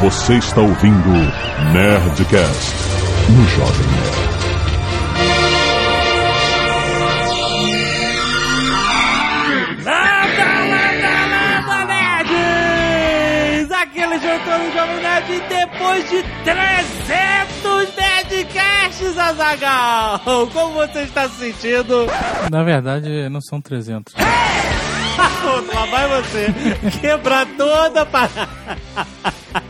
[0.00, 1.10] Você está ouvindo
[1.72, 2.74] Nerdcast
[3.30, 4.28] no Jovem Nerd.
[9.84, 13.70] Landa, landa, landa, nerds!
[13.72, 20.20] Aqui eles voltou no Jovem Nerd depois de 300 Nerdcasts, Azagal!
[20.52, 22.06] Como você está se sentindo?
[22.50, 24.14] Na verdade, não são 300.
[25.74, 26.54] Lá vai você
[27.00, 28.48] quebrar toda a parada.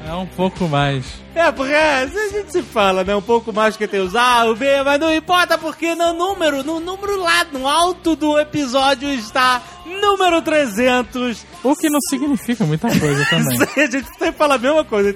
[0.08, 1.04] É um pouco mais.
[1.34, 3.14] É, porque a gente se fala, né?
[3.14, 6.64] Um pouco mais que tem os A, o B, mas não importa porque no número,
[6.64, 11.44] no número lá, no alto do episódio está número 300.
[11.62, 13.58] O que não significa muita coisa também.
[13.84, 15.12] a gente sempre fala a mesma coisa em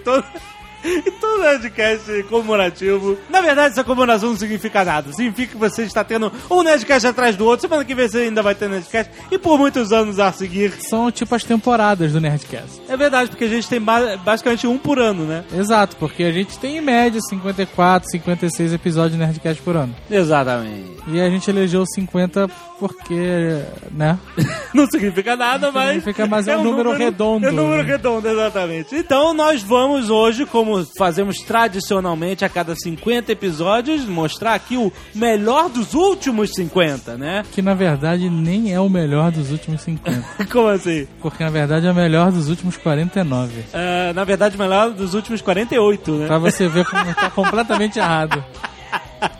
[1.06, 3.18] em todo Nerdcast comemorativo.
[3.30, 5.12] Na verdade, essa comemoração não significa nada.
[5.12, 7.62] Significa que você está tendo um Nerdcast atrás do outro.
[7.62, 9.10] Semana que vem você ainda vai ter Nerdcast.
[9.30, 10.72] E por muitos anos a seguir.
[10.88, 12.80] São tipo as temporadas do Nerdcast.
[12.88, 15.44] É verdade, porque a gente tem ba- basicamente um por ano, né?
[15.56, 19.94] Exato, porque a gente tem em média 54, 56 episódios de Nerdcast por ano.
[20.10, 20.92] Exatamente.
[21.08, 22.48] E a gente elegeu 50
[22.82, 24.18] porque, né?
[24.74, 25.88] Não significa nada, mas.
[25.88, 27.46] significa, mas é um número redondo.
[27.46, 27.92] É um número né?
[27.92, 28.96] redondo, exatamente.
[28.96, 35.68] Então nós vamos hoje, como fazemos tradicionalmente a cada 50 episódios, mostrar aqui o melhor
[35.68, 37.44] dos últimos 50, né?
[37.52, 40.46] Que na verdade nem é o melhor dos últimos 50.
[40.50, 41.06] Como assim?
[41.20, 43.64] Porque na verdade é o melhor dos últimos 49.
[43.72, 46.26] É, na verdade, o melhor dos últimos 48, né?
[46.26, 48.44] Pra você ver como tá completamente errado.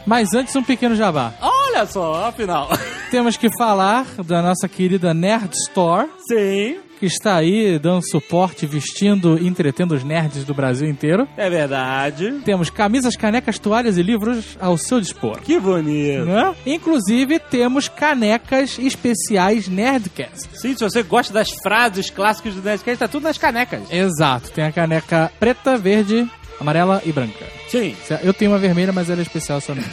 [0.07, 1.33] Mas antes, um pequeno jabá.
[1.41, 2.69] Olha só, afinal.
[3.11, 9.37] Temos que falar da nossa querida Nerd Store, Sim, que está aí dando suporte, vestindo
[9.39, 11.27] e entretendo os nerds do Brasil inteiro.
[11.37, 12.41] é verdade.
[12.45, 15.41] Temos camisas, canecas, toalhas e livros ao seu dispor.
[15.41, 16.25] Que bonito.
[16.25, 16.55] Né?
[16.65, 20.49] Inclusive, temos canecas especiais Nerdcast.
[20.55, 23.83] Sim, se você gosta das frases clássicas do Nerdcast, tá tudo nas canecas.
[23.91, 26.31] Exato, tem a caneca preta, verde,
[26.63, 27.47] amarela e branca.
[27.69, 27.95] Sim.
[28.23, 29.83] Eu tenho uma vermelha, mas ela é especial só no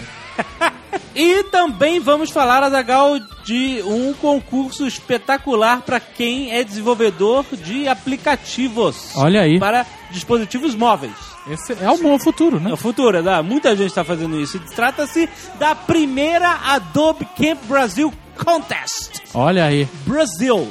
[1.15, 9.11] E também vamos falar, Azagal, de um concurso espetacular para quem é desenvolvedor de aplicativos
[9.15, 9.59] Olha aí.
[9.59, 11.11] para dispositivos móveis.
[11.49, 12.73] Esse é o bom futuro, É né?
[12.73, 13.41] o futuro, né?
[13.41, 14.59] muita gente está fazendo isso.
[14.75, 15.27] Trata-se
[15.57, 18.13] da primeira Adobe Camp Brasil
[18.43, 19.21] Contest.
[19.33, 19.87] Olha aí.
[20.05, 20.67] Brasil.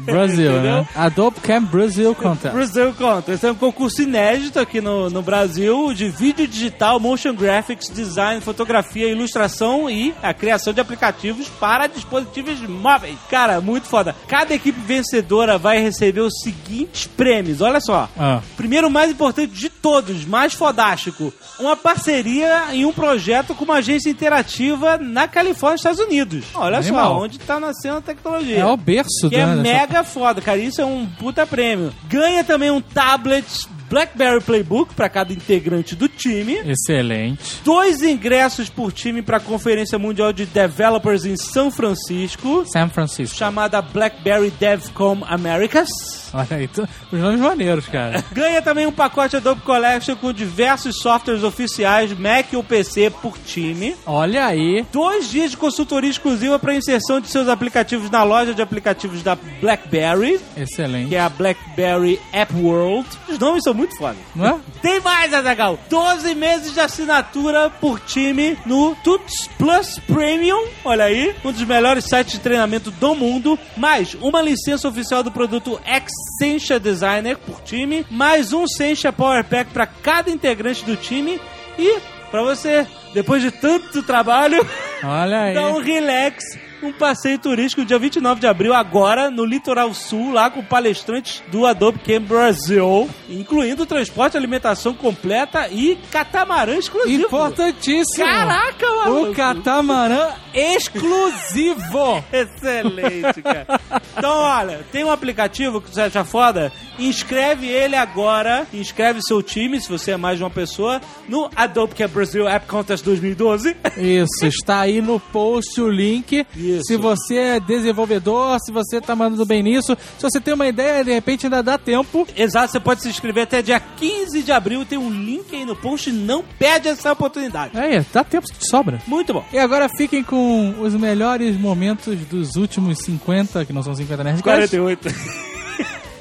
[0.00, 0.86] Brasil, né?
[0.94, 2.54] Adobe Camp Brasil Contest.
[2.54, 3.30] Brasil Contest.
[3.32, 8.40] Esse é um concurso inédito aqui no, no Brasil de vídeo digital, motion graphics, design,
[8.40, 13.16] fotografia, ilustração e a criação de aplicativos para dispositivos móveis.
[13.30, 14.14] Cara, muito foda.
[14.28, 17.60] Cada equipe vencedora vai receber os seguintes prêmios.
[17.60, 18.08] Olha só.
[18.18, 23.64] Ah, Primeiro, o mais importante de todos, mais fodástico, uma parceria em um projeto com
[23.64, 26.44] uma agência interativa na Califórnia, Estados Unidos.
[26.54, 27.11] Olha Animal.
[27.11, 28.58] só, onde tá nascendo a tecnologia.
[28.58, 30.58] é o berço Que é mega foda, cara.
[30.58, 31.92] Isso é um puta prêmio.
[32.08, 33.46] Ganha também um tablet
[33.88, 36.54] BlackBerry Playbook para cada integrante do time.
[36.66, 37.60] Excelente.
[37.62, 43.36] Dois ingressos por time para a Conferência Mundial de Developers em São Francisco, San Francisco.
[43.36, 46.21] chamada BlackBerry DevCom Americas.
[46.34, 48.24] Olha aí, tu- os nomes maneiros, cara.
[48.32, 53.94] Ganha também um pacote Adobe Collection com diversos softwares oficiais, Mac ou PC por time.
[54.06, 54.84] Olha aí.
[54.92, 59.34] Dois dias de consultoria exclusiva para inserção de seus aplicativos na loja de aplicativos da
[59.60, 60.40] BlackBerry.
[60.56, 61.08] Excelente.
[61.08, 63.06] que é a BlackBerry App World.
[63.28, 64.16] Os nomes são muito foda.
[64.34, 64.56] Não é?
[64.82, 65.78] Tem mais, Azagal!
[65.88, 70.66] 12 meses de assinatura por time no Tuts Plus Premium.
[70.84, 73.56] Olha aí, um dos melhores sites de treinamento do mundo.
[73.76, 78.04] Mais uma licença oficial do produto Excentia Designer por time.
[78.10, 81.40] Mais um Sencha Power Pack para cada integrante do time.
[81.78, 82.00] E,
[82.32, 84.66] para você, depois de tanto trabalho,
[85.04, 85.54] Olha aí.
[85.54, 86.42] Dá um relax,
[86.82, 91.66] um passeio turístico dia 29 de abril, agora no Litoral Sul, lá com palestrantes do
[91.66, 97.26] Adobe Camp Brasil, incluindo transporte, alimentação completa e catamarã exclusivo.
[97.26, 98.26] Importantíssimo.
[98.26, 99.30] Caraca, maluco.
[99.30, 102.24] O catamarã exclusivo.
[102.32, 103.80] Excelente, cara.
[104.16, 106.72] Então, olha, tem um aplicativo que você acha foda?
[106.98, 111.94] Inscreve ele agora, inscreve seu time, se você é mais de uma pessoa, no Adobe
[111.94, 113.76] Camp Brasil App Contest 2012.
[113.96, 116.46] Isso, está aí no post o link.
[116.56, 116.84] Isso.
[116.84, 121.04] Se você é desenvolvedor, se você tá mandando bem nisso, se você tem uma ideia,
[121.04, 122.26] de repente ainda dá tempo.
[122.36, 124.84] Exato, você pode se inscrever até dia 15 de abril.
[124.84, 126.10] Tem um link aí no post.
[126.12, 127.78] Não perde essa oportunidade.
[127.78, 129.00] Aí, dá tempo que sobra.
[129.06, 129.44] Muito bom.
[129.52, 134.70] E agora fiquem com os melhores momentos dos últimos 50, que não são 50 Nerdcasts,
[134.70, 135.42] 48.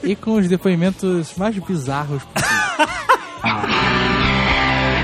[0.03, 3.01] e com os depoimentos mais bizarros possíveis.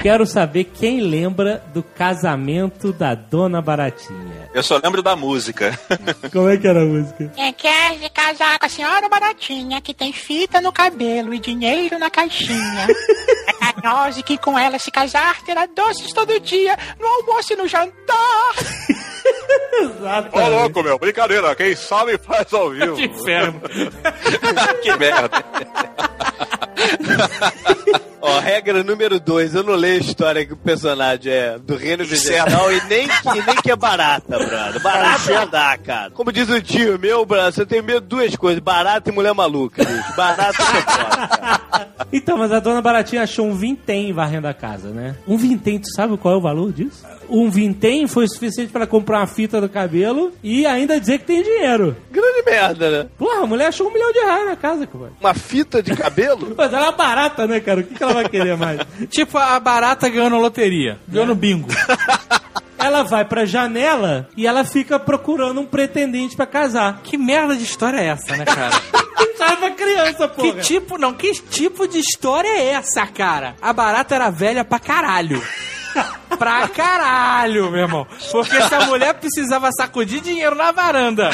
[0.07, 4.49] Quero saber quem lembra do casamento da Dona Baratinha.
[4.53, 5.77] Eu só lembro da música.
[6.31, 7.31] Como é que era a música?
[7.35, 11.99] Quem quer se casar com a senhora baratinha que tem fita no cabelo e dinheiro
[11.99, 12.88] na caixinha?
[12.88, 17.55] é carinhosa e que com ela se casar terá doces todo dia, no almoço e
[17.55, 18.55] no jantar.
[20.31, 20.97] Ô, louco, meu.
[20.97, 21.56] Brincadeira.
[21.56, 22.95] Quem sabe faz ao vivo.
[22.95, 23.62] Que inferno.
[24.81, 25.44] que merda.
[28.21, 32.03] Ó, regra número dois, eu não leio a história que o personagem é do reino
[32.03, 34.81] vegetal e nem que, nem que é barata, brother.
[34.81, 36.12] Barata não dá, cara.
[36.12, 39.33] Como diz o tio meu, brother, você tem medo de duas coisas, barata e mulher
[39.33, 40.15] maluca, bicho.
[40.15, 41.88] Barata é foda, cara.
[42.12, 45.15] Então, mas a Dona Baratinha achou um vintém varrendo a casa, né?
[45.27, 47.06] Um vintém, tu sabe qual é o valor disso?
[47.29, 51.25] Um vintém foi o suficiente pra comprar uma fita do cabelo e ainda dizer que
[51.25, 51.95] tem dinheiro.
[52.12, 53.09] Grande merda, né?
[53.18, 55.12] Porra, a mulher achou um milhão de reais na casa, cara.
[55.19, 56.53] Uma fita de cabelo?
[56.57, 57.81] Mas ela é barata, né, cara?
[57.81, 58.79] O que, que ela vai querer mais?
[59.09, 60.97] Tipo a barata ganhando loteria.
[61.07, 61.68] Ganhando bingo.
[62.77, 67.01] ela vai pra janela e ela fica procurando um pretendente pra casar.
[67.03, 68.80] Que merda de história é essa, né, cara?
[69.59, 70.53] Pra criança, porra.
[70.53, 73.56] Que tipo, não, que tipo de história é essa, cara?
[73.62, 75.41] A barata era velha pra caralho.
[76.38, 78.07] Pra caralho, meu irmão.
[78.31, 81.29] Porque essa mulher precisava sacudir dinheiro na varanda.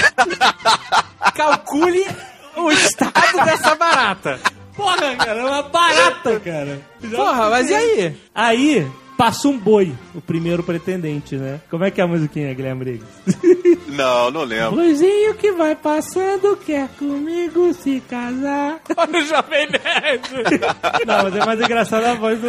[1.36, 2.08] Calcule
[2.56, 4.40] o estado dessa barata.
[4.76, 6.82] Porra, cara, é uma barata, cara.
[7.16, 8.18] Porra, mas e aí?
[8.34, 11.62] Aí, passa um boi, o primeiro pretendente, né?
[11.70, 13.08] Como é que é a musiquinha, Guilherme Briggs?
[13.94, 14.78] Não, não lembro.
[14.78, 18.80] Boizinho que vai passando, quer comigo se casar.
[18.98, 20.30] Olha o Jovem Nerd.
[21.06, 22.48] Não, mas é mais engraçado a voz do...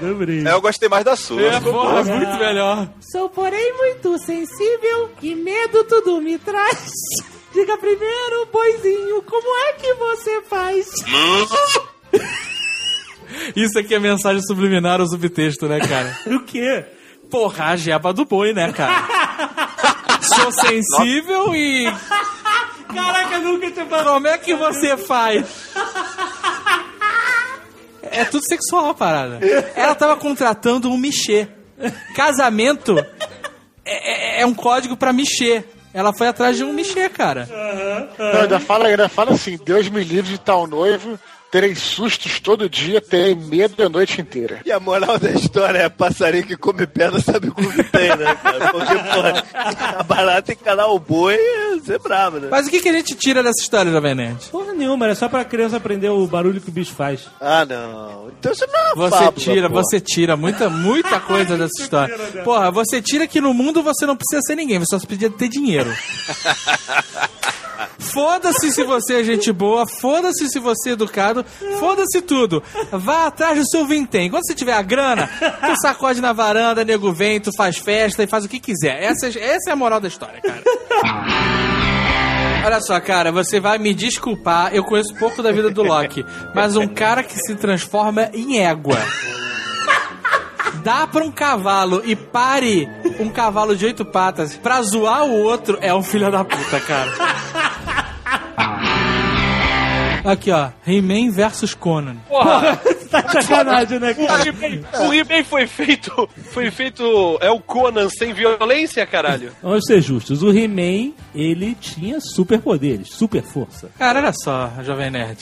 [0.00, 0.48] do Briggs.
[0.48, 1.40] É, eu gostei mais da sua.
[1.40, 2.88] É, porra, muito melhor.
[3.12, 6.90] Sou, porém, muito sensível e medo tudo me traz.
[7.52, 10.88] Diga primeiro, boizinho, como é que você faz?
[13.56, 16.16] Isso aqui é mensagem subliminar ou subtexto, né, cara?
[16.26, 16.84] O quê?
[17.30, 19.06] Porra, a jeba do boi, né, cara?
[20.22, 21.84] Sou sensível e.
[22.92, 24.06] Caraca, nunca tinha falado.
[24.14, 25.46] Como é que você faz?
[28.02, 29.38] É tudo sexual a parada.
[29.76, 31.46] Ela tava contratando um michê.
[32.14, 32.98] Casamento
[33.84, 35.62] é, é- é um código pra michê.
[35.92, 37.48] Ela foi atrás de um michê, cara.
[38.18, 41.18] Não, ainda fala, ainda fala assim, Deus me livre de tal noivo,
[41.50, 44.60] terei sustos todo dia, terei medo a noite inteira.
[44.64, 48.34] E a moral da história é passarinho que come pedra sabe como que tem, né,
[48.36, 48.68] cara?
[48.72, 49.44] Porque, porra,
[49.98, 51.36] a barata tem que calar o boi,
[51.82, 52.48] você é bravo, né?
[52.50, 54.46] Mas o que, que a gente tira dessa história, Jovem Nerd?
[54.50, 57.26] Porra nenhuma, era só pra criança aprender o barulho que o bicho faz.
[57.40, 58.28] Ah, não.
[58.38, 59.82] Então você não é uma Você fábula, tira, porra.
[59.82, 62.16] você tira muita, muita coisa dessa história.
[62.44, 65.48] Porra, você tira que no mundo você não precisa ser ninguém, você só precisa ter
[65.48, 65.90] dinheiro.
[68.00, 71.44] Foda-se se você é gente boa, foda-se se você é educado,
[71.78, 72.62] foda-se tudo.
[72.90, 74.30] Vá atrás do seu vintém.
[74.30, 78.26] Quando você tiver a grana, tu sacode na varanda, nego vem, tu faz festa e
[78.26, 79.02] faz o que quiser.
[79.02, 80.62] Essa, é- essa é a moral da história, cara.
[82.64, 86.24] Olha só, cara, você vai me desculpar, eu conheço pouco da vida do Loki,
[86.54, 88.98] mas um cara que se transforma em égua.
[90.82, 92.88] Dá pra um cavalo e pare
[93.18, 97.10] um cavalo de oito patas pra zoar o outro é um filho da puta, cara.
[100.24, 100.68] Aqui, ó.
[100.86, 102.16] He-Man versus Conan.
[102.28, 102.80] Porra,
[103.10, 104.42] Tá de sacanagem, né, o cara?
[104.48, 106.28] He-Man- o He-Man foi feito.
[106.52, 107.02] Foi feito.
[107.40, 109.50] É o Conan sem violência, caralho.
[109.60, 113.90] Vamos ser justos, o He-Man, ele tinha superpoderes, super força.
[113.98, 115.38] Cara, olha só, Jovem Nerd.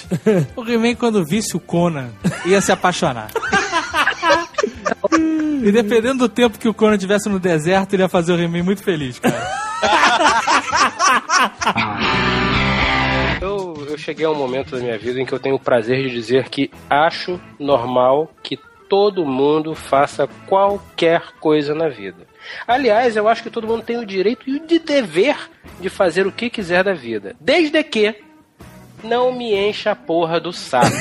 [0.56, 2.08] O He-Man, quando visse o Conan,
[2.46, 3.28] ia se apaixonar.
[5.62, 8.62] E dependendo do tempo que o Conan tivesse no deserto, ele ia fazer o He-Man
[8.62, 9.46] muito feliz, cara.
[13.98, 16.48] Cheguei a um momento da minha vida em que eu tenho o prazer de dizer
[16.48, 18.56] que acho normal que
[18.88, 22.26] todo mundo faça qualquer coisa na vida.
[22.66, 25.36] Aliás, eu acho que todo mundo tem o direito e o de dever
[25.80, 27.36] de fazer o que quiser da vida.
[27.40, 28.14] Desde que
[29.02, 30.96] não me encha a porra do saco.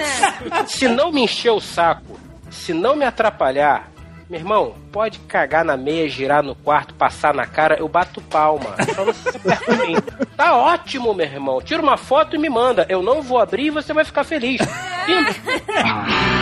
[0.66, 2.18] se não me encher o saco,
[2.50, 3.91] se não me atrapalhar,
[4.32, 8.74] meu irmão, pode cagar na meia, girar no quarto, passar na cara, eu bato palma.
[8.94, 9.28] Só não se
[9.86, 9.94] mim.
[10.34, 11.60] Tá ótimo, meu irmão.
[11.60, 12.86] Tira uma foto e me manda.
[12.88, 14.62] Eu não vou abrir e você vai ficar feliz.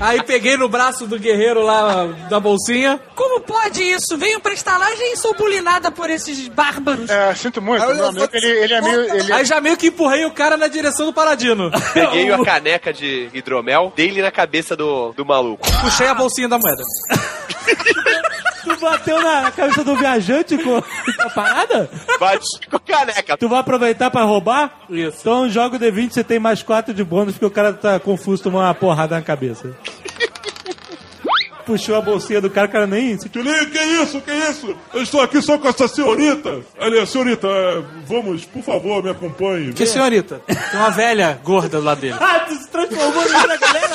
[0.00, 3.00] Aí peguei no braço do guerreiro lá da bolsinha.
[3.14, 4.16] Como pode isso?
[4.18, 7.08] Venho pra estalagem e sou bulinada por esses bárbaros.
[7.10, 9.00] É, sinto muito, meu amigo, ele, ele é meio...
[9.14, 11.70] Ele é- Aí já meio que empurrei o cara na direção do Paradino.
[11.92, 15.66] Peguei a caneca de hidromel, dei-lhe na cabeça do, do maluco.
[15.80, 16.82] Puxei a bolsinha da moeda.
[18.64, 21.90] Tu bateu na, cabeça do viajante com, a parada?
[22.18, 23.36] Bate com caneca.
[23.36, 24.80] Tu vai aproveitar pra roubar?
[24.88, 25.18] Isso.
[25.20, 28.42] Então joga o D20, você tem mais 4 de bônus, porque o cara tá confuso,
[28.42, 29.74] tomou uma porrada na cabeça.
[31.64, 33.42] puxou a bolsinha do cara, o cara nem sentiu.
[33.42, 34.76] Que, que isso, que isso?
[34.92, 36.60] Eu estou aqui só com essa senhorita.
[36.78, 37.48] Ali, senhorita,
[38.06, 39.72] vamos, por favor, me acompanhe.
[39.72, 40.40] Que senhorita?
[40.46, 42.16] Tem uma velha gorda do lado dele.
[42.20, 43.94] Ah, tu se transformou na galera?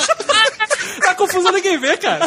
[1.26, 2.20] Tá confusão ninguém vê, cara.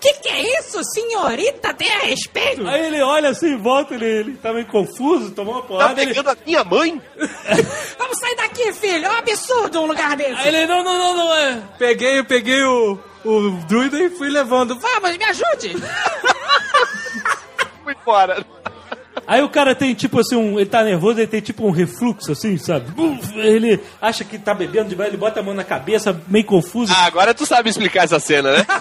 [0.00, 1.72] Que que é isso, senhorita?
[1.74, 2.66] Tenha respeito.
[2.66, 6.02] Aí ele olha assim, volta, ele, ele tá meio confuso, tomou uma Tá porrada.
[6.02, 7.00] ele, pegando a minha mãe?
[7.98, 9.06] Vamos sair daqui, filho.
[9.06, 10.34] É um absurdo um lugar desse.
[10.34, 11.62] aí ele, não, não, não, não é.
[11.78, 14.78] Peguei, peguei o, o druida e fui levando.
[14.78, 15.74] Vamos, me ajude.
[17.84, 18.44] Fui fora.
[19.26, 22.32] Aí o cara tem tipo assim, um, ele tá nervoso, ele tem tipo um refluxo
[22.32, 22.86] assim, sabe?
[23.36, 26.92] Ele acha que tá bebendo demais, ele bota a mão na cabeça, meio confuso.
[26.94, 28.66] Ah, agora tu sabe explicar essa cena, né?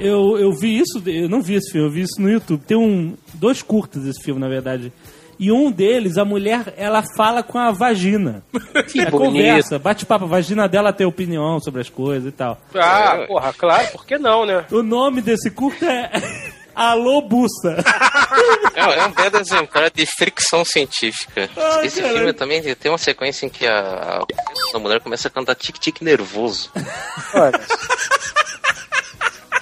[0.00, 2.62] Eu, eu vi isso, eu não vi esse filme, eu vi isso no YouTube.
[2.64, 4.92] Tem um, dois curtas desse filme, na verdade.
[5.38, 8.42] E um deles, a mulher, ela fala com a vagina.
[8.90, 12.58] Que É conversa, bate papo, a vagina dela tem opinião sobre as coisas e tal.
[12.74, 14.64] Ah, porra, claro, por que não, né?
[14.70, 16.10] O nome desse curta é
[16.74, 17.76] Alô Bussa.
[18.74, 21.50] É, é um belo exemplar de fricção científica.
[21.56, 22.18] Ai, Esse caralho.
[22.18, 24.22] filme também tem uma sequência em que a,
[24.74, 26.70] a mulher começa a cantar tique-tique nervoso.
[27.34, 27.60] Olha.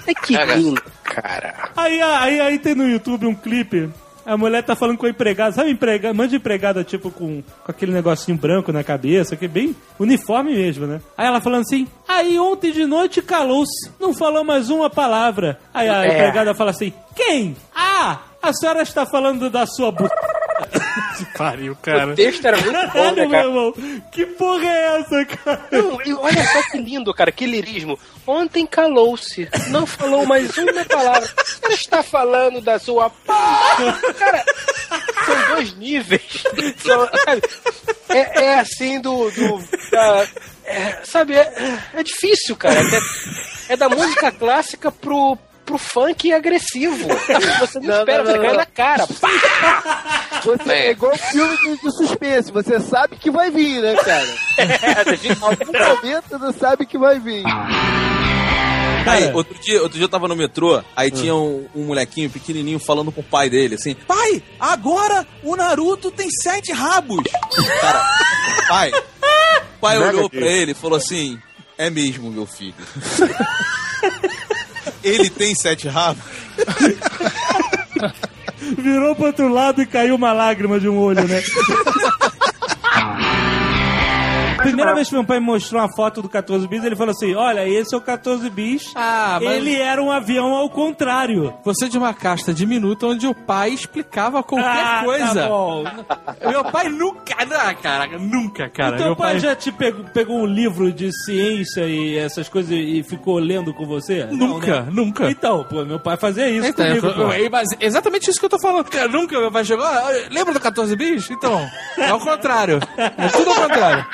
[0.05, 0.55] É que Cara.
[0.55, 1.69] lindo, cara.
[1.75, 3.89] Aí, aí, aí tem no YouTube um clipe.
[4.27, 7.93] A mulher tá falando com a empregada, sabe empregada, manda empregada tipo com, com aquele
[7.93, 10.99] negocinho branco na cabeça, que é bem uniforme mesmo, né?
[11.17, 15.57] Aí ela falando assim, aí ontem de noite calou-se, não falou mais uma palavra.
[15.73, 16.13] Aí a É.
[16.13, 17.55] empregada fala assim, quem?
[17.73, 20.09] Ah, a senhora está falando da sua bu...
[21.17, 22.11] que pariu, cara.
[22.11, 23.43] O texto era muito bom, Caralho, né, meu cara?
[23.47, 23.73] irmão,
[24.11, 25.67] que porra é essa, cara?
[25.71, 27.99] Não, e olha só que lindo, cara, que lirismo.
[28.25, 31.29] Ontem calou-se, não falou mais uma palavra.
[31.63, 33.11] Ela está falando da sua.
[34.17, 34.43] Cara,
[35.25, 36.43] são dois níveis.
[36.77, 37.41] São, sabe,
[38.09, 39.29] é, é assim do.
[39.31, 40.27] do da-
[40.65, 42.79] é, sabe, é, é difícil, cara.
[43.69, 45.37] É, é da música clássica pro.
[45.67, 47.07] Pro funk agressivo.
[47.59, 48.57] Você não, Não, espera, não, você não, cai não.
[48.57, 49.07] na cara.
[49.19, 50.41] Pá!
[50.45, 54.27] Você é igual filme de, de suspense, você sabe que vai vir, né, cara?
[54.57, 57.43] É, Algum momento você sabe que vai vir.
[59.05, 62.79] Aí, outro dia, outro dia eu tava no metrô, aí tinha um, um molequinho pequenininho
[62.79, 67.23] falando com o pai dele, assim: Pai, agora o Naruto tem sete rabos.
[67.81, 68.05] Cara,
[68.69, 71.37] pai, o pai Mega olhou pra ele e falou assim:
[71.77, 72.75] É mesmo, meu filho.
[75.07, 76.23] ele tem sete rabos?
[78.77, 81.41] Virou pro outro lado e caiu uma lágrima de um olho, né?
[84.67, 87.33] Primeira vez que meu pai me mostrou uma foto do 14 bis, ele falou assim:
[87.35, 88.91] Olha, esse é o 14 bis.
[88.95, 91.53] Ah, mas Ele era um avião ao contrário.
[91.63, 95.33] você é de uma casta diminuta onde o pai explicava qualquer Ah, coisa.
[95.41, 95.83] Tá bom.
[96.49, 98.95] Meu pai nunca, não, cara, nunca, cara.
[98.95, 102.71] Então, Meu pai, pai já te pegou, pegou um livro de ciência e essas coisas
[102.71, 104.25] e ficou lendo com você?
[104.25, 104.89] Não, Nunca, né?
[104.91, 105.29] nunca.
[105.29, 107.07] Então, pô, meu pai fazia isso Então, comigo.
[107.07, 108.85] eu- eu- mas exatamente isso que eu tô falando.
[108.89, 109.85] Cara, nunca meu pai chegou.
[109.85, 111.29] "Ah, Lembra do 14 bis?
[111.31, 111.65] Então,
[111.97, 112.79] é o contrário.
[112.97, 114.05] É tudo ao contrário.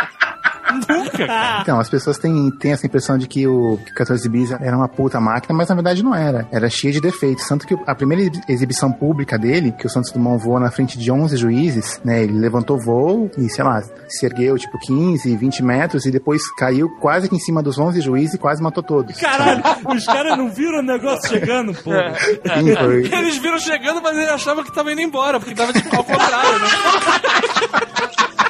[0.90, 1.62] Nunca, cara.
[1.62, 5.20] Então, as pessoas têm, têm essa impressão de que o 14 bis era uma puta
[5.20, 6.48] máquina, mas na verdade não era.
[6.52, 7.48] Era cheia de defeitos.
[7.48, 10.98] Tanto que a primeira exibi- exibição pública dele, que o Santos Dumont voou na frente
[10.98, 12.24] de 11 juízes, né?
[12.24, 16.90] Ele levantou voo e, sei lá, se ergueu tipo 15, 20 metros e depois caiu
[17.00, 19.18] quase que em cima dos 11 juízes e quase matou todos.
[19.20, 19.62] Caralho,
[19.96, 21.92] os caras não viram o negócio chegando, pô.
[21.92, 23.06] Sim, foi.
[23.20, 26.60] Eles viram chegando, mas eles achavam que tava indo embora, porque tava tipo ao contrário,
[26.60, 26.68] né?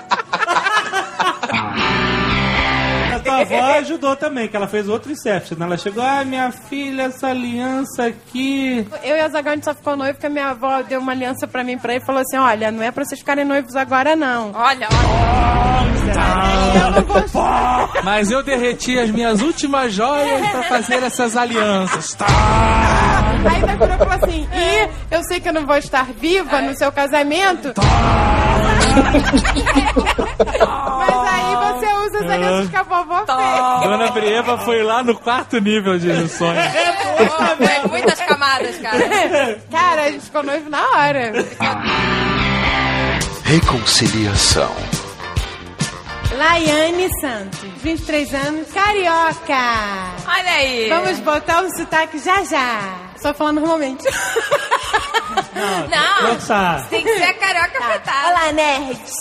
[3.44, 5.58] avó ajudou também, que ela fez outro Inception.
[5.60, 8.88] Ela chegou, ah, minha filha, essa aliança aqui.
[9.04, 11.12] Eu e a Zagal, a gente só ficou noivo porque a minha avó deu uma
[11.12, 13.76] aliança pra mim pra ele e falou assim: olha, não é pra vocês ficarem noivos
[13.76, 14.52] agora, não.
[14.54, 15.84] Olha, olha.
[16.76, 18.04] Eu não vou.
[18.04, 22.18] Mas eu derreti as minhas últimas joias pra fazer essas alianças.
[23.50, 26.62] Aí vai virou e falou assim: e eu sei que eu não vou estar viva
[26.62, 27.74] no seu casamento.
[30.98, 31.13] Mas
[32.34, 33.84] alianças que a vovó fez.
[33.90, 36.56] Dona Brieva foi lá no quarto nível de sonho.
[36.56, 39.60] Pô, é muitas camadas, cara.
[39.72, 41.32] Cara, a gente ficou noivo na hora.
[43.44, 44.74] Reconciliação.
[46.36, 49.54] Laiane Santos, 23 anos, carioca.
[50.28, 50.90] Olha aí.
[50.90, 52.80] Vamos botar o sotaque já já.
[53.22, 54.04] Só falando normalmente.
[55.56, 56.86] Não, Nossa.
[56.90, 58.30] tem que ser a carioca afetada.
[58.30, 59.14] Olá, nerds.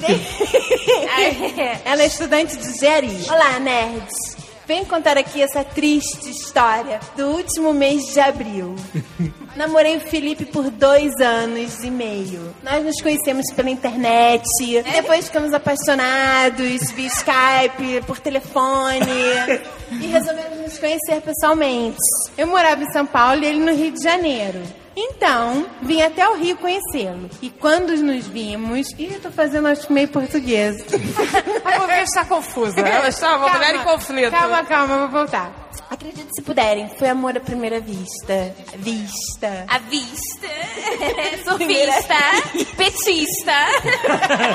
[1.84, 3.32] Ela é estudante de engenharia.
[3.32, 4.44] Olá, nerds.
[4.66, 8.74] Venho contar aqui essa triste história do último mês de abril.
[9.56, 12.54] Namorei o Felipe por dois anos e meio.
[12.62, 14.42] Nós nos conhecemos pela internet.
[14.60, 19.04] E depois ficamos apaixonados via Skype, por telefone.
[20.00, 21.98] e resolvemos nos conhecer pessoalmente.
[22.38, 24.62] Eu morava em São Paulo e ele no Rio de Janeiro.
[24.96, 27.28] Então, vim até o Rio conhecê-lo.
[27.42, 28.90] E quando nos vimos.
[28.98, 30.76] Ih, eu tô fazendo acho que meio português.
[31.64, 32.80] A mulher está confusa.
[32.80, 34.30] Ela está uma mulher em conflito.
[34.30, 35.52] Calma, calma, vou voltar.
[35.90, 38.54] Acredite se puderem, foi amor à primeira vista.
[38.76, 39.64] Vista.
[39.68, 40.48] A vista.
[41.44, 42.74] Surfista.
[42.76, 43.66] Petista.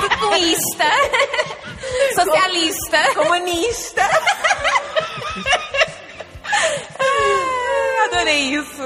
[0.00, 0.90] Tutuísta.
[2.14, 3.14] Socialista.
[3.14, 4.10] Comunista.
[8.00, 8.82] Ah, Adorei isso.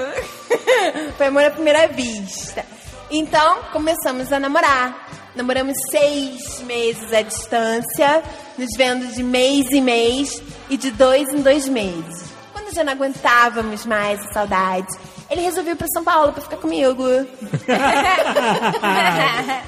[1.17, 2.65] Foi amor à primeira vista.
[3.11, 5.09] Então, começamos a namorar.
[5.37, 8.23] Namoramos seis meses à distância,
[8.59, 12.25] nos vendo de mês em mês e de dois em dois meses.
[12.53, 14.89] Quando já não aguentávamos mais a saudade,
[15.31, 17.05] ele resolveu ir para São Paulo para ficar comigo.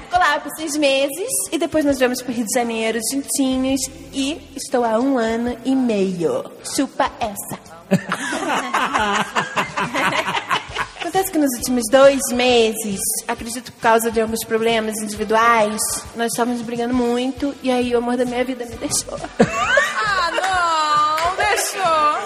[0.03, 3.81] Ficou lá por seis meses e depois nós viemos para Rio de Janeiro juntinhos
[4.13, 6.49] e estou há um ano e meio.
[6.75, 7.76] Chupa essa.
[10.99, 15.79] Acontece que nos últimos dois meses, acredito por causa de alguns problemas individuais,
[16.15, 19.17] nós estávamos brigando muito e aí o amor da minha vida me deixou.
[19.39, 22.17] Ah, não, deixou.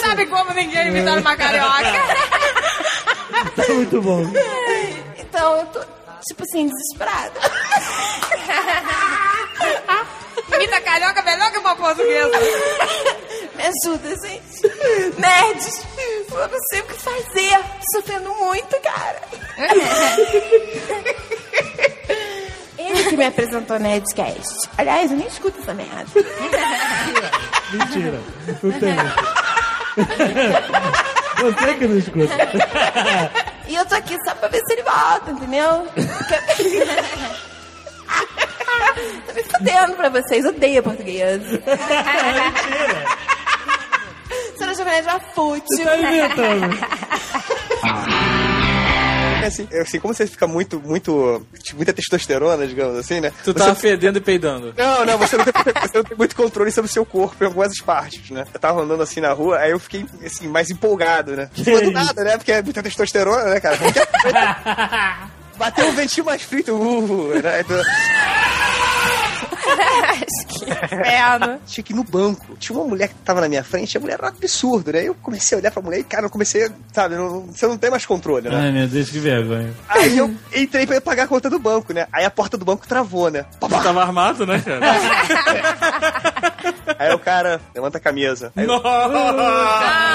[0.00, 1.92] Sabe como ninguém imitar uma carioca?
[3.56, 4.24] Tá muito bom.
[5.18, 5.80] Então eu tô,
[6.26, 7.40] tipo assim, desesperada.
[10.52, 12.30] Imita carioca melhor que uma portuguesa.
[13.54, 14.62] Me ajuda, gente.
[15.18, 15.82] Nerds,
[16.30, 17.58] eu não sei o que fazer.
[17.58, 19.22] Tô sofrendo muito, cara.
[22.76, 24.68] Ele que me apresentou Nerdcast.
[24.76, 26.04] Aliás, eu nem escuto essa merda.
[27.72, 28.20] Mentira.
[28.62, 28.94] Não tem.
[31.40, 32.34] Você que não escuta.
[33.66, 35.86] E eu tô aqui só pra ver se ele volta, entendeu?
[39.26, 40.44] tô me fudendo pra vocês.
[40.44, 41.42] Odeio português.
[41.42, 41.64] Mentira.
[44.56, 45.64] Você não chama de uma fútil.
[45.66, 46.78] Você tá inventando.
[49.44, 51.46] É assim, é assim, como você fica muito, muito.
[51.62, 53.30] tipo, muita testosterona, digamos assim, né?
[53.44, 53.58] Tu você...
[53.58, 54.72] tava fedendo e peidando.
[54.74, 57.46] Não, não, você não, tem, você não tem muito controle sobre o seu corpo em
[57.46, 58.46] algumas partes, né?
[58.54, 61.50] Eu tava andando assim na rua, aí eu fiquei, assim, mais empolgado, né?
[61.62, 62.38] Foi do nada, né?
[62.38, 63.76] Porque é muita testosterona, né, cara?
[65.56, 67.60] Bateu um ventinho mais frito, uh, né?
[67.60, 67.82] Então...
[70.48, 71.60] que inferno.
[71.66, 72.56] Tinha que ir no banco.
[72.58, 75.02] Tinha uma mulher que tava na minha frente, a mulher era um absurdo, né?
[75.04, 77.90] Eu comecei a olhar pra mulher e, cara, eu comecei, sabe, não, você não tem
[77.90, 78.56] mais controle, né?
[78.56, 79.72] Ai, meu Deus, que vergonha.
[79.88, 82.06] Aí eu entrei pra pagar a conta do banco, né?
[82.12, 83.44] Aí a porta do banco travou, né?
[83.60, 84.84] Tu tava armado, né, cara?
[87.04, 88.52] Aí o cara levanta a camisa.
[88.56, 89.08] Aí eu, Ah,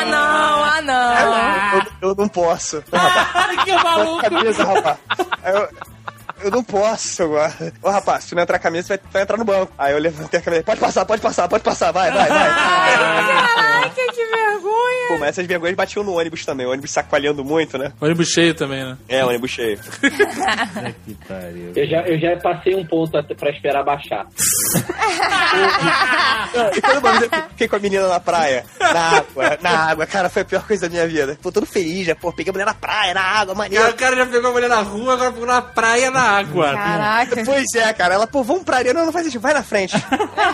[0.05, 1.79] não, ah, não.
[2.01, 2.83] eu, eu não posso.
[2.91, 4.21] Ai, que maluco.
[4.29, 4.97] Camisa, rapaz.
[5.43, 5.69] Aí eu,
[6.41, 7.53] eu não posso agora.
[7.81, 9.71] Ô, rapaz, se não entrar a camisa, você vai, vai entrar no banco.
[9.77, 10.63] Aí eu levantei a camisa.
[10.63, 11.91] Pode passar, pode passar, pode passar.
[11.91, 12.49] Vai, vai, vai.
[12.49, 15.07] Caraca, que vergonha.
[15.07, 16.65] Pô, mas essas vergonhas batiam no ônibus também.
[16.65, 17.91] O ônibus sacoalhando muito, né?
[17.99, 18.97] Ônibus cheio também, né?
[19.07, 19.79] É, o ônibus cheio.
[21.05, 21.73] Que pariu.
[21.75, 24.27] Eu já, eu já passei um ponto pra esperar baixar.
[26.75, 30.41] E quando eu fiquei com a menina na praia, na água, na água, cara, foi
[30.43, 31.37] a pior coisa da minha vida.
[31.41, 33.83] Pô, todo feliz, já, pô, peguei a mulher na praia, na água, maneiro.
[33.83, 36.73] Cara, o cara já pegou a mulher na rua, agora pegou na praia na água.
[36.73, 37.43] Caraca.
[37.45, 38.15] Pois é, cara.
[38.15, 38.93] Ela, pô, vamos pra areia.
[38.93, 39.39] Não, não faz isso.
[39.39, 39.95] Vai na frente.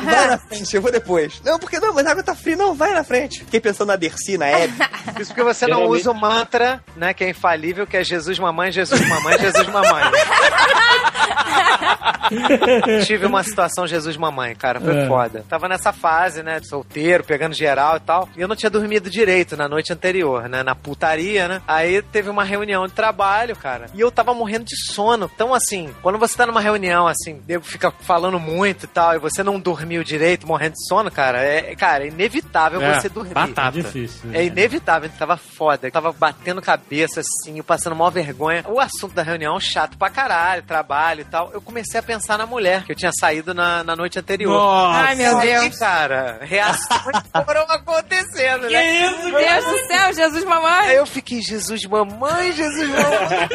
[0.04, 1.42] Vai na frente, eu vou depois.
[1.44, 2.56] Não, porque não, mas a água tá fria.
[2.56, 3.40] Não, vai na frente.
[3.40, 4.74] Fiquei pensando na Dercy, na Hebe.
[5.20, 8.38] Isso porque você não Geralmente- usa o mantra, né, que é infalível, que é Jesus
[8.40, 10.04] mamãe, Jesus mamãe, Jesus mamãe.
[13.06, 15.08] Tive uma situação Jesus mamãe, cara, foi É.
[15.08, 15.46] foda.
[15.50, 19.10] Tava nessa fase, né, de solteiro, pegando geral e tal, e eu não tinha dormido
[19.10, 21.62] direito na noite anterior, né, na putaria, né.
[21.68, 25.30] Aí teve uma reunião de trabalho, cara, e eu tava morrendo de sono.
[25.34, 29.44] Então, assim, quando você tá numa reunião, assim, fica falando muito e tal, e você
[29.44, 33.34] não dormiu direito, morrendo de sono, cara, é, cara, é inevitável É, você dormir.
[33.34, 33.72] batata.
[33.72, 34.46] Difícil, É né?
[34.46, 38.64] inevitável, ele tava foda, tava batendo cabeça assim, eu passando maior vergonha.
[38.68, 41.52] O assunto da reunião chato pra caralho, trabalho e tal.
[41.54, 44.52] Eu comecei a pensar na mulher que eu tinha saído na, na noite anterior.
[44.54, 45.00] Nossa.
[45.00, 45.78] Ai, meu Aí, Deus.
[45.80, 49.06] cara, reações foram acontecendo, Que né?
[49.06, 50.88] isso, Meu Deus do céu, Jesus mamãe.
[50.90, 53.50] Aí eu fiquei, Jesus mamãe, Jesus mamãe.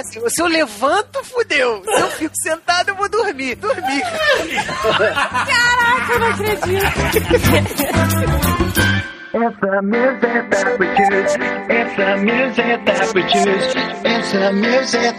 [0.00, 1.82] Assim, se eu levanto, fudeu.
[1.84, 3.54] Se eu fico sentado, eu vou dormir.
[3.56, 5.12] Dormir, cara.
[5.46, 6.68] Caraca, eu não acredito.
[9.30, 11.36] It's the music that we choose.
[11.68, 13.74] It's the music that we choose.
[14.02, 15.18] It's the music.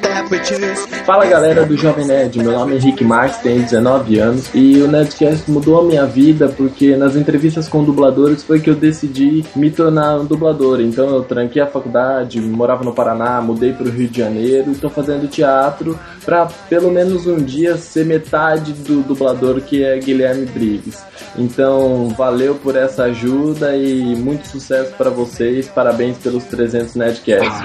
[1.05, 4.87] Fala galera do Jovem Nerd, meu nome é Rick Marques, tenho 19 anos e o
[4.87, 9.71] Nerdcast mudou a minha vida porque nas entrevistas com dubladores foi que eu decidi me
[9.71, 10.81] tornar um dublador.
[10.81, 14.73] Então eu tranquei a faculdade, morava no Paraná, mudei para o Rio de Janeiro e
[14.73, 20.45] estou fazendo teatro para pelo menos um dia ser metade do dublador que é Guilherme
[20.45, 21.03] Briggs.
[21.37, 27.61] Então valeu por essa ajuda e muito sucesso para vocês, parabéns pelos 300 Nerdcasts.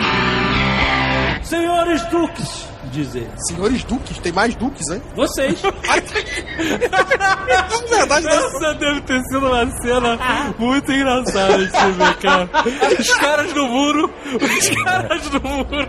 [1.42, 3.28] Senhores Duques, dizer.
[3.48, 4.18] Senhores Duques?
[4.18, 5.02] Tem mais Duques, hein?
[5.14, 5.60] Vocês.
[5.62, 7.02] Na
[7.96, 10.18] verdade, Essa deve ter sido uma cena
[10.58, 12.48] muito engraçada de se ver, cara.
[12.98, 15.88] Os caras no muro, os caras no muro.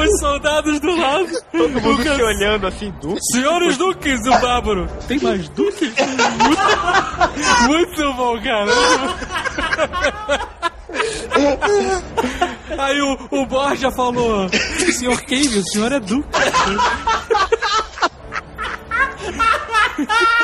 [0.00, 1.28] Os soldados do lado.
[1.52, 3.20] Todo mundo Lucas- se olhando assim, Duque.
[3.32, 4.88] Senhores Duques, o Bárbaro.
[5.08, 5.92] Tem mais Duques?
[5.98, 8.70] Muito, muito bom, cara.
[12.78, 16.28] Aí o, o Borja falou: Senhor Cave, o senhor é Duque.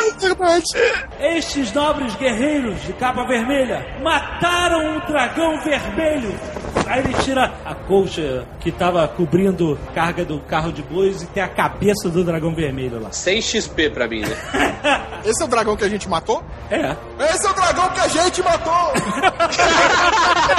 [1.20, 6.38] Estes nobres guerreiros de capa vermelha mataram um dragão vermelho.
[6.86, 11.42] Aí ele tira a colcha que tava cobrindo carga do carro de bois e tem
[11.42, 13.12] a cabeça do dragão vermelho lá.
[13.12, 14.36] 100 XP pra mim, né?
[15.24, 16.42] Esse é o dragão que a gente matou?
[16.70, 16.96] É.
[17.32, 18.92] Esse é o dragão que a gente matou!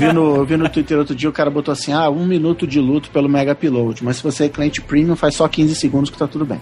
[0.00, 2.66] vi, no, eu vi no Twitter outro dia, o cara botou assim, ah, um minuto
[2.66, 4.02] de luto pelo Mega Upload.
[4.04, 6.60] Mas se você é cliente premium, faz só 15 segundos que tá tudo bem.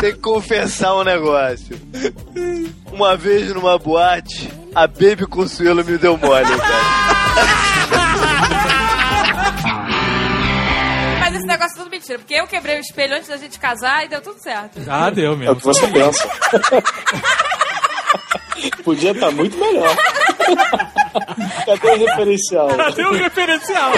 [0.00, 1.78] Tem que confessar um negócio.
[2.90, 7.00] Uma vez numa boate, a Baby Consuelo me deu mole, cara.
[11.20, 14.04] Mas esse negócio é tudo mentira, porque eu quebrei o espelho antes da gente casar
[14.04, 14.80] e deu tudo certo.
[14.88, 15.52] Ah, deu É mesmo.
[15.52, 16.28] o que você pensa.
[18.84, 19.96] Podia estar muito melhor.
[21.66, 22.68] Cadê o referencial?
[22.68, 23.92] Cadê o referencial?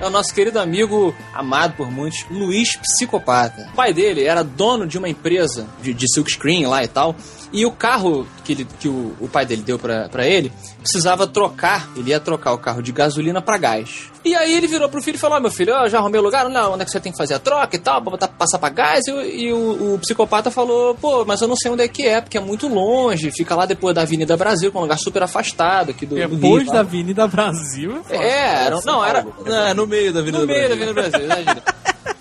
[0.00, 3.68] É o nosso querido amigo, amado por muitos, Luiz Psicopata.
[3.72, 7.16] O pai dele era dono de uma empresa de, de silkscreen lá e tal.
[7.54, 11.26] E o carro que, ele- que o, o pai dele deu pra, pra ele precisava
[11.26, 11.88] trocar.
[11.96, 14.10] Ele ia trocar o carro de gasolina pra gás.
[14.24, 16.24] E aí ele virou pro filho e falou: Ó, meu filho, eu já arrumei o
[16.24, 16.48] lugar?
[16.48, 18.02] Não, onde é que você tem que fazer a troca e tal?
[18.02, 19.06] Pra botar, passar pra gás?
[19.06, 22.04] E, o- e o, o psicopata falou: Pô, mas eu não sei onde é que
[22.06, 23.30] é, porque é muito longe.
[23.30, 26.20] Fica lá depois da Avenida Brasil, que é um lugar super afastado aqui do, do
[26.20, 26.28] Rio.
[26.28, 26.80] Depois da tal.
[26.80, 28.02] Avenida Brasil.
[28.10, 29.24] É, era, não, era.
[29.46, 30.92] É, no meio da Avenida No meio da Brasil.
[30.92, 31.62] Avenida Brasil, imagina.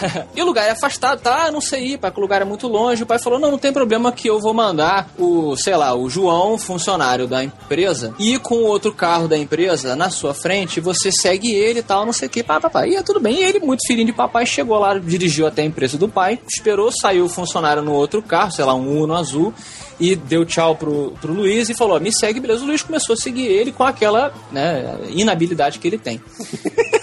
[0.34, 1.50] E o lugar é afastado, tá?
[1.50, 3.02] Não sei ir, pai, que o lugar é muito longe.
[3.02, 6.08] O pai falou: não, não tem problema que eu vou mandar o, sei lá, o
[6.08, 11.10] João, funcionário da empresa, ir com o outro carro da empresa na sua frente, você
[11.10, 12.86] segue ele e tal, não sei o que, pá, pá, pá.
[12.86, 13.40] E é tudo bem.
[13.40, 16.90] E ele, muito filhinho de papai, chegou lá, dirigiu até a empresa do pai, esperou,
[16.92, 19.52] saiu o funcionário no outro carro, sei lá, um Uno azul,
[19.98, 22.62] e deu tchau pro, pro Luiz e falou: me segue, beleza.
[22.62, 26.20] O Luiz começou a seguir ele com aquela, né, inabilidade que ele tem.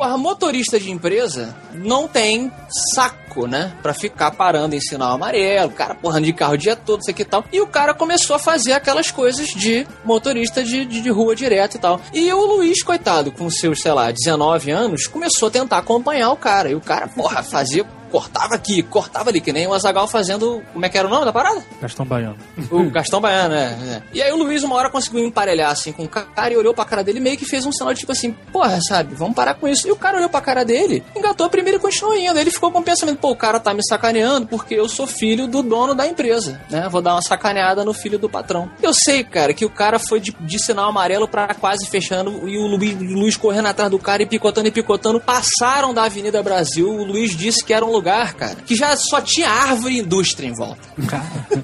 [0.00, 2.50] Porra, motorista de empresa não tem
[2.94, 3.72] saco, né?
[3.82, 7.10] Pra ficar parando em sinal amarelo, o cara porrando de carro o dia todo, isso
[7.10, 7.44] aqui e tal.
[7.52, 11.76] E o cara começou a fazer aquelas coisas de motorista de, de, de rua direto
[11.76, 12.00] e tal.
[12.12, 16.36] E o Luiz, coitado, com seus, sei lá, 19 anos, começou a tentar acompanhar o
[16.36, 16.70] cara.
[16.70, 17.84] E o cara, porra, fazia.
[18.10, 20.60] Cortava aqui, cortava ali, que nem o Azagal fazendo.
[20.72, 21.62] Como é que era o nome da parada?
[21.80, 22.36] Gastão Baiano.
[22.68, 24.02] O Gastão Baiano, é, é.
[24.12, 26.84] E aí o Luiz uma hora conseguiu emparelhar assim com o cara e olhou pra
[26.84, 29.68] cara dele meio que fez um sinal de tipo assim, porra, sabe, vamos parar com
[29.68, 29.86] isso.
[29.86, 32.36] E o cara olhou pra cara dele, engatou a primeira e continuou indo.
[32.36, 35.46] Ele ficou com o pensamento, pô, o cara tá me sacaneando porque eu sou filho
[35.46, 36.88] do dono da empresa, né?
[36.88, 38.70] Vou dar uma sacaneada no filho do patrão.
[38.82, 42.56] Eu sei, cara, que o cara foi de, de sinal amarelo pra quase fechando e
[42.58, 45.20] o Luiz, Luiz correndo atrás do cara e picotando e picotando.
[45.20, 46.88] Passaram da Avenida Brasil.
[46.88, 50.46] O Luiz disse que era um lugar, cara, que já só tinha árvore e indústria
[50.46, 50.80] em volta.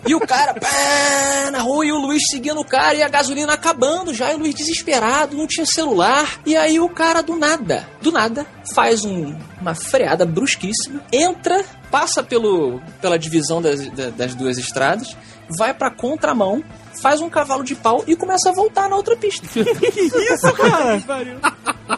[0.07, 3.53] E o cara, pá, na rua, e o Luiz seguindo o cara, e a gasolina
[3.53, 6.41] acabando já, e o Luiz desesperado, não tinha celular.
[6.45, 12.23] E aí o cara, do nada, do nada, faz um- uma freada brusquíssima, entra, passa
[12.23, 15.17] pelo, pela divisão das, da- das duas estradas,
[15.57, 16.63] vai pra contramão,
[17.01, 19.47] faz um cavalo de pau e começa a voltar na outra pista.
[19.57, 21.03] Isso, cara?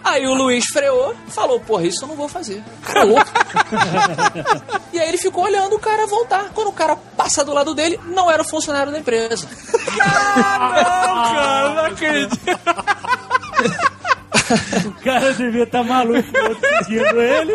[0.05, 2.63] Aí o Luiz freou, falou, porra, isso eu não vou fazer.
[4.93, 6.51] E aí ele ficou olhando o cara voltar.
[6.55, 9.47] Quando o cara passa do lado dele, não era o funcionário da empresa.
[9.91, 12.39] Não, cara, não acredito.
[14.87, 16.29] O cara devia estar maluco
[16.85, 17.53] seguindo ele.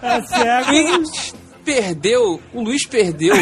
[0.00, 0.72] Tá cego.
[0.72, 1.02] E
[1.64, 3.34] perdeu, o Luiz perdeu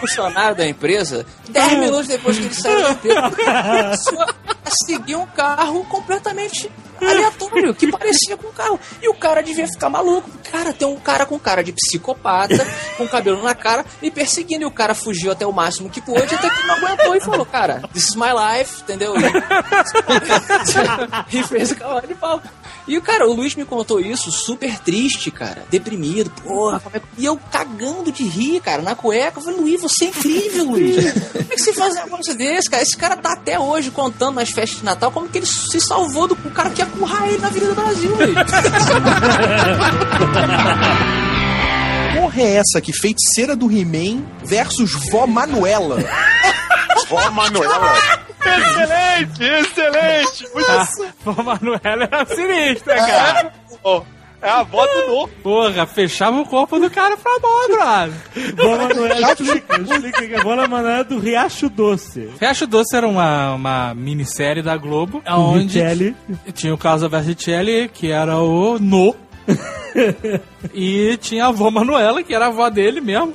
[0.00, 3.96] funcionário da empresa 10 minutos depois que ele saiu da empresa.
[3.96, 4.26] Só-
[4.64, 8.78] a seguir um carro completamente aleatório, que parecia com um carro.
[9.00, 10.28] E o cara devia ficar maluco.
[10.50, 14.64] Cara, tem um cara com cara de psicopata, com cabelo na cara, me perseguindo.
[14.64, 17.46] E o cara fugiu até o máximo que pôde, até que não aguentou e falou,
[17.46, 19.14] cara, this is my life, entendeu?
[19.16, 19.22] E,
[21.38, 22.42] e fez o cavalo de pau.
[22.88, 27.00] E o cara, o Luiz me contou isso, super triste, cara, deprimido, porra, como é
[27.00, 27.06] que...
[27.18, 29.38] E eu cagando de rir, cara, na cueca.
[29.38, 31.12] Eu falei, Luiz, você é incrível, Luiz.
[31.32, 32.82] Como é que você faz um negócio desse, cara?
[32.82, 36.26] Esse cara tá até hoje contando nas festas de Natal como que ele se salvou
[36.26, 38.34] do cara que ia currar ele na Avenida Brasil, Luiz.
[42.18, 45.98] Porra é essa que feiticeira do He-Man versus vó Manuela?
[47.06, 48.20] vó Manuela?
[48.44, 50.48] Excelente, excelente.
[50.54, 50.88] Muito Ah,
[51.24, 51.80] Pô, Manuela
[52.10, 53.52] era sinistra, cara.
[53.82, 54.02] Pô,
[54.40, 55.28] É a avó do novo.
[55.42, 58.54] Porra, fechava o corpo do cara pra mão, brother.
[58.54, 62.30] Bola Manuela, explica, explica que a Bola Manuela é do Riacho Doce.
[62.40, 66.16] Riacho Doce era uma, uma minissérie da Globo, onde Richelli.
[66.54, 69.14] tinha o caso da Verticelli, que era o No.
[70.74, 73.32] e tinha a avó Manuela, que era a avó dele mesmo.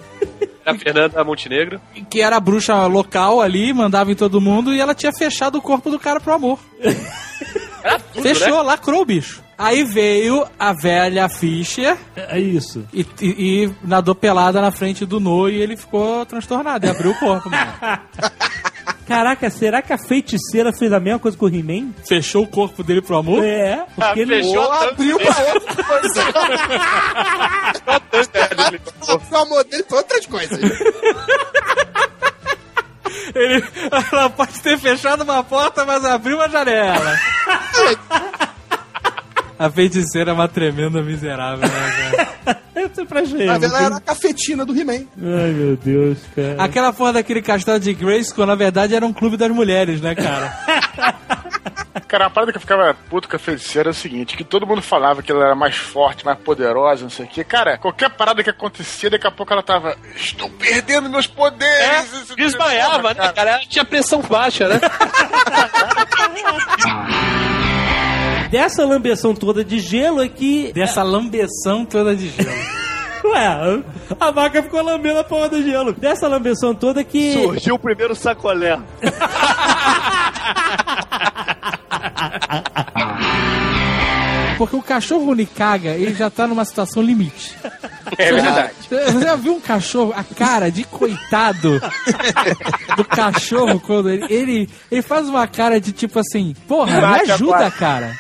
[0.66, 1.82] A Fernanda Montenegro.
[2.10, 5.62] Que era a bruxa local ali, mandava em todo mundo, e ela tinha fechado o
[5.62, 6.60] corpo do cara pro amor.
[8.14, 8.62] Tudo, Fechou, né?
[8.64, 9.44] lacrou o bicho.
[9.58, 11.98] Aí veio a velha Fischer.
[12.16, 12.86] É isso.
[12.94, 17.12] E, e- e nadou pelada na frente do No e ele ficou transtornado e abriu
[17.12, 17.74] o corpo, mano.
[19.08, 21.92] Caraca, será que a feiticeira fez a mesma coisa com o He-Man?
[22.08, 23.44] Fechou o corpo dele pro amor?
[23.44, 26.24] É, porque ele Ou abriu pra outra coisa.
[29.32, 30.60] o amor dele pra outras coisas.
[33.36, 33.64] Ele,
[34.12, 37.18] ela pode ter fechado uma porta, mas abriu uma janela.
[39.58, 42.64] A feiticeira é uma tremenda miserável, né, cara?
[42.76, 43.46] Eu tô pra gente.
[43.46, 45.06] Mas ela era a cafetina do He-Man.
[45.18, 46.62] Ai, meu Deus, cara.
[46.62, 50.54] Aquela porra daquele castelo de Grayskull, na verdade, era um clube das mulheres, né, cara?
[52.08, 54.68] Cara, a parada que eu ficava puto com a feiticeira é o seguinte, que todo
[54.68, 57.44] mundo falava que ela era mais forte, mais poderosa, não sei o quê.
[57.44, 62.14] Cara, qualquer parada que acontecia, daqui a pouco ela tava, estou perdendo meus poderes.
[62.14, 63.50] Isso Desmaiava, né, cara?
[63.52, 64.80] Ela tinha pressão baixa, né?
[68.54, 70.72] Dessa lambeção toda de gelo é que.
[70.74, 72.52] Dessa lambeção toda de gelo.
[73.26, 73.82] Ué,
[74.20, 75.92] a vaca ficou lambendo a porra do gelo.
[75.94, 77.34] Dessa lambeção toda é que.
[77.34, 78.78] Surgiu o primeiro sacolé.
[84.58, 87.56] Porque o cachorro unicaga, ele já tá numa situação limite.
[88.18, 88.74] É Você já- verdade.
[88.90, 91.82] Você já viu um cachorro, a cara de coitado
[92.96, 97.72] do cachorro quando ele, ele, ele faz uma cara de tipo assim, porra, me ajuda,
[97.72, 98.14] cara.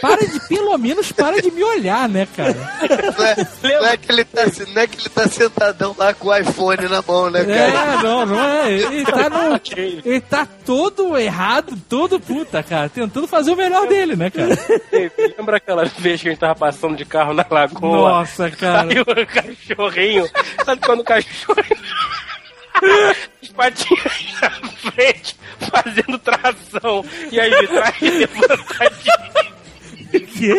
[0.00, 2.54] Para de, pelo menos, para de me olhar, né, cara?
[3.16, 3.36] Não é,
[3.80, 4.42] não é que ele tá,
[4.74, 7.98] não é que ele tá sentadão lá com o iPhone na mão, né, cara?
[7.98, 8.72] É, não, não é.
[8.72, 9.60] Ele tá, no,
[10.04, 12.88] ele tá todo errado, todo puta, cara.
[12.88, 14.58] Tentando fazer o melhor dele, né, cara?
[15.36, 18.10] Lembra aquela vez que a gente tava passando de carro na lagoa?
[18.10, 18.88] Nossa, cara.
[18.90, 20.28] Aí o cachorrinho.
[20.64, 21.76] Sabe quando o cachorrinho.
[23.42, 24.50] As patinhas na
[24.90, 25.36] frente
[25.70, 29.56] fazendo tração e as de trás levantadinhas.
[30.20, 30.52] Que?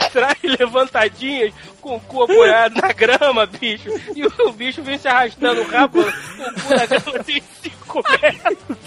[0.00, 3.88] As trás, levantadinhas com o cu apoiado na grama, bicho.
[4.14, 8.78] E o bicho vem se arrastando o rabo, o cu na grama assim, 5 metros.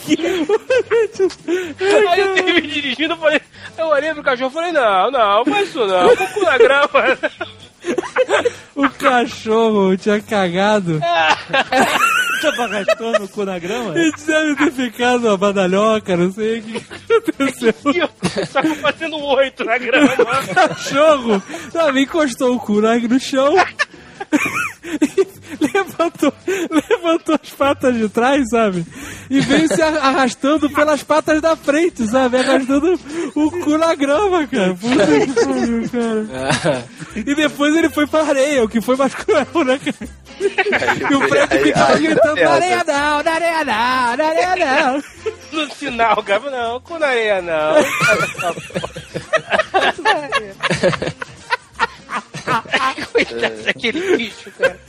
[1.79, 3.41] Aí eu teve dirigindo, eu falei,
[3.77, 6.57] eu olhei pro cachorro e falei, não, não, faz isso não, com o cu na
[6.57, 7.17] grama.
[8.75, 10.99] O cachorro tinha cagado.
[12.41, 13.97] Tava arrastando o cu na grama?
[13.97, 16.83] Ele ter ficado uma badalhoca, não sei o que
[17.31, 17.73] aconteceu.
[18.51, 20.13] Só que fazendo oito na grama.
[20.13, 23.55] O cachorro sabe, encostou o cu no chão
[25.75, 26.33] levantou,
[26.89, 28.85] levantou as patas de trás, sabe?
[29.29, 32.37] E veio se arrastando pelas patas da frente, sabe?
[32.37, 32.99] Arrastando
[33.35, 34.73] o cu na grama, cara.
[34.75, 36.25] Puta que pariu, cara.
[37.15, 39.95] E depois ele foi pra areia, o que foi mais cruel, né, cara?
[41.09, 45.01] E o Fred aí- ficava gritando, na areia não, na areia não, na areia não.
[45.53, 47.75] No sinal, cara, não, com na areia não.
[53.11, 54.79] Coitado daquele bicho, cara.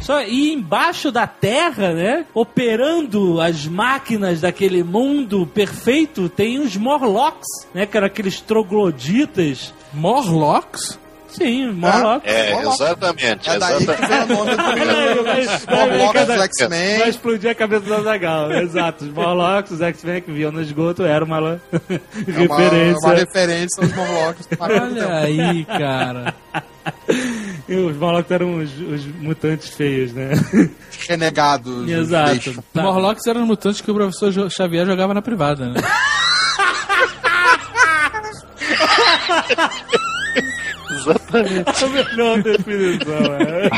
[0.00, 2.24] Só, e embaixo da terra, né?
[2.32, 7.84] Operando as máquinas daquele mundo perfeito, tem os Morlocks, né?
[7.84, 9.74] Que eram aqueles trogloditas.
[9.92, 10.98] Morlocks?
[11.28, 12.32] Sim, Morlocks.
[12.32, 12.80] É, Morlocks.
[12.80, 13.50] exatamente.
[13.50, 14.08] É daí que exatamente.
[14.08, 16.98] vem o nome do Morlocks Morlocks, X-Men.
[16.98, 18.52] Vai explodir a cabeça do Azagal.
[18.52, 19.04] Exato.
[19.04, 22.98] Os Morlocks, os X-Men que viam no esgoto, era uma, É uma, referência.
[23.08, 24.48] uma referência aos Morlocks.
[24.58, 26.34] Olha aí, cara.
[27.68, 30.30] E os Morlocks eram os, os mutantes feios, né?
[31.06, 31.86] Renegados.
[31.86, 32.48] Exato.
[32.50, 35.80] Os Morlocks eram os mutantes que o professor Xavier jogava na privada, né?
[41.00, 41.84] Exatamente.
[41.84, 43.68] A melhor definição, é.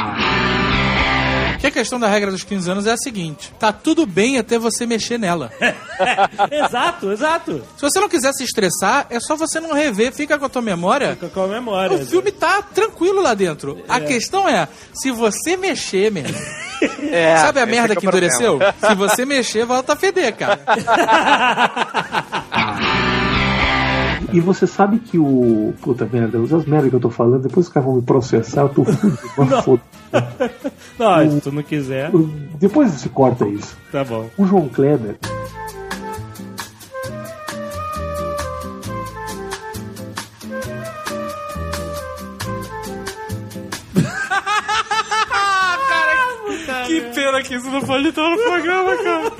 [1.60, 4.58] Que a questão da regra dos 15 anos é a seguinte: tá tudo bem até
[4.58, 5.52] você mexer nela.
[6.50, 7.62] exato, exato.
[7.76, 10.62] Se você não quiser se estressar, é só você não rever, fica com a tua
[10.62, 11.10] memória.
[11.10, 11.98] Fica com a memória.
[11.98, 13.84] O filme tá tranquilo lá dentro.
[13.86, 14.00] A É.
[14.00, 16.34] questão é, se você mexer, mesmo.
[17.12, 18.26] É, Sabe a esse merda é que problema.
[18.32, 18.58] endureceu?
[18.88, 20.58] Se você mexer, volta a feder, cara.
[24.32, 25.74] E você sabe que o.
[25.82, 28.68] Puta merda, as merdas que eu tô falando, depois os caras vão me processar, eu
[28.68, 28.84] tô
[29.64, 29.82] foda.
[30.98, 32.10] Não, se tu não quiser.
[32.58, 33.76] Depois se corta isso.
[33.90, 34.28] Tá bom.
[34.38, 35.16] O João Kleber.
[46.86, 49.32] Que pena que isso não foi no programa, cara.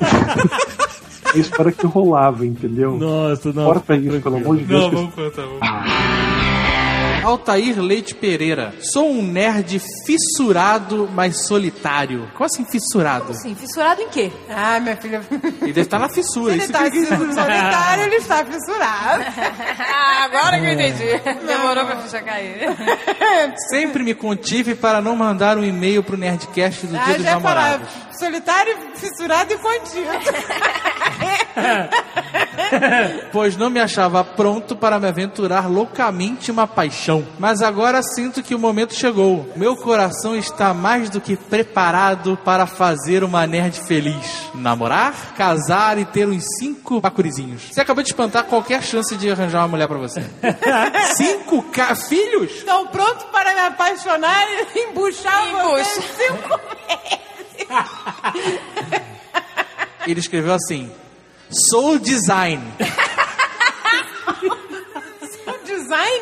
[1.35, 2.97] Isso para que rolava, entendeu?
[2.97, 3.65] Nossa, não.
[3.65, 4.83] Corta isso, pelo amor de Deus.
[4.83, 6.20] Não, vamos contar, vamos.
[7.23, 8.73] Altair Leite Pereira.
[8.91, 12.27] Sou um nerd fissurado, mas solitário.
[12.33, 13.33] Como assim fissurado?
[13.35, 14.31] Sim, fissurado em quê?
[14.49, 15.21] Ah, minha filha.
[15.31, 16.53] Ele deve estar na fissura.
[16.53, 17.17] Ele tá que ele dizer.
[17.17, 19.23] solitário, ele está fissurado.
[19.79, 21.21] ah, agora que eu entendi.
[21.45, 22.59] Demorou pra ficha cair.
[23.69, 27.31] Sempre me contive para não mandar um e-mail pro Nerdcast do Ah, Dia dos já
[27.33, 27.55] ia falar.
[27.71, 27.89] Namorados.
[28.17, 30.09] Solitário, fissurado e contido.
[33.31, 37.10] pois não me achava pronto para me aventurar loucamente uma paixão.
[37.39, 39.51] Mas agora sinto que o momento chegou.
[39.55, 44.49] Meu coração está mais do que preparado para fazer uma nerd feliz.
[44.55, 47.63] Namorar, casar e ter uns cinco bacurizinhos.
[47.71, 50.23] Você acabou de espantar qualquer chance de arranjar uma mulher para você.
[51.15, 51.95] cinco ca...
[51.95, 52.51] filhos?
[52.51, 54.45] Estão prontos para me apaixonar
[54.75, 56.59] e embuchar você cinco
[60.07, 60.91] Ele escreveu assim:
[61.49, 62.63] Sou design.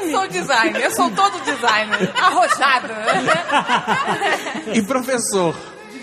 [0.09, 0.11] Design?
[0.11, 0.81] Sou design.
[0.81, 2.11] Eu sou todo designer.
[2.15, 2.93] Arrojado.
[4.73, 5.55] e professor.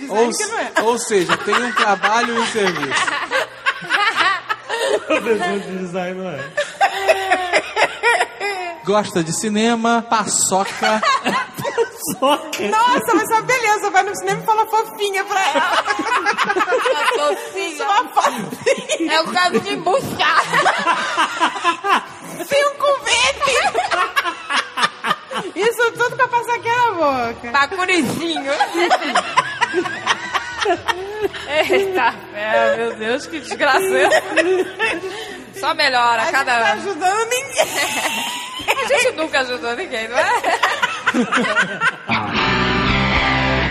[0.08, 0.72] Ou, que não é.
[0.82, 3.06] ou seja, tem um trabalho e um serviço.
[5.06, 6.40] Professor de design não é.
[8.84, 11.02] Gosta de cinema, paçoca.
[12.70, 13.90] Nossa, mas é uma beleza.
[13.90, 15.84] Vai no cinema e fala fofinha pra ela.
[17.34, 17.76] fofinha.
[17.78, 19.12] Só fofinha.
[19.12, 20.42] É o caso de embuchar.
[22.46, 23.72] Cinco vezes.
[25.54, 27.50] Isso tudo pra passar aqui na boca.
[27.52, 28.52] Bacurizinho.
[31.48, 33.80] Eita, é, meu Deus, que desgraça.
[35.54, 36.64] Só melhora a cada ano.
[36.64, 37.66] Não tá ajudando ninguém.
[38.68, 40.28] A gente nunca ajudou ninguém, não é?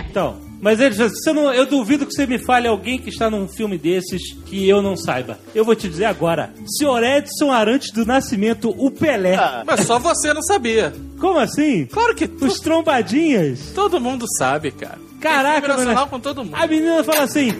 [0.09, 3.47] Então, mas eles você não, eu duvido que você me fale alguém que está num
[3.47, 5.37] filme desses que eu não saiba.
[5.53, 6.53] Eu vou te dizer agora.
[6.77, 9.37] Senhor Edson Arantes do Nascimento, o Pelé.
[9.65, 10.93] Mas só você não sabia.
[11.19, 11.85] Como assim?
[11.85, 13.71] Claro que Os trombadinhas.
[13.73, 14.97] todo mundo sabe, cara.
[15.21, 16.09] Caraca, É filme nacional mano.
[16.09, 16.55] com todo mundo.
[16.55, 17.51] A menina fala assim: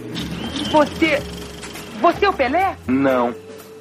[0.70, 1.22] Você.
[2.00, 2.76] Você é o Pelé?
[2.86, 3.34] Não.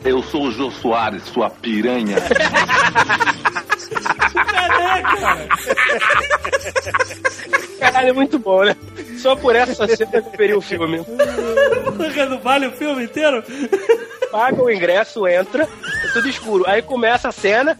[0.04, 2.18] Eu sou o Jô Soares, sua piranha.
[4.02, 5.48] Cara?
[7.80, 8.76] Caralho, é muito bom, né?
[9.18, 11.04] Só por essa cena eu conferi o filme.
[11.98, 13.44] Porque não vale o filme inteiro?
[14.32, 16.64] Paga o ingresso, entra, é tudo escuro.
[16.68, 17.78] Aí começa a cena.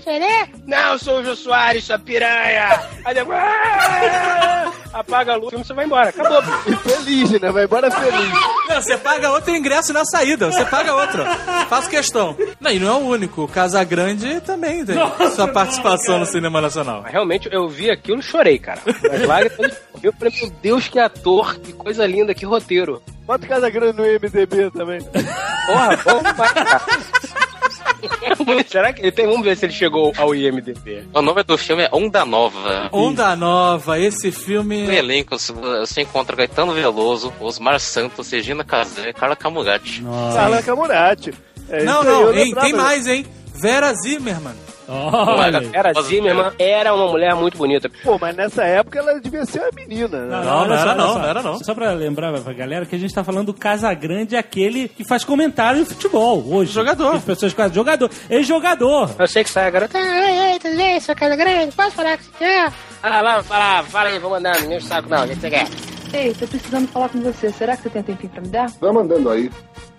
[0.00, 0.48] Ser o?
[0.66, 2.80] Não, sou o Jô Soares, sua piranha.
[3.04, 3.38] Aí depois.
[3.38, 6.08] "Ah!" Apaga a luz, o filme você vai embora.
[6.10, 6.42] Acabou.
[6.42, 7.50] Feliz, né?
[7.52, 8.30] Vai embora feliz.
[8.68, 10.50] Não, você paga outro ingresso na saída.
[10.50, 11.24] Você paga outro.
[11.68, 12.36] Faço questão.
[12.60, 13.42] Não, e não é o único.
[13.42, 13.48] O
[13.88, 17.00] Casagrande também tem Nossa, sua participação não, no cinema nacional.
[17.02, 18.80] Mas realmente eu vi aquilo e chorei, cara.
[18.86, 19.76] As lágrimas.
[20.02, 23.02] Eu falei, meu Deus, que ator, que coisa linda, que roteiro.
[23.26, 25.00] Bota o Casa Grande no MDB também.
[25.02, 26.80] Porra, bom cara.
[28.68, 29.26] Será que ele tem?
[29.26, 31.08] Vamos ver se ele chegou ao IMDB.
[31.12, 32.88] O nome do filme é Onda Nova.
[32.92, 34.86] Onda Nova, esse filme.
[34.86, 40.04] No elenco você- encontra Gaetano Veloso, Osmar Santos, Regina Casé, Carla Camurati.
[40.34, 41.34] Carla Camurati.
[41.70, 43.26] É não, não, hein, tem mais, hein?
[43.60, 44.54] Vera Zimmerman.
[44.88, 47.90] Olha, era Zimmerman era uma mulher muito bonita.
[48.02, 50.36] Pô, mas nessa época ela devia ser uma menina, né?
[50.50, 51.58] olha só, olha só.
[51.58, 55.24] Só pra lembrar pra galera que a gente tá falando do Casagrande, aquele que faz
[55.24, 56.72] comentário de futebol hoje.
[56.72, 57.16] Jogador.
[57.16, 58.10] As pessoas quase jogador.
[58.30, 59.10] Ex-jogador.
[59.18, 59.98] Eu sei que sai a garota.
[59.98, 61.74] Ei, ei, tudo bem, sua casa grande?
[61.74, 62.72] Posso falar com você?
[63.02, 65.66] Ah, lá, fala, fala aí, vou mandar, não o saco não, o que você quer?
[66.12, 67.52] Ei, tô precisando falar com você.
[67.52, 68.70] Será que você tem tempinho pra me dar?
[68.80, 69.50] Vai mandando aí.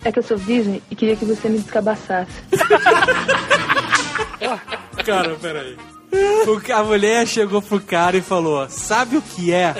[0.03, 2.31] É que eu sou virgem e queria que você me descabaçasse.
[5.05, 5.77] Cara, peraí.
[6.11, 9.75] O a mulher chegou pro cara e falou: Sabe o que é?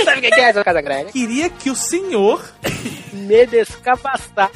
[0.04, 1.12] Sabe o que é essa casa grande?
[1.12, 2.42] Queria que o senhor
[3.12, 4.50] Me descapacitar.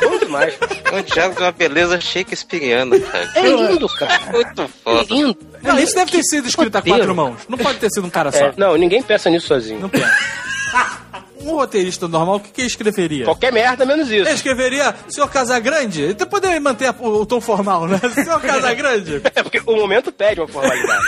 [0.00, 0.54] Bom demais.
[0.92, 3.30] O diabo de uma beleza shakespeariana, cara.
[3.36, 4.20] É lindo, cara.
[4.32, 5.00] Muito foda.
[5.00, 5.38] É lindo.
[5.62, 7.40] Não, isso deve ter sido escrito a quatro mãos.
[7.48, 8.46] Não pode ter sido um cara só.
[8.46, 9.80] É, não, ninguém pensa nisso sozinho.
[9.80, 10.12] Não pensa.
[11.44, 13.24] Um roteirista normal, o que, que escreveria?
[13.24, 14.28] Qualquer merda menos isso.
[14.28, 16.00] Ele escreveria Senhor Casagrande?
[16.00, 17.98] Ele poderia manter o, o tom formal, né?
[18.14, 19.20] Senhor Casagrande?
[19.34, 21.02] É porque o momento pede uma formalidade.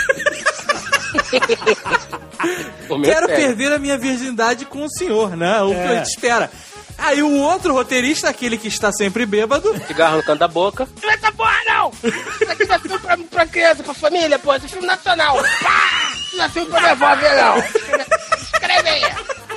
[3.03, 5.61] Quero perder a minha virgindade com o senhor, né?
[5.61, 5.87] O que É.
[5.87, 6.51] a gente espera.
[6.97, 9.75] Aí o outro roteirista, aquele que está sempre bêbado.
[9.85, 10.87] Cigarro no canto da boca.
[11.03, 11.91] Não é essa porra, não!
[12.03, 14.55] Isso aqui não é filme pra, pra criança, pra família, pô.
[14.55, 15.35] Isso é filme nacional.
[15.61, 16.11] Pá!
[16.25, 17.57] Isso não é filme pra minha avó ver, não.
[17.57, 19.03] Escreve aí.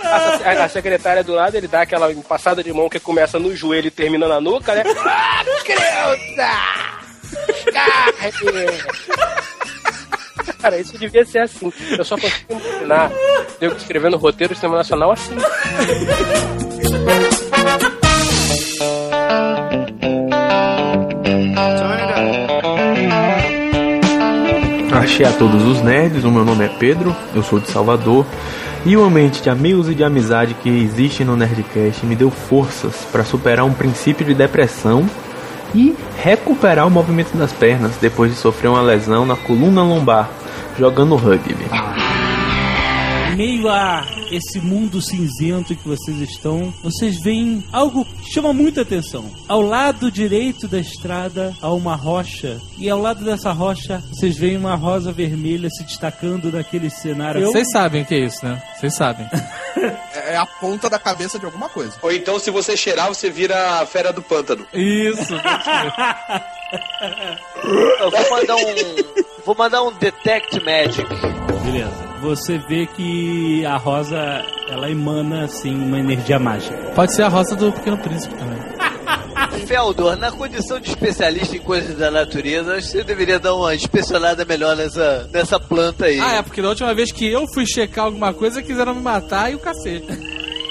[0.02, 3.86] A, a- secretária do lado, ele dá aquela passada de mão que começa no joelho
[3.86, 4.82] e termina na nuca, né?
[4.98, 6.50] Ah, criança!
[7.72, 8.78] Carne!
[10.60, 11.72] Cara, isso devia ser assim.
[11.96, 13.10] Eu só consigo imaginar
[13.60, 15.34] eu escrevendo roteiro de cinema nacional assim.
[24.92, 28.26] Achei a todos os nerds, o meu nome é Pedro, eu sou de Salvador,
[28.84, 32.94] e o ambiente de amigos e de amizade que existe no Nerdcast me deu forças
[33.10, 35.08] para superar um princípio de depressão
[35.74, 40.30] e recuperar o movimento das pernas depois de sofrer uma lesão na coluna lombar
[40.78, 41.66] jogando rugby.
[43.36, 49.24] Meio a esse mundo cinzento que vocês estão, vocês veem algo que chama muita atenção.
[49.46, 54.56] Ao lado direito da estrada há uma rocha, e ao lado dessa rocha vocês veem
[54.56, 57.46] uma rosa vermelha se destacando naquele cenário.
[57.46, 58.62] Vocês sabem o que é isso, né?
[58.78, 59.26] Vocês sabem.
[60.14, 61.94] É a ponta da cabeça de alguma coisa.
[62.02, 64.66] Ou então, se você cheirar, você vira a fera do pântano.
[64.72, 65.34] Isso.
[68.00, 68.74] Eu vou mandar um.
[69.44, 71.08] Vou mandar um Detect Magic.
[71.64, 72.08] Beleza.
[72.20, 76.76] Você vê que a rosa ela emana assim uma energia mágica.
[76.94, 78.58] Pode ser a roça do Pequeno Príncipe também.
[79.66, 83.74] Feldor, na condição de especialista em coisas da natureza, acho que você deveria dar uma
[83.74, 86.20] inspecionada melhor nessa, nessa planta aí.
[86.20, 89.50] Ah, é, porque da última vez que eu fui checar alguma coisa, quiseram me matar
[89.50, 90.06] e o cacete.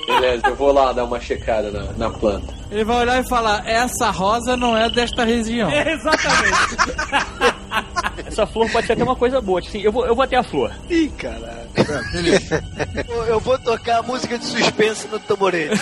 [0.07, 2.53] Beleza, eu vou lá dar uma checada na, na planta.
[2.71, 5.69] Ele vai olhar e falar: essa rosa não é desta região.
[5.69, 7.56] exatamente.
[8.25, 9.59] Essa flor pode ser até uma coisa boa.
[9.59, 10.71] Assim, eu, vou, eu vou até a flor.
[10.89, 11.67] Ih, caralho.
[13.07, 15.79] Eu- Eu vou tocar a música de suspense no tamborete.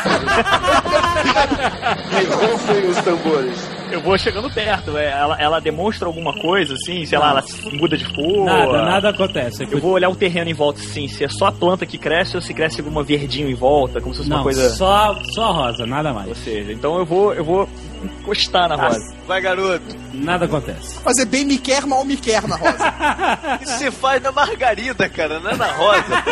[2.51, 3.69] Rufem os tambores.
[3.91, 4.97] Eu vou chegando perto.
[4.97, 8.45] é, ela, ela demonstra alguma coisa, assim, sei lá, ela muda de cor.
[8.45, 9.67] Nada, nada acontece.
[9.71, 12.35] Eu vou olhar o terreno em volta, assim, se é só a planta que cresce
[12.35, 14.69] ou se cresce alguma verdinho em volta, como se fosse Não, uma coisa.
[14.71, 16.27] só, só rosa, nada mais.
[16.29, 17.69] Ou seja, então eu vou, eu vou
[18.05, 19.13] encostar na rosa.
[19.27, 19.85] Vai, garoto.
[20.13, 20.99] Nada acontece.
[20.99, 22.93] Fazer bem me quer, mal me quer na rosa.
[23.61, 26.23] Isso se faz na margarida, cara, não é na rosa.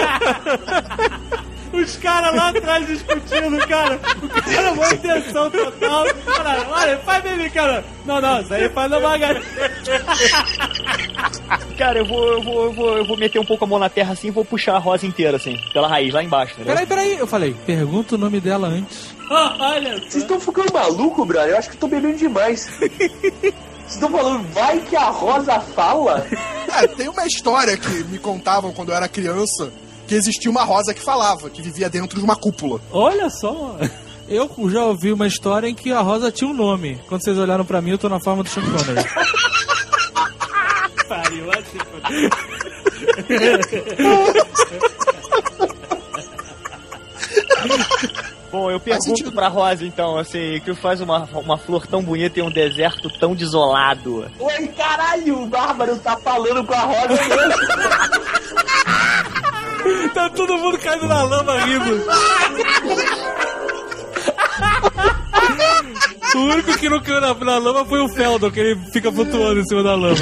[1.74, 4.00] Os caras lá atrás discutindo, cara.
[4.22, 6.06] O cara, boa intenção total.
[6.24, 7.84] Cara, olha, faz bem, cara.
[8.06, 9.44] Não, não, isso aí faz margarida.
[11.78, 13.90] Cara, eu vou, eu vou, eu vou, eu vou meter um pouco a mão na
[13.90, 16.74] terra assim e vou puxar a rosa inteira, assim, pela raiz, lá embaixo, entendeu?
[16.74, 17.18] Peraí, peraí.
[17.18, 19.10] Eu falei: pergunta o nome dela antes.
[19.30, 19.96] olha.
[19.96, 21.52] Vocês estão ficando maluco, brother?
[21.52, 22.70] Eu acho que eu tô bebendo demais.
[23.84, 26.26] Vocês estão falando, vai que a Rosa fala?
[26.82, 29.72] É, tem uma história que me contavam quando eu era criança
[30.14, 32.80] que existia uma rosa que falava, que vivia dentro de uma cúpula.
[32.92, 33.76] Olha só.
[34.30, 37.02] Eu já ouvi uma história em que a rosa tinha um nome.
[37.08, 39.04] Quando vocês olharam pra mim, eu tô na forma do Sean Connery.
[41.10, 41.80] Pariu, assim.
[48.52, 52.44] Bom, eu pergunto pra Rosa, então, assim, que faz uma, uma flor tão bonita em
[52.44, 54.32] um deserto tão desolado?
[54.40, 57.54] Oi, caralho, o Bárbaro tá falando com a Rosa mesmo.
[60.14, 62.04] tá todo mundo caindo na lama rindo.
[66.36, 69.60] O único que não caiu na, na lama foi o Feldon, que ele fica flutuando
[69.60, 70.16] em cima da lama.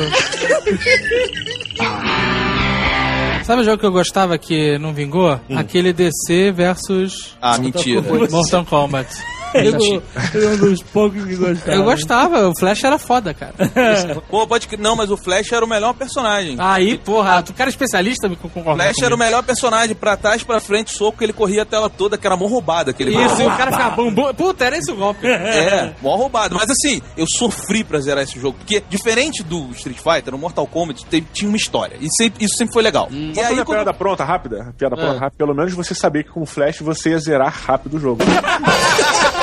[3.46, 5.40] Sabe o jogo que eu gostava que não vingou?
[5.56, 7.36] Aquele DC versus.
[7.42, 8.02] Ah, mentira.
[8.02, 9.10] Mortal Kombat.
[9.54, 10.02] Eu,
[10.42, 11.72] eu um dos poucos que gostava.
[11.78, 13.54] Eu gostava, o Flash era foda, cara.
[14.30, 14.78] Pô, pode que.
[14.78, 16.56] Não, mas o Flash era o melhor personagem.
[16.60, 20.44] Aí, porra, tu cara é especialista me concordar Flash era o melhor personagem, pra trás,
[20.44, 23.42] pra frente, soco, que ele corria a tela toda, que era mó roubado aquele Isso,
[23.42, 24.12] e o cara ficava bum.
[24.34, 25.28] Puta, era esse o golpe.
[25.62, 26.56] É, mó roubado.
[26.56, 28.58] Mas assim, eu sofri pra zerar esse jogo.
[28.58, 31.98] Porque, diferente do Street Fighter, no Mortal Kombat tem- tinha uma história.
[32.00, 33.08] E sempre- isso sempre foi legal.
[33.12, 33.68] E E aí, quando...
[33.78, 34.68] piada pronta, rápida?
[34.70, 34.98] A piada Ah.
[34.98, 35.38] pronta, rápida.
[35.38, 38.22] Pelo menos você sabia que com o Flash você ia zerar rápido o jogo.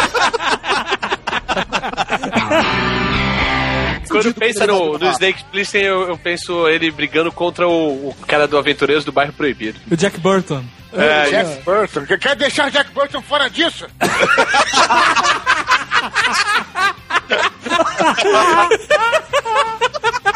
[4.11, 8.49] Quando pensa no, no Snake Plissken, eu, eu penso ele brigando contra o, o cara
[8.49, 9.78] do Aventureiros do Bairro Proibido.
[9.90, 10.64] O Jack Burton.
[10.92, 12.07] É, Jack Burton.
[12.07, 13.86] Quer- Quer deixar Jack Burton fora disso?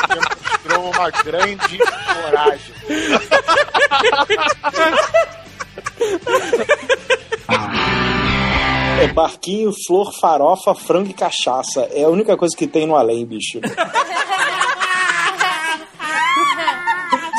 [0.09, 2.75] Demonstrou uma grande coragem.
[9.03, 11.89] É barquinho, flor, farofa, frango e cachaça.
[11.93, 13.59] É a única coisa que tem no além, bicho.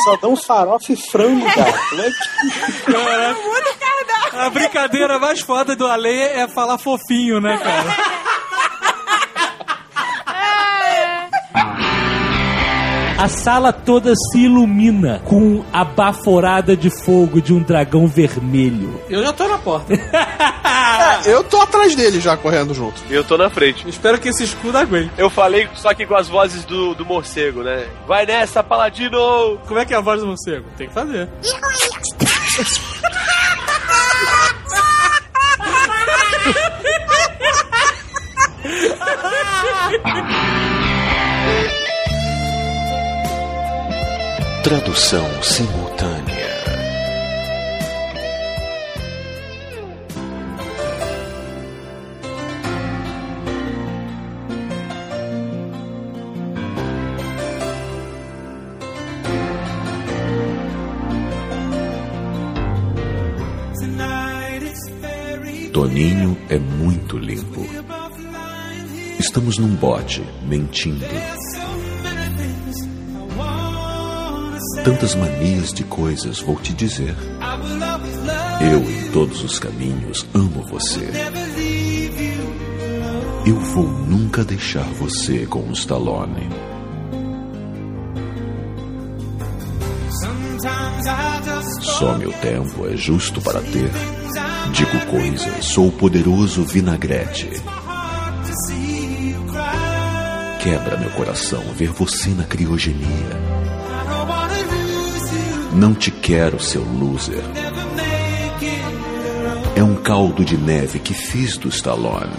[0.03, 1.73] Só dão farofa e frango, cara.
[1.89, 3.39] Como é que- Caraca.
[4.45, 7.95] A brincadeira mais foda do além é falar fofinho, né, cara?
[13.23, 19.01] A sala toda se ilumina com a baforada de fogo de um dragão vermelho.
[19.09, 19.93] Eu já tô na porta.
[21.25, 23.01] É, eu tô atrás dele já, correndo junto.
[23.09, 23.87] Eu tô na frente.
[23.87, 25.11] Espero que esse escudo aguente.
[25.17, 27.87] Eu falei só que com as vozes do, do morcego, né?
[28.07, 29.59] Vai nessa, Paladino!
[29.67, 30.65] Como é que é a voz do morcego?
[30.75, 31.29] Tem que fazer.
[44.63, 46.53] Tradução simultânea.
[65.73, 67.67] Toninho é muito limpo.
[69.19, 71.05] Estamos num bote, mentindo.
[74.83, 77.15] Tantas manias de coisas vou te dizer.
[78.61, 81.09] Eu, em todos os caminhos, amo você.
[83.45, 86.49] Eu vou nunca deixar você com o Stallone.
[91.79, 93.89] Só meu tempo é justo para ter.
[94.73, 97.49] Digo coisas, sou o poderoso vinagrete.
[100.61, 103.53] Quebra meu coração ver você na criogenia.
[105.75, 107.43] Não te quero, seu loser.
[109.75, 112.31] É um caldo de neve que fiz do Stallone.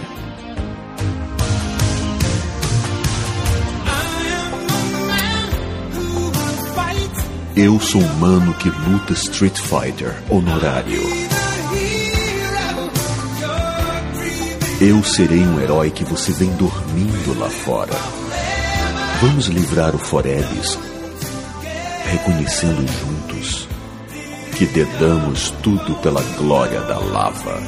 [7.57, 11.01] Eu sou um mano que luta Street Fighter honorário.
[14.79, 17.93] Eu serei um herói que você vem dormindo lá fora.
[19.21, 20.77] Vamos livrar o Forebis,
[22.15, 23.67] reconhecendo juntos
[24.57, 27.61] que dedamos tudo pela glória da lava.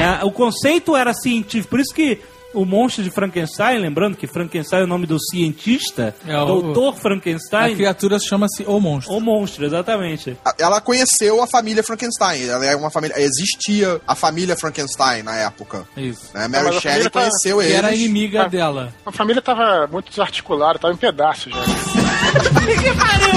[0.00, 2.18] É, o conceito era científico, por isso que
[2.54, 6.96] o monstro de Frankenstein, lembrando que Frankenstein é o nome do cientista, É, o- doutor
[6.96, 7.72] Frankenstein.
[7.72, 9.14] A criatura chama-se O Monstro.
[9.14, 10.36] O monstro, exatamente.
[10.58, 12.48] Ela conheceu a família Frankenstein.
[12.48, 13.14] Ela é uma família.
[13.18, 15.84] Existia a família Frankenstein na época.
[15.96, 16.30] Isso.
[16.34, 16.48] Né?
[16.48, 17.76] Mary a Shelley tá- conheceu que eles.
[17.76, 18.92] era inimiga Ah, dela.
[19.06, 21.62] A família tava muito desarticulada, tava em pedaços já.
[21.62, 23.32] que pariu!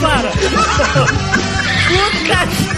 [0.00, 0.30] para!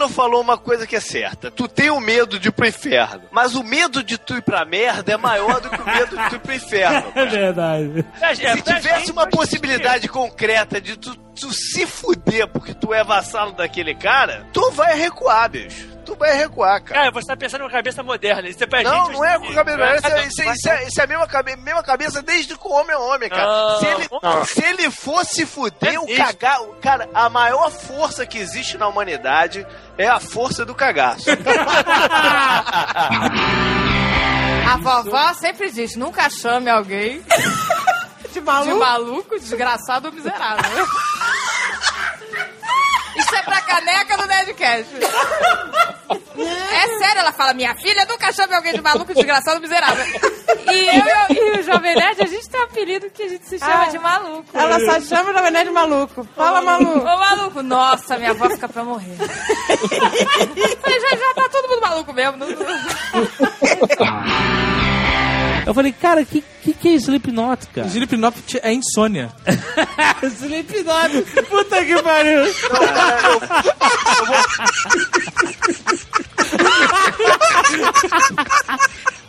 [0.00, 1.50] Tucano falou uma coisa que é certa.
[1.50, 3.22] Tu tem o medo de ir pro inferno.
[3.30, 6.28] Mas o medo de tu ir pra merda é maior do que o medo de
[6.30, 7.12] tu ir pro inferno.
[7.14, 8.04] É verdade.
[8.34, 13.94] Se tivesse uma possibilidade concreta de tu, tu se fuder porque tu é vassalo daquele
[13.94, 15.88] cara, tu vai recuar, bicho.
[16.04, 17.00] Tu vai recuar, cara.
[17.00, 18.48] Cara, você tá pensando numa cabeça moderna.
[18.48, 19.12] Isso é pra Não, gente.
[19.16, 19.76] não é com a cabeça.
[19.96, 22.56] Isso, é- Vai- isso, é- isso é, isso é a mesma, cabe- mesma cabeça desde
[22.58, 23.46] que o homem é homem, cara.
[23.46, 23.78] Não.
[23.78, 24.44] se, ele, Não.
[24.44, 26.16] se ele fosse fuder, o Existe.
[26.36, 26.62] cagar.
[26.62, 29.66] o- Cara, a maior força que existe na humanidade
[29.98, 31.26] é a força do cagaço.
[34.70, 37.22] A vovó sempre diz: nunca chame alguém
[38.32, 40.86] de maluco, de maluco desgraçado ou miserável.
[43.30, 44.90] Isso é pra caneca do Nerdcast.
[46.36, 50.04] É sério, ela fala: minha filha nunca chame alguém de maluco, desgraçado ou miserável.
[50.68, 53.58] E eu e o Jovem Nerd, a gente tem um apelido que a gente se
[53.58, 54.44] chama Ah, de maluco.
[54.52, 56.26] Ela só chama o Jovem Nerd de maluco.
[56.36, 56.98] Fala, maluco.
[56.98, 57.62] Ô, maluco.
[57.62, 59.16] Nossa, minha avó fica pra morrer.
[60.80, 62.38] Falei, já, já tá todo mundo maluco mesmo.
[65.60, 67.86] não- Eu falei, cara, que, que, que é Slipknot, cara?
[67.86, 69.30] Slipknot é insônia.
[70.22, 72.42] Slipknot, puta que pariu.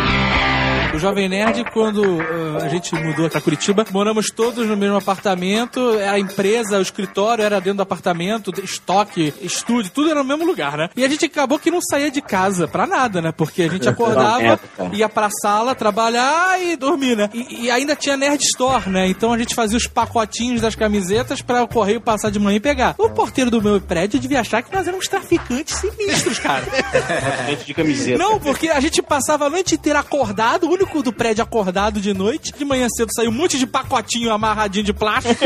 [0.97, 6.19] Jovem Nerd, quando uh, a gente mudou pra Curitiba, moramos todos no mesmo apartamento, a
[6.19, 10.89] empresa, o escritório era dentro do apartamento, estoque, estúdio, tudo era no mesmo lugar, né?
[10.95, 13.31] E a gente acabou que não saía de casa pra nada, né?
[13.31, 14.59] Porque a gente acordava,
[14.91, 17.29] ia pra sala, trabalhar e dormir, né?
[17.33, 19.07] E, e ainda tinha Nerd Store, né?
[19.07, 22.59] Então a gente fazia os pacotinhos das camisetas pra o correio passar de manhã e
[22.59, 22.95] pegar.
[22.97, 26.65] O porteiro do meu prédio devia achar que nós éramos traficantes sinistros, cara.
[27.65, 28.17] De camiseta.
[28.17, 32.13] Não, porque a gente passava a noite inteira acordado, o único do prédio acordado de
[32.13, 32.51] noite.
[32.57, 35.45] De manhã cedo saiu um monte de pacotinho amarradinho de plástico.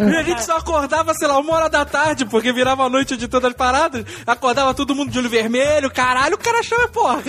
[0.00, 3.16] e a gente só acordava, sei lá, uma hora da tarde, porque virava a noite
[3.16, 4.04] de todas as paradas.
[4.26, 7.22] Acordava todo mundo de olho vermelho, caralho, o cara chama, porra.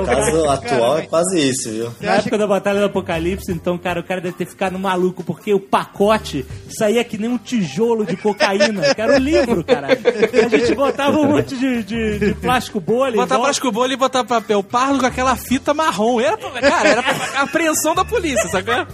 [0.00, 1.94] No caso atual é quase isso, viu?
[2.00, 5.52] Na época da Batalha do Apocalipse, então, cara, o cara deve ter ficado maluco, porque
[5.52, 9.88] o pacote saía que nem um tijolo de cocaína, que era o livro, cara.
[9.88, 13.16] A gente botava um monte de, de, de plástico bolha.
[13.16, 13.38] volta.
[13.38, 16.20] plástico bolha e botar papel pardo com aquela fita marrom.
[16.20, 17.04] Era, cara, era
[17.36, 18.74] a apreensão da polícia, sacou?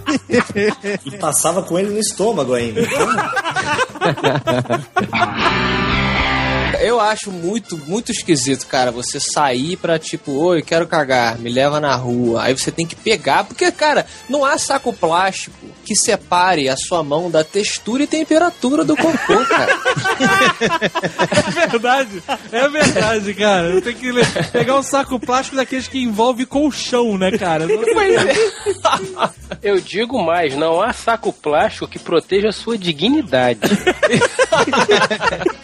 [1.05, 2.81] E passava com ele no estômago ainda.
[6.81, 11.79] Eu acho muito, muito esquisito, cara, você sair pra tipo, oi, quero cagar, me leva
[11.79, 12.43] na rua.
[12.43, 15.55] Aí você tem que pegar, porque, cara, não há saco plástico
[15.85, 19.79] que separe a sua mão da textura e temperatura do cocô, cara.
[21.61, 23.69] É verdade, é verdade, cara.
[23.69, 24.11] Eu tenho que
[24.51, 27.65] pegar um saco plástico daqueles que envolve colchão, né, cara?
[29.61, 33.59] Eu digo mais, não há saco plástico que proteja a sua dignidade.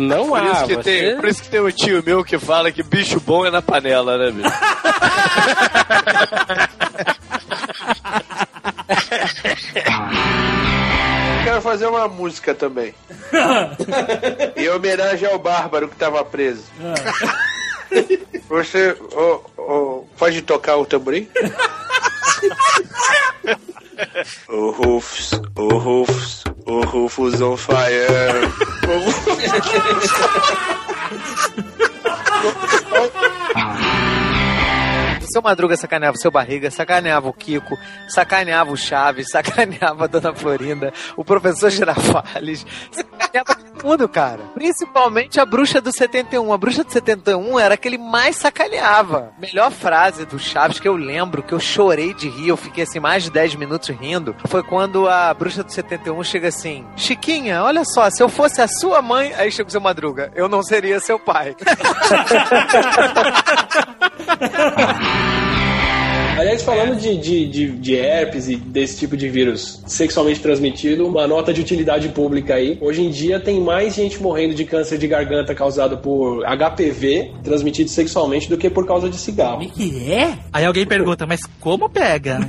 [0.00, 0.52] Não Por há.
[0.52, 3.18] isso, que você- tem, por isso que tem um tio meu que fala que bicho
[3.20, 4.48] bom é na panela, né, bicho?
[11.44, 12.94] Quero fazer uma música também.
[14.56, 16.64] em homenagem ao Bárbaro que tava preso.
[18.48, 21.28] Você ô, ô, pode tocar o tamborim?
[24.48, 28.44] O Rufus, o Rufus, o Rufus on fire.
[28.86, 28.98] O
[35.30, 37.76] seu Madruga sacaneava o seu Barriga, sacaneava o Kiko,
[38.08, 44.40] sacaneava o Chaves, sacaneava a Dona Florinda, o professor Girafales, sacaneava mundo, cara.
[44.54, 46.52] Principalmente a bruxa do 71.
[46.52, 49.32] A bruxa do 71 era a que ele mais sacaneava.
[49.38, 53.00] Melhor frase do Chaves que eu lembro, que eu chorei de rir, eu fiquei assim
[53.00, 57.84] mais de 10 minutos rindo, foi quando a bruxa do 71 chega assim: Chiquinha, olha
[57.84, 59.32] só, se eu fosse a sua mãe.
[59.34, 61.56] Aí chega o seu Madruga, eu não seria seu pai.
[66.38, 71.26] Aliás, falando de, de, de, de herpes e desse tipo de vírus sexualmente transmitido, uma
[71.26, 72.78] nota de utilidade pública aí.
[72.80, 77.90] Hoje em dia tem mais gente morrendo de câncer de garganta causado por HPV transmitido
[77.90, 79.68] sexualmente do que por causa de cigarro.
[79.68, 80.38] que é?
[80.52, 82.38] Aí alguém pergunta, mas como pega?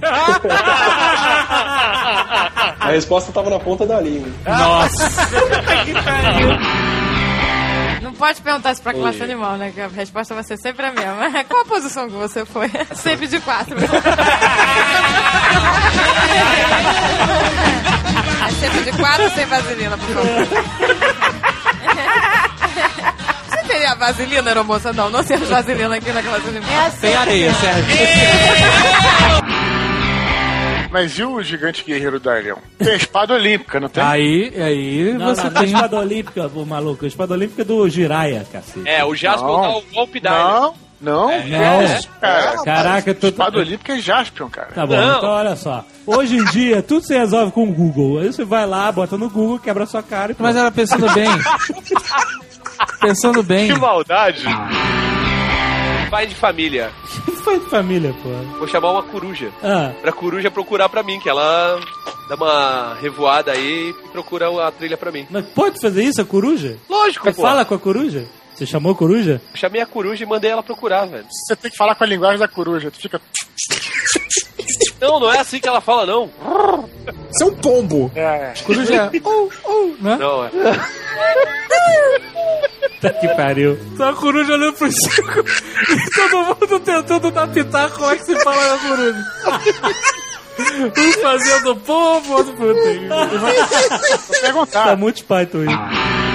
[2.80, 4.30] A resposta tava na ponta da língua.
[4.46, 4.84] Não
[8.20, 9.24] pode perguntar isso pra classe Oi.
[9.24, 9.72] animal, né?
[9.74, 11.44] Que a resposta vai ser sempre a mesma.
[11.48, 12.70] Qual a posição que você foi?
[12.94, 13.76] Sempre de quatro.
[18.46, 20.48] É sempre de quatro sem vaselina, por favor.
[23.50, 24.92] Você teria vaselina, aeromoça?
[24.94, 26.70] Não, não temos vaselina aqui na classe animal.
[26.72, 27.86] É Tem areia, Sérgio.
[30.92, 32.58] Mas e o gigante guerreiro da Leão?
[32.78, 34.04] Tem a espada olímpica, não tem?
[34.04, 35.74] Aí, aí Não, você não, não é tem.
[35.74, 37.06] espada olímpica, ô maluco.
[37.06, 38.88] A espada olímpica é do Jiraya, cacete.
[38.90, 39.62] É, o Jaspion Não.
[39.62, 41.30] dá o golpe da Não, não.
[41.32, 41.44] É.
[41.48, 42.02] Não.
[42.20, 44.70] Cara, Caraca, tu- espada olímpica é Jaspion, cara.
[44.74, 45.86] Tá bom, então olha só.
[46.08, 48.20] Hoje em dia, tudo se resolve com o Google.
[48.20, 51.08] Aí você vai lá, bota no Google, quebra a sua cara e Mas era pensando
[51.14, 51.30] bem.
[53.00, 53.72] pensando bem.
[53.72, 54.44] Que maldade.
[56.10, 56.92] Pai de família.
[57.40, 58.30] Que foi de família, pô?
[58.58, 59.50] Vou chamar uma coruja.
[59.64, 59.94] Ah.
[60.02, 61.80] Pra coruja procurar pra mim, que ela
[62.28, 65.26] dá uma revoada aí e procura a trilha pra mim.
[65.30, 66.78] Mas pode fazer isso, a coruja?
[66.90, 67.42] Lógico, Você pô.
[67.42, 68.26] fala com a coruja?
[68.54, 69.42] Você chamou a coruja?
[69.56, 71.26] Chamei a coruja e mandei ela procurar, velho.
[71.32, 72.92] Você tem que falar com a linguagem da coruja.
[72.92, 73.22] Tu fica.
[75.00, 76.30] Não, não é assim que ela fala, não.
[77.32, 78.12] Você é um pombo.
[78.16, 78.54] É.
[78.66, 79.12] Coruja.
[79.24, 80.18] Oh, oh, né?
[80.18, 80.50] Não, é.
[83.02, 83.80] Tá que pariu.
[83.94, 88.26] Então a coruja olhando pro Chico e todo mundo tentando dar pitaco como é que
[88.26, 89.26] se fala na coruja.
[90.70, 90.92] Um
[91.22, 92.82] fazendo pombo, outro puta.
[94.42, 94.84] Perguntar.
[94.88, 96.29] Tá muito Python aí.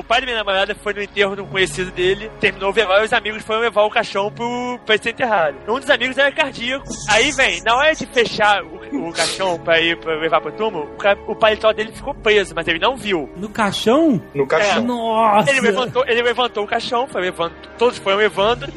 [0.00, 3.02] O pai da minha namorada foi no enterro de um conhecido dele, terminou o velório
[3.02, 5.58] e os amigos foram levar o caixão pro, pra ser enterrado.
[5.68, 6.86] Um dos amigos era cardíaco.
[7.10, 10.88] Aí, vem, na hora de fechar o, o caixão pra ir pra levar pro túmulo,
[11.26, 13.28] o, o paletó dele ficou preso, mas ele não viu.
[13.36, 14.22] No caixão?
[14.34, 14.82] No caixão.
[14.82, 15.50] Nossa!
[15.50, 18.72] Ele levantou, ele levantou o caixão, foi levando, todos foram levando.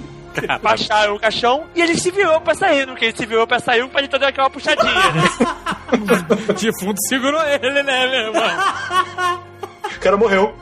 [0.61, 2.85] baixaram o caixão e ele se virou pra sair.
[2.85, 4.91] No que ele se virou pra sair, o palito deu aquela puxadinha.
[4.91, 6.53] né?
[6.59, 9.43] Defunto segurou ele, né, meu irmão?
[9.85, 10.53] O cara morreu.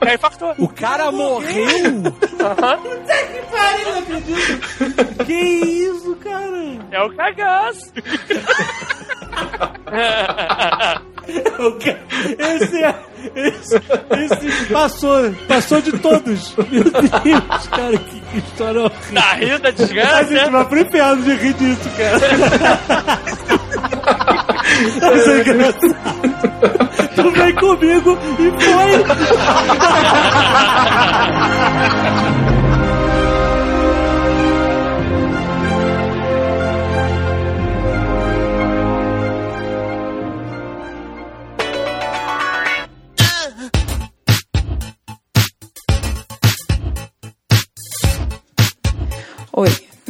[0.00, 0.54] Aí infartou.
[0.58, 2.02] O cara morreu?
[2.02, 5.24] Puta que pariu, não acredito.
[5.24, 6.78] Que isso, cara?
[6.90, 7.92] É o cagaço.
[11.58, 11.98] O ca-
[12.38, 12.94] Esse, é-
[13.36, 13.76] esse,
[14.46, 16.54] esse passou, passou de todos.
[16.56, 19.14] Meu Deus, cara, que, que história horrível.
[19.14, 20.50] Tá rindo da desgraça, A gente né?
[20.50, 23.20] vai pro inferno de rir disso, cara.
[24.80, 25.96] Isso é engraçado.
[27.14, 28.90] Tu vem comigo e foi.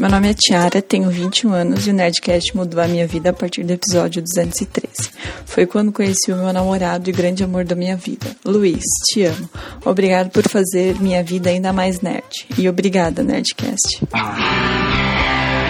[0.01, 3.32] Meu nome é Tiara, tenho 21 anos e o Nerdcast mudou a minha vida a
[3.34, 5.11] partir do episódio 213.
[5.44, 8.34] Foi quando conheci o meu namorado e grande amor da minha vida.
[8.42, 9.46] Luiz, te amo.
[9.84, 12.46] Obrigado por fazer minha vida ainda mais nerd.
[12.57, 14.03] E obrigada, Nerdcast.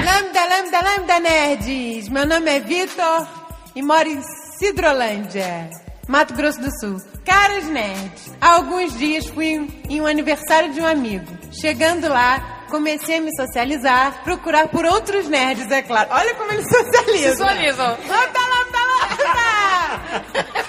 [0.04, 2.08] Lambda, lambda, lambda, nerds!
[2.08, 3.26] Meu nome é Vitor
[3.74, 4.22] e moro em
[4.60, 5.70] Cidrolândia,
[6.06, 6.98] Mato Grosso do Sul.
[7.24, 11.26] Caros nerds, há alguns dias fui em um aniversário de um amigo.
[11.50, 16.08] Chegando lá, comecei a me socializar, procurar por outros nerds, é claro.
[16.12, 17.36] Olha como eles socializam.
[17.46, 17.98] Socializam.
[18.08, 20.60] Lambda, lambda, lambda!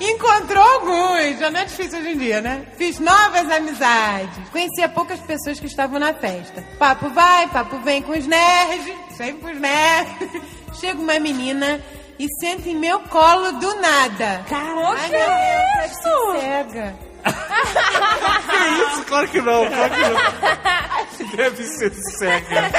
[0.00, 2.66] Encontrou alguns, já não é difícil hoje em dia, né?
[2.76, 4.48] Fiz novas amizades.
[4.52, 6.62] Conhecia poucas pessoas que estavam na festa.
[6.78, 10.42] Papo vai, papo vem com os nerds, sempre com os nerds.
[10.80, 11.80] Chega uma menina
[12.18, 14.44] e senta em meu colo do nada.
[14.48, 16.32] Caraca, Ai, que meu Deus, isso?
[16.32, 16.94] tá cega.
[17.26, 19.04] Que isso?
[19.04, 21.36] Claro que não, claro que não.
[21.36, 22.72] Deve ser cega.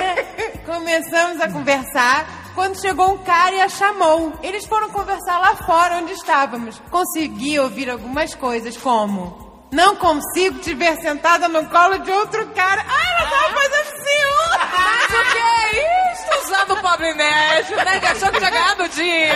[0.66, 4.34] Começamos a conversar quando chegou um cara e a chamou.
[4.42, 6.82] Eles foram conversar lá fora onde estávamos.
[6.90, 9.46] Consegui ouvir algumas coisas como...
[9.72, 12.86] Não consigo te ver sentada no colo de outro cara.
[12.88, 14.58] Ai, ela tava fazendo ciúme.
[14.74, 16.46] Mas o que é isso?
[16.46, 18.00] Usando o pobre nerd, né?
[18.00, 19.36] Que achou que tinha ganhado o dia.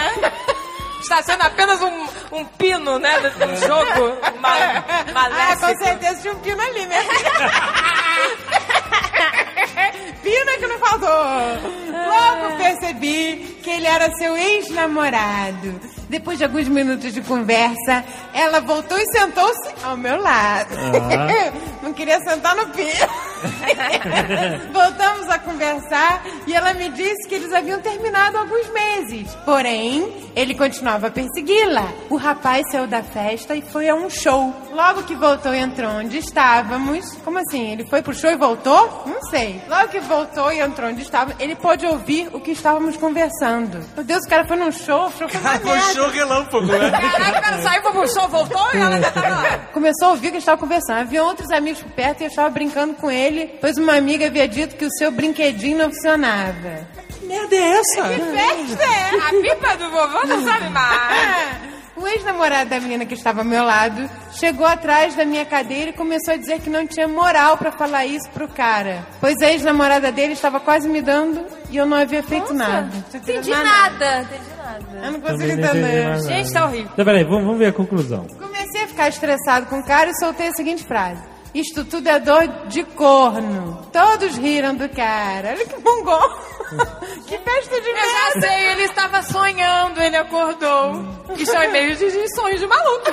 [1.01, 3.19] Está sendo apenas um, um pino, né?
[3.19, 5.67] Do, do jogo ma Ah, maléfico.
[5.67, 6.97] com certeza tinha um pino ali, né?
[10.21, 11.09] Pino é que não faltou.
[11.09, 15.79] Logo percebi que ele era seu ex-namorado.
[16.09, 20.75] Depois de alguns minutos de conversa, ela voltou e sentou-se ao meu lado.
[20.77, 21.71] Ah.
[21.81, 22.91] Não queria sentar no pino.
[24.71, 29.33] Voltamos a conversar e ela me disse que eles haviam terminado há alguns meses.
[29.45, 31.87] Porém, ele continuava a persegui-la.
[32.09, 34.53] O rapaz saiu da festa e foi a um show.
[34.73, 37.15] Logo que voltou e entrou onde estávamos.
[37.23, 37.71] Como assim?
[37.71, 38.80] Ele foi pro show e voltou?
[39.05, 39.61] Não sei.
[39.67, 43.83] Logo que voltou e entrou onde estávamos, ele pôde ouvir o que estávamos conversando.
[43.95, 45.93] Meu Deus, o cara foi num show, o show foi uma Foi merda.
[45.93, 46.91] show relâmpago, né?
[46.91, 49.57] Caraca, o cara saiu, foi pro show, voltou e ela já tava lá.
[49.73, 50.99] Começou a ouvir o que eles estavam conversando.
[50.99, 54.47] Havia outros amigos por perto e eu estava brincando com ele, pois uma amiga havia
[54.47, 56.87] dito que o seu brinquedinho não funcionava.
[57.09, 58.09] Que merda é essa?
[58.09, 59.15] Que festa é?
[59.15, 61.57] A pipa do vovô não sabe mais.
[62.01, 65.93] O ex-namorado da menina que estava ao meu lado chegou atrás da minha cadeira e
[65.93, 69.05] começou a dizer que não tinha moral pra falar isso pro cara.
[69.19, 72.89] Pois a ex-namorada dele estava quase me dando e eu não havia feito nada.
[73.13, 75.05] Entendi nada, entendi nada.
[75.05, 76.19] Eu não consigo entender.
[76.23, 76.89] Gente, tá horrível.
[76.91, 78.25] Então, peraí, vamos, vamos ver a conclusão.
[78.39, 81.21] Comecei a ficar estressado com o cara e soltei a seguinte frase.
[81.53, 83.85] Isto tudo é dor de corno.
[83.93, 85.49] Todos riram do cara.
[85.49, 86.29] Olha que bongol.
[87.27, 88.01] que festa de Eu já
[88.35, 88.41] merda.
[88.41, 91.05] sei, ele estava sonhando, ele acordou.
[91.35, 93.11] Que são e-mails de, de sonhos de maluco.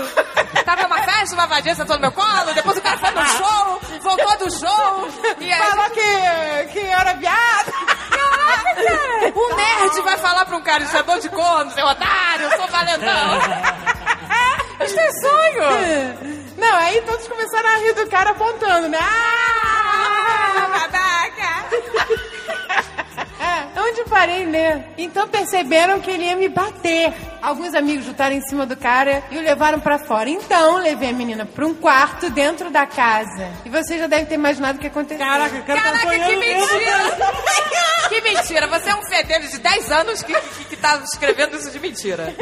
[0.64, 3.80] Tava numa festa, uma vadia sentou no meu colo, depois o cara foi no show,
[4.02, 5.08] voltou do show.
[5.40, 7.72] E aí, Falou que, que era viado.
[8.10, 9.32] Caraca, cara!
[9.36, 12.56] Um nerd vai falar pra um cara, isso é dor de corno, seu otário, eu
[12.58, 13.38] sou valentão.
[14.84, 16.18] Isso é sonho.
[16.56, 18.98] Não, aí todos começaram a rir do cara apontando, né?
[19.00, 21.68] Ah, babaca!
[23.88, 24.84] Onde parei, né?
[24.98, 27.12] Então perceberam que ele ia me bater.
[27.40, 30.28] Alguns amigos juntaram em cima do cara e o levaram pra fora.
[30.28, 33.48] Então, levei a menina pra um quarto dentro da casa.
[33.64, 35.24] E você já deve ter imaginado o que aconteceu.
[35.24, 37.16] Caraca, cara tá Caraca, que sonhando mesmo, mentira!
[38.08, 38.66] que mentira!
[38.66, 42.34] Você é um fedelho de 10 anos que, que, que tá escrevendo isso de mentira.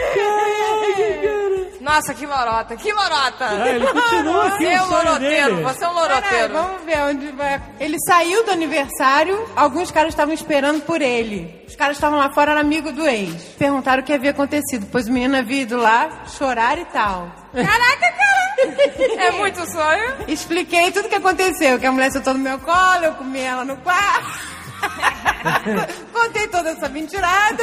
[1.81, 3.47] Nossa, que lorota, que lorota!
[3.49, 6.53] Ah, ele continua aqui, Você é o um loroteiro, você é um loroteiro.
[6.53, 7.63] vamos ver onde vai.
[7.79, 11.36] Ele saiu do aniversário, alguns caras estavam esperando por ele.
[11.67, 13.33] Os caras estavam lá fora, era amigo do ex.
[13.59, 17.31] Perguntaram o que havia acontecido, pois o menino havia ido lá chorar e tal.
[17.53, 18.37] Caraca, cara!
[19.19, 20.15] É muito sonho.
[20.29, 23.65] Expliquei tudo o que aconteceu, que a mulher sentou no meu colo, eu comi ela
[23.65, 24.56] no quarto.
[26.13, 27.63] Contei toda essa mentirada.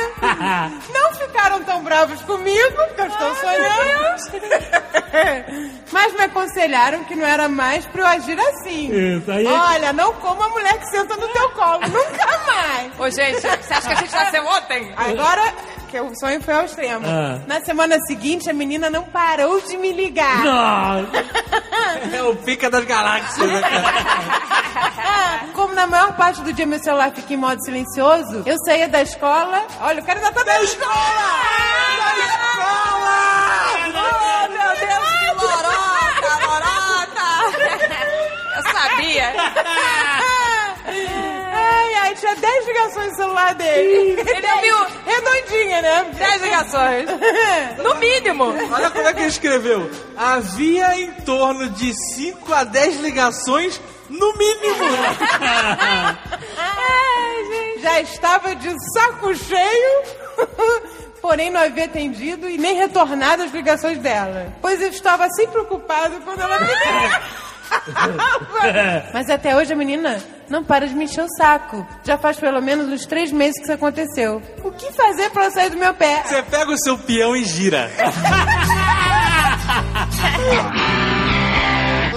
[0.93, 4.43] Não ficaram tão bravos comigo, porque eu estou sonhando.
[5.91, 8.89] Mas me aconselharam que não era mais pra eu agir assim.
[9.17, 12.99] Isso, aí é- Olha, não como a mulher que senta no teu colo, nunca mais.
[12.99, 14.93] Ô, gente, você acha que a gente nasceu ontem?
[14.97, 15.53] Agora,
[15.93, 17.05] que o sonho foi ao extremo.
[17.07, 17.39] Ah.
[17.45, 20.43] Na semana seguinte, a menina não parou de me ligar.
[20.43, 21.23] Nossa.
[22.13, 23.61] É o pica das galáxias, né?
[25.53, 29.01] Como na maior parte do dia meu celular fica em modo silencioso, eu saía da
[29.01, 29.65] escola.
[29.81, 30.93] Olha, o cara ainda tá na escola!
[31.99, 33.17] Da escola!
[33.85, 37.27] Oh, meu Deus, que lorota, lorota!
[38.55, 39.33] Eu sabia.
[41.93, 44.21] Ai, tinha 10 ligações no celular dele.
[44.21, 44.75] Ele ouviu
[45.05, 46.05] Redondinha, né?
[46.13, 47.09] 10 ligações.
[47.83, 48.45] No mínimo.
[48.71, 49.89] Olha como é que ele escreveu.
[50.17, 53.79] Havia em torno de 5 a 10 ligações
[54.09, 54.83] no mínimo.
[56.57, 57.81] Ai, gente.
[57.81, 60.03] Já estava de saco cheio,
[61.21, 64.53] porém não havia atendido e nem retornado as ligações dela.
[64.61, 67.21] Pois eu estava assim preocupado quando ela me ligava.
[69.13, 70.17] Mas até hoje a menina
[70.49, 71.85] não para de me encher o saco.
[72.03, 74.41] Já faz pelo menos uns três meses que isso aconteceu.
[74.63, 76.23] O que fazer pra ela sair do meu pé?
[76.25, 77.89] Você pega o seu peão e gira.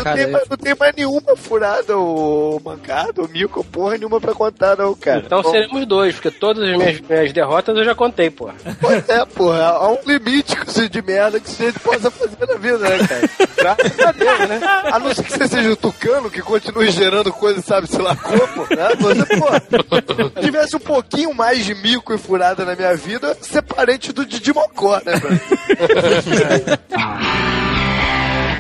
[0.07, 4.21] Não, Cara, tem, mais, não tem mais nenhuma furada, ou mancada, ou mico, porra nenhuma
[4.21, 5.23] pra contar, não, cara.
[5.27, 8.49] Então seremos dois, porque todas as minhas, minhas derrotas eu já contei, pô.
[8.81, 10.57] Pois é, porra, há um limite
[10.89, 13.31] de merda que você possa fazer na vida, né, cara?
[13.57, 14.61] Graças a Deus, né?
[14.93, 18.15] A não ser que você seja o tucano que continue gerando coisas, sabe, sei lá
[18.15, 18.95] como, né?
[19.01, 23.63] Você, pô, se tivesse um pouquinho mais de mico e furada na minha vida, ser
[23.63, 25.41] parente do Didi Mocó, né, velho?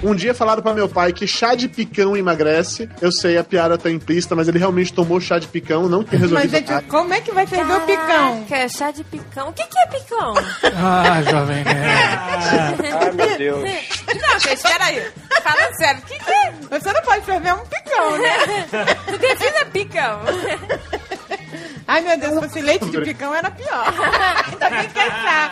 [0.06, 2.88] Um dia falaram pra meu pai que chá de picão emagrece.
[3.00, 6.16] Eu sei, a piada tá implícita, mas ele realmente tomou chá de picão, não tem
[6.20, 8.44] resolvido Mas, gente, como é que vai ferver o picão?
[8.46, 9.48] Quer chá de picão?
[9.48, 10.34] O que, que é picão?
[10.76, 11.64] Ah, jovem.
[11.66, 13.64] Ai, meu Deus.
[13.64, 15.10] Não, gente, peraí.
[15.42, 16.52] Falando sério, o que, que é?
[16.70, 18.66] Você não pode ferver um picão, né?
[19.10, 20.20] Tu define picão.
[21.88, 23.86] Ai, meu Deus, se fosse leite de picão era pior.
[24.52, 25.50] Ainda bem que é chá.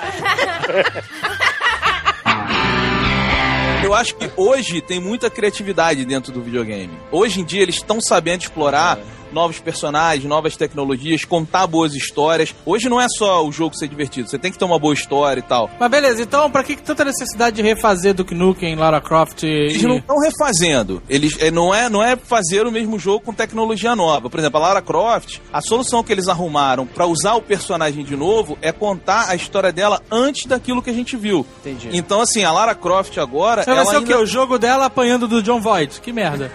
[3.84, 6.98] Eu acho que hoje tem muita criatividade dentro do videogame.
[7.12, 8.98] Hoje em dia eles estão sabendo explorar
[9.34, 12.54] novos personagens, novas tecnologias, contar boas histórias.
[12.64, 15.40] Hoje não é só o jogo ser divertido, você tem que ter uma boa história
[15.40, 15.68] e tal.
[15.78, 19.46] Mas beleza, então pra que tanta necessidade de refazer Duke Nukem, Lara Croft e...
[19.46, 21.02] Eles não estão refazendo.
[21.08, 24.30] Eles é, não é não é fazer o mesmo jogo com tecnologia nova.
[24.30, 28.16] Por exemplo, a Lara Croft, a solução que eles arrumaram pra usar o personagem de
[28.16, 31.44] novo é contar a história dela antes daquilo que a gente viu.
[31.60, 31.90] Entendi.
[31.92, 34.22] Então assim, a Lara Croft agora, Você vai ser o ainda- quê?
[34.22, 36.00] O jogo dela apanhando do John Voight.
[36.00, 36.50] Que merda.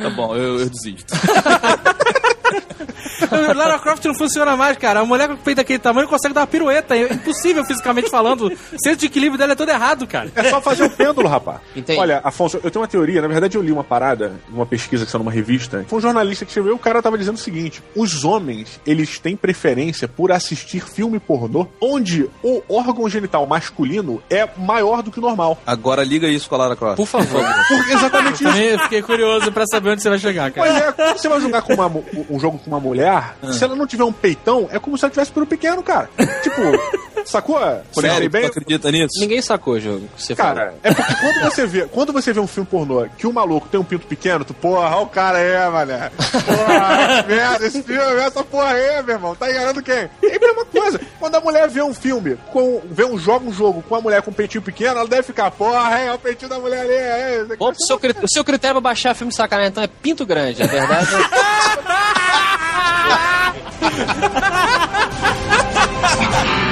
[0.01, 1.13] Tá bom, eu, eu desisto.
[3.55, 4.99] Lara Croft não funciona mais, cara.
[5.01, 6.95] A mulher com o peito daquele tamanho consegue dar uma pirueta.
[6.95, 8.47] É impossível fisicamente falando.
[8.47, 10.31] O centro de equilíbrio dela é todo errado, cara.
[10.35, 11.59] É só fazer o pêndulo, rapaz.
[11.75, 11.99] Entendi.
[11.99, 13.21] Olha, Afonso, eu tenho uma teoria.
[13.21, 15.85] Na verdade, eu li uma parada, uma pesquisa que saiu numa revista.
[15.87, 16.75] Foi um jornalista que escreveu.
[16.75, 21.67] O cara tava dizendo o seguinte: os homens, eles têm preferência por assistir filme pornô
[21.79, 25.59] onde o órgão genital masculino é maior do que o normal.
[25.65, 26.97] Agora liga isso com a Lara Croft.
[26.97, 27.41] Por favor.
[27.67, 28.43] Por- exatamente isso.
[28.43, 30.67] Também fiquei curioso pra saber onde você vai chegar, cara.
[30.95, 31.87] Pois é, você vai jogar com uma,
[32.29, 35.11] um jogo com uma mulher, se ela não tiver um peitão, é como se ela
[35.11, 36.09] tivesse pelo pequeno, cara.
[36.43, 36.61] Tipo,
[37.25, 37.59] sacou?
[37.93, 38.45] Por Sério, aí tu bem.
[38.45, 39.19] acredita nisso?
[39.19, 40.07] Ninguém sacou o jogo.
[40.17, 40.55] que Você falou.
[40.55, 43.67] Cara, é porque quando você vê, quando você vê um filme pornô que o maluco
[43.69, 46.11] tem um pinto pequeno, tu, porra, olha o cara é, mané.
[46.45, 49.95] Porra, merda, esse filme, essa porra aí, meu irmão, tá enganando quem?
[50.23, 50.99] É a mesma coisa.
[51.19, 54.21] Quando a mulher vê um filme, com, vê um jogo, um jogo com a mulher
[54.23, 57.45] com um peitinho pequeno, ela deve ficar, porra, é, o peitinho da mulher ali, é.
[57.51, 57.55] é.
[57.55, 60.61] Bom, o seu, cri- o seu critério pra baixar filme sacanagem então é pinto grande,
[60.63, 61.07] é verdade?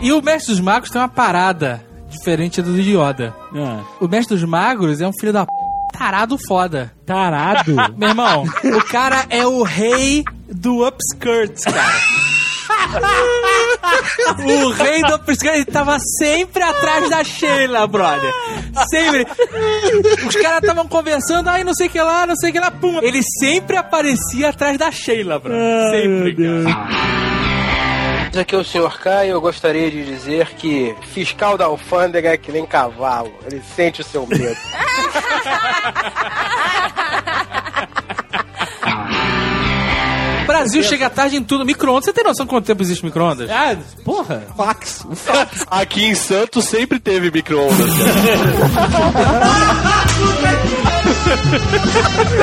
[0.00, 3.34] E o Mestre dos Magos tem uma parada diferente do de Yoda.
[3.54, 3.82] Ah.
[4.00, 5.52] O Mestre dos Magos é um filho da p...
[5.92, 6.92] tarado foda.
[7.04, 7.74] Tarado?
[7.96, 11.92] Meu irmão, o cara é o rei do upskirts, cara.
[14.44, 18.32] O rei do upskirt ele tava sempre atrás da Sheila, brother.
[18.90, 19.26] Sempre.
[20.26, 22.70] Os caras estavam conversando, aí não sei o que lá, não sei o que lá,
[22.70, 23.00] pum.
[23.02, 25.92] Ele sempre aparecia atrás da Sheila, brother.
[25.92, 26.88] Sempre, cara.
[28.40, 28.98] Aqui é o Sr.
[29.00, 33.32] K e eu gostaria de dizer que fiscal da alfândega é que nem cavalo.
[33.46, 34.56] Ele sente o seu medo.
[40.48, 41.62] Brasil chega tarde em tudo.
[41.64, 43.50] Micro-ondas, você tem noção de quanto tempo existe micro-ondas?
[43.50, 44.46] Ah, porra.
[44.56, 45.04] Fax.
[45.70, 47.76] Aqui em Santos sempre teve micro-ondas.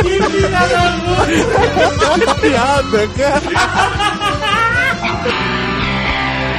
[0.03, 0.49] que filha
[2.25, 3.41] da piada, cara.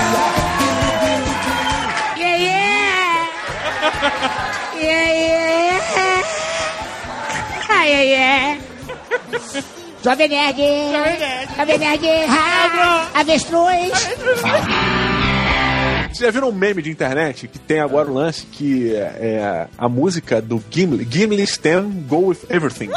[2.18, 3.28] Yeah, yeah!
[4.76, 5.41] Yeah, yeah!
[7.82, 8.62] Ah, yeah, yeah!
[10.04, 10.62] Jovem Nerd!
[11.58, 12.06] Jovem Nerd!
[12.30, 13.92] Ah, Avestruz!
[16.06, 19.68] Vocês já viram um meme de internet que tem agora o lance que é, é
[19.76, 22.92] a música do Gimli, Gimli Stan Go With Everything.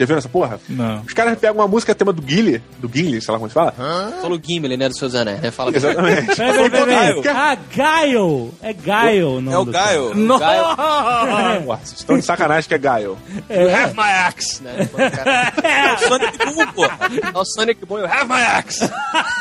[0.00, 0.58] Já viram essa porra?
[0.66, 1.02] Não.
[1.02, 3.74] Os caras pegam uma música tema do Gimli, do Gimli, sei lá como se fala.
[4.22, 5.50] Falou Gimli, né, do Seus Anéis, né?
[5.50, 6.36] Fala Exatamente.
[6.36, 7.28] Peraí, peraí, peraí.
[7.28, 8.50] Ah, Gaio!
[8.62, 10.14] É Gaio o nome É o Gaio.
[10.14, 10.38] Não.
[11.66, 13.18] Vocês estão de sacanagem que é Gaio.
[13.46, 13.62] É.
[13.62, 14.62] You have my axe.
[14.62, 14.88] Né?
[15.62, 16.98] É o Sonic Boom, porra.
[17.34, 18.80] É o Sonic Boom, you have my axe.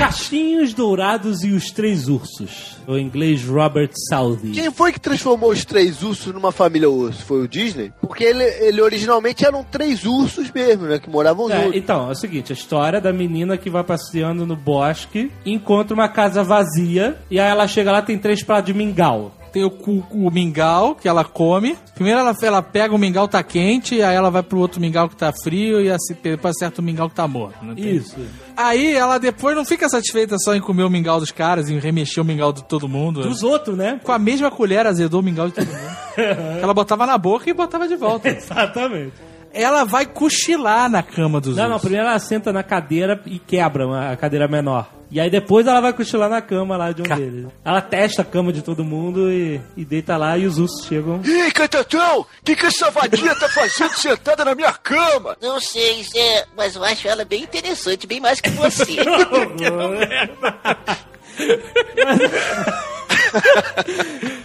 [0.00, 2.76] Cachinhos Dourados e os Três Ursos.
[2.86, 4.52] O inglês Robert Southey.
[4.52, 7.24] Quem foi que transformou os três ursos numa família urso?
[7.24, 7.92] Foi o Disney?
[8.00, 10.98] Porque ele, ele originalmente eram três ursos mesmo, né?
[10.98, 11.76] Que moravam É, juntos.
[11.76, 16.08] então, é o seguinte, a história da menina que vai passeando no bosque, encontra uma
[16.08, 19.32] casa vazia, e aí ela chega lá tem três pratos de mingau.
[19.52, 21.76] Tem o, cu- o mingau que ela come.
[21.94, 25.16] Primeiro ela, ela pega o mingau tá quente, aí ela vai pro outro mingau que
[25.16, 27.56] tá frio e assim, depois acerta o mingau que tá morto.
[27.62, 27.96] não tem?
[27.96, 28.16] Isso.
[28.56, 32.22] Aí ela depois não fica satisfeita só em comer o mingau dos caras e remexer
[32.22, 33.22] o mingau de todo mundo.
[33.22, 34.00] Dos outros, né?
[34.04, 35.96] Com a mesma colher azedou o mingau de todo mundo.
[36.62, 38.28] ela botava na boca e botava de volta.
[38.28, 39.12] Exatamente.
[39.52, 41.82] Ela vai cochilar na cama dos Não, não, ursos.
[41.82, 44.88] primeiro ela senta na cadeira e quebra a cadeira menor.
[45.10, 47.46] E aí depois ela vai cochilar na cama lá de um deles.
[47.64, 51.20] Ela testa a cama de todo mundo e, e deita lá e os ursos chegam.
[51.24, 52.20] Ih, Cantatão!
[52.20, 55.36] O que, que essa vadia tá fazendo sentada na minha cama?
[55.42, 58.98] Não sei, Zé, mas eu acho ela bem interessante, bem mais que você.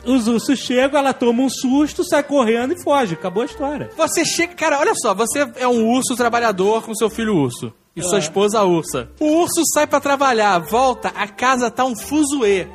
[0.05, 3.13] Os ursos chegam, ela toma um susto, sai correndo e foge.
[3.13, 3.89] Acabou a história.
[3.97, 7.73] Você chega, cara, olha só, você é um urso trabalhador com seu filho urso.
[7.95, 8.19] E sua É.
[8.19, 9.09] esposa ursa.
[9.19, 12.67] O urso sai pra trabalhar, volta, a casa tá um fuzuê.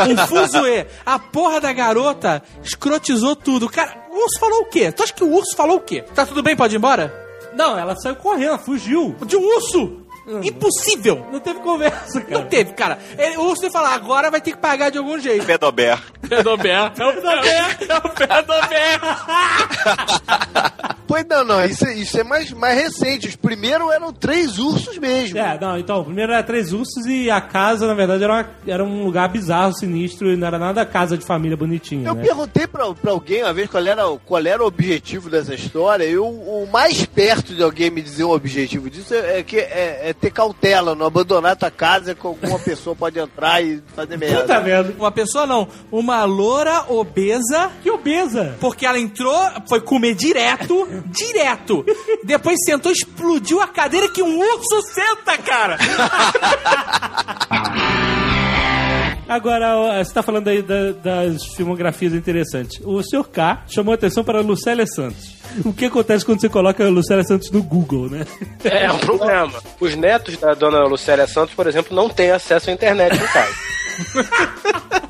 [0.00, 0.86] Um fuzuê.
[1.06, 3.68] A porra da garota escrotizou tudo.
[3.68, 4.90] Cara, o urso falou o quê?
[4.90, 6.02] Tu acha que o urso falou o quê?
[6.14, 7.14] Tá tudo bem, pode ir embora?
[7.54, 9.14] Não, ela saiu correndo, ela fugiu.
[9.26, 9.98] De um urso!
[10.44, 11.26] Impossível!
[11.32, 12.38] Não teve conversa, cara.
[12.40, 12.98] Não teve, cara.
[13.18, 15.44] Ele- o urso ia falar, agora vai ter que pagar de algum jeito.
[15.44, 16.00] Pedober.
[16.28, 16.72] Pedober.
[16.72, 17.76] É o Pedober.
[17.88, 19.00] É o Pedober.
[21.12, 23.28] Pois não, não, isso, é- isso é mais, mais recente.
[23.28, 25.36] Os primeiros eram três ursos mesmo.
[25.38, 28.82] É, não, então, primeiro era três ursos e a casa, na verdade, era, uma- era
[28.84, 32.22] um lugar bizarro, sinistro, e não era nada casa de família bonitinha, Eu né?
[32.22, 36.04] perguntei pra, pra alguém uma vez qual era, o- qual era o objetivo dessa história,
[36.04, 39.58] e o, o mais perto de alguém me dizer o objetivo disso é, é que
[39.58, 44.16] é, é ter cautela, não abandonar tua casa que alguma pessoa pode entrar e fazer
[44.16, 44.60] merda.
[44.62, 44.94] merda.
[44.98, 47.70] Uma pessoa não, uma loura obesa.
[47.82, 48.56] Que obesa?
[48.60, 49.38] Porque ela entrou,
[49.68, 51.84] foi comer direto, direto.
[52.24, 55.78] Depois sentou, explodiu a cadeira que um urso senta, cara.
[59.28, 62.80] Agora, você tá falando aí da- das filmografias interessantes.
[62.84, 63.24] O Sr.
[63.32, 65.36] K chamou a atenção para a Lucélia Santos.
[65.64, 68.26] O que acontece quando você coloca a Lucélia Santos no Google, né?
[68.64, 69.52] É um problema.
[69.80, 73.54] Os netos da dona Lucélia Santos, por exemplo, não têm acesso à internet em casa.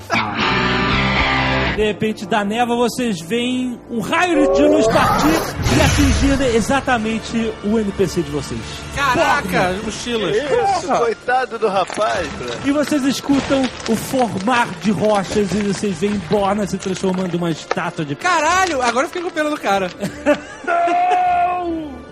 [1.76, 7.78] De repente, da névoa, vocês veem um raio de luz partir e atingir exatamente o
[7.78, 8.60] NPC de vocês.
[8.94, 10.36] Caraca, mochilas.
[10.36, 12.60] Isso, coitado do rapaz, cara.
[12.64, 17.50] E vocês escutam o formar de rochas e vocês veem Borna se transformando em uma
[17.50, 18.14] estátua de...
[18.16, 19.90] Caralho, agora eu fiquei com pena do cara.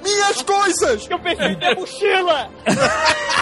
[0.02, 1.06] Minhas coisas!
[1.08, 2.48] Eu pensei na mochila!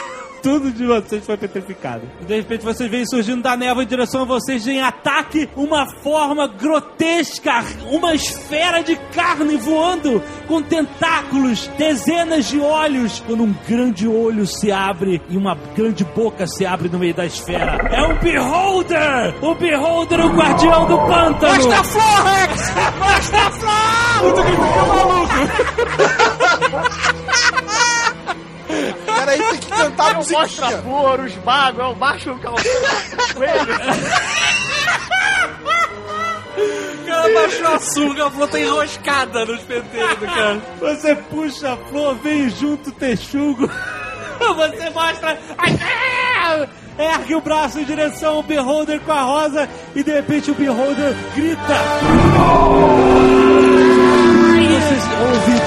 [0.49, 2.09] Tudo de vocês foi petrificado.
[2.27, 6.49] De repente vocês veem surgindo da névoa em direção a vocês em ataque uma forma
[6.49, 14.47] grotesca, uma esfera de carne voando com tentáculos, dezenas de olhos, quando um grande olho
[14.47, 17.77] se abre e uma grande boca se abre no meio da esfera.
[17.93, 19.35] É o Beholder!
[19.43, 21.57] O Beholder, o guardião do pântano!
[21.57, 22.73] Mostra a flor, Rex!
[22.99, 24.23] Mostra a flor!
[24.23, 25.35] Muito que fica maluco.
[29.29, 30.41] Peraí, tem que cantar a musiquinha.
[30.41, 32.79] Mostra flor, os magos, é o macho calçado.
[36.57, 40.63] O cara baixou a sunga, a flor tá enroscada nos penteiros, cara.
[40.81, 43.69] Você puxa a flor, vem junto texugo.
[44.39, 45.39] Você mostra.
[46.99, 51.15] Ergue o braço em direção ao Beholder com a rosa e de repente o Beholder
[51.35, 51.75] grita.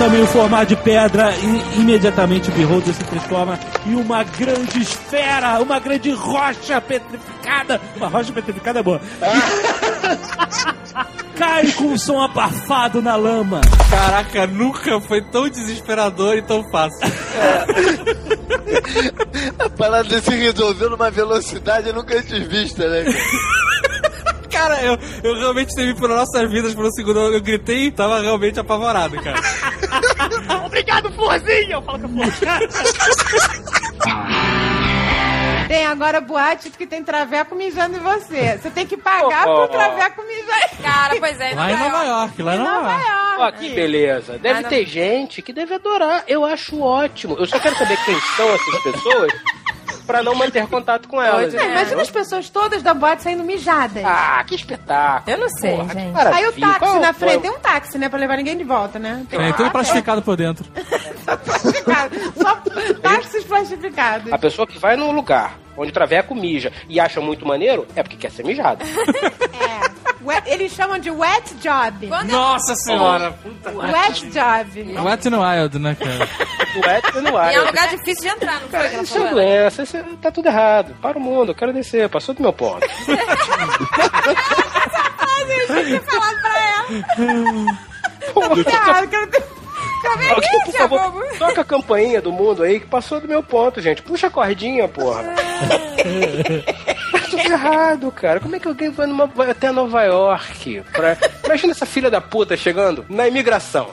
[0.01, 5.59] Também o formato de pedra e imediatamente o Beholder se transforma em uma grande esfera,
[5.59, 7.79] uma grande rocha petrificada.
[7.95, 8.99] Uma rocha petrificada é boa.
[11.37, 13.61] Cai com um som abafado na lama.
[13.91, 17.07] Caraca, nunca foi tão desesperador e tão fácil.
[19.59, 23.05] A parada se resolveu numa velocidade nunca antes vista, né?
[24.51, 27.19] Cara, eu, eu realmente temi por nossas vidas por um segundo.
[27.19, 29.39] Eu, eu gritei e tava realmente apavorado, cara.
[30.65, 31.75] Obrigado, Florzinha!
[31.75, 32.59] Eu falo com a Florzinha.
[35.67, 38.57] Tem agora boate que tem traveco mijando em você.
[38.61, 40.69] Você tem que pagar pro traveco mijar.
[40.81, 41.53] Cara, pois é.
[41.55, 43.05] Lá em Nova York, lá em Nova York.
[43.39, 44.37] Ó, que beleza.
[44.37, 44.69] Deve Ah, não.
[44.69, 46.23] ter gente que deve adorar.
[46.27, 47.37] Eu acho ótimo.
[47.39, 49.31] Eu só quero saber quem são essas pessoas
[50.05, 51.53] pra não manter contato com elas.
[51.53, 54.03] É, imagina as pessoas todas da boate saindo mijadas.
[54.05, 55.35] Ah, que espetáculo.
[55.35, 56.17] Eu não sei, Porra, gente.
[56.19, 57.29] Aí o táxi Qual na foi?
[57.29, 58.09] frente, tem um táxi, né?
[58.09, 59.25] Pra levar ninguém de volta, né?
[59.29, 60.65] Tem tudo plastificado por dentro.
[62.41, 62.55] Só
[63.01, 64.31] táxis plastificados.
[64.31, 68.03] A pessoa que vai num lugar onde o traveco mija e acha muito maneiro é
[68.03, 68.83] porque quer ser mijado.
[70.24, 72.07] Wet- eles chamam de wet job.
[72.30, 74.99] Nossa senhora, puta Wet job.
[75.03, 76.30] Wet n Wild, né, cara?
[76.88, 77.51] Wet no ar.
[77.51, 78.80] E é um lugar difícil de entrar, não foi?
[78.88, 80.95] que ela Isso é doença, isso é- tá tudo errado.
[81.01, 82.86] Para o mundo, eu quero descer, passou do meu ponto.
[85.17, 86.86] Ai, gente, tem que falar pra ela.
[88.34, 89.51] Tá tudo errado, quero
[90.34, 94.01] Alguém, por favor, toca a campainha do mundo aí que passou do meu ponto, gente.
[94.01, 95.24] Puxa a cordinha, porra.
[97.20, 98.39] tudo errado, cara.
[98.39, 100.84] Como é que alguém vai, numa- até Nova York?
[100.91, 101.18] Pra...
[101.45, 103.91] Imagina essa filha da puta chegando na imigração.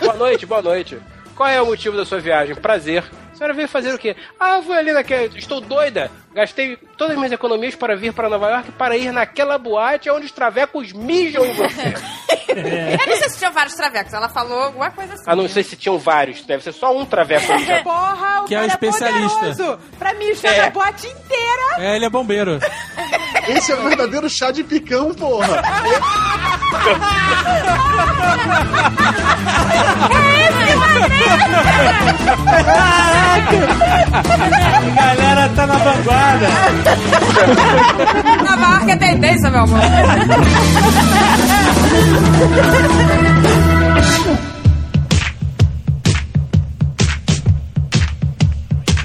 [0.00, 0.98] boa noite, boa noite.
[1.42, 2.54] Qual é o motivo da sua viagem?
[2.54, 3.02] Prazer.
[3.32, 4.14] A senhora veio fazer o quê?
[4.38, 5.24] Ah, eu vou ali naquela.
[5.36, 6.08] Estou doida.
[6.32, 10.26] Gastei todas as minhas economias para vir para Nova York para ir naquela boate onde
[10.26, 11.94] os travecos mijam em você.
[12.52, 14.12] Eu não sei se tinha vários travecos.
[14.12, 15.24] Ela falou alguma coisa assim.
[15.26, 16.42] Ah, não sei se tinham vários.
[16.42, 17.52] Deve ser só um traveco.
[17.52, 17.82] mijando.
[17.82, 19.38] Porra, o Que é o cara especialista.
[19.40, 20.62] poderoso pra mijar É.
[20.62, 21.62] na boate inteira.
[21.78, 22.60] É, ele é bombeiro.
[23.48, 25.60] Esse é o verdadeiro chá de picão, porra.
[34.84, 36.48] A galera tá na vanguarda.
[38.44, 39.80] Na marca é tendência, meu amor.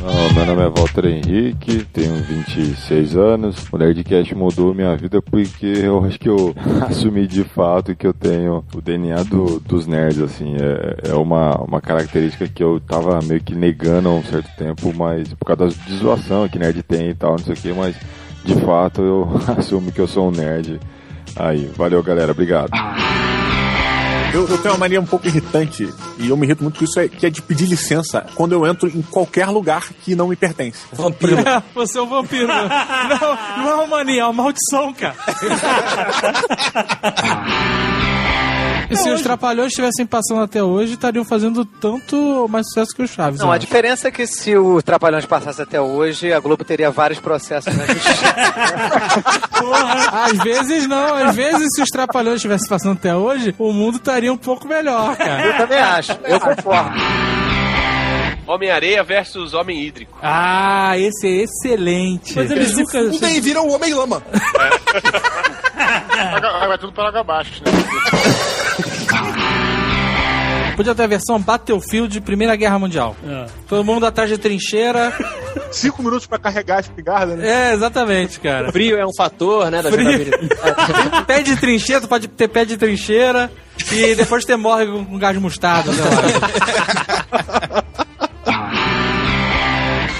[0.03, 3.55] Ó, meu nome é Walter Henrique, tenho 26 anos.
[3.71, 6.53] O Nerdcast mudou minha vida porque eu acho que eu
[6.87, 10.55] assumi de fato que eu tenho o DNA do- dos nerds, assim.
[10.55, 14.93] É, é uma, uma característica que eu tava meio que negando há um certo tempo,
[14.95, 17.73] mas por causa da de zoação que nerd tem e tal, não sei o que,
[17.73, 17.95] mas
[18.45, 20.79] de fato eu assumo que eu sou um nerd.
[21.35, 22.71] Aí, valeu galera, obrigado.
[24.37, 26.99] Eu, eu tenho uma mania um pouco irritante, e eu me irrito muito com isso,
[26.99, 30.35] é, que é de pedir licença quando eu entro em qualquer lugar que não me
[30.35, 30.77] pertence.
[30.93, 31.37] Vampiro.
[31.73, 32.47] Você é um vampiro.
[32.47, 35.15] Não, não é uma mania, é uma maldição, cara.
[38.89, 43.07] E se os Trapalhões estivessem passando até hoje, estariam fazendo tanto mais sucesso que o
[43.07, 43.39] Chaves.
[43.39, 43.65] Não, a acho.
[43.65, 47.85] diferença é que se o Trapalhões passasse até hoje, a Globo teria vários processos na
[47.91, 48.35] justiça.
[50.11, 54.31] Às vezes não, às vezes se os Trapalhões estivessem passando até hoje, o mundo estaria
[54.31, 55.45] um pouco melhor, cara.
[55.45, 56.91] Eu também acho, eu concordo.
[58.47, 60.17] Homem-Areia versus Homem Hídrico.
[60.21, 62.33] Ah, esse é excelente.
[62.35, 62.99] Mas eles nunca.
[62.99, 64.23] E daí vira o Homem-Lama.
[64.55, 64.69] Vai,
[66.67, 67.71] vai tudo para água abaixo, né?
[70.77, 73.15] Podia ter a versão Battlefield de Primeira Guerra Mundial.
[73.67, 75.11] Todo mundo atrás de trincheira.
[75.71, 77.71] Cinco minutos pra carregar a espingarda, né?
[77.71, 78.71] É, exatamente, cara.
[78.71, 80.29] Frio é um fator, né, da Frio.
[81.25, 83.51] pé de trincheira, tu pode ter pé de trincheira
[83.91, 85.91] e depois você morre com gás mostarda.
[85.91, 87.83] sei lá.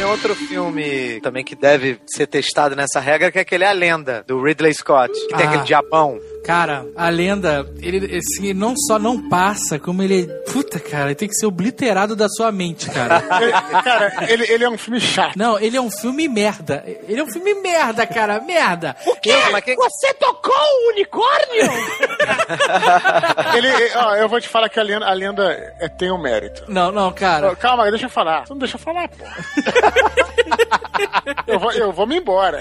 [0.08, 4.24] Tem outro filme também que deve ser testado nessa regra, que é aquele A Lenda,
[4.26, 5.50] do Ridley Scott, que tem Ah.
[5.50, 6.18] aquele Japão.
[6.44, 10.26] Cara, a lenda, ele assim, não só não passa, como ele.
[10.52, 13.22] Puta, cara, ele tem que ser obliterado da sua mente, cara.
[13.42, 13.52] Ele-
[13.84, 15.36] cara, ele, ele é um filme chato.
[15.38, 16.84] Não, ele é um filme merda.
[17.08, 18.96] Ele é um filme merda, cara, merda.
[19.04, 21.72] Você tocou o unicórnio?
[23.56, 26.64] Ele, ó, eu vou te falar que a lenda, a lenda é, tem um mérito.
[26.68, 27.56] Não, não, cara.
[27.56, 28.46] Calma, deixa eu falar.
[28.46, 29.26] Você não deixa eu falar, pô.
[31.48, 32.60] eu, vou, eu vou me embora.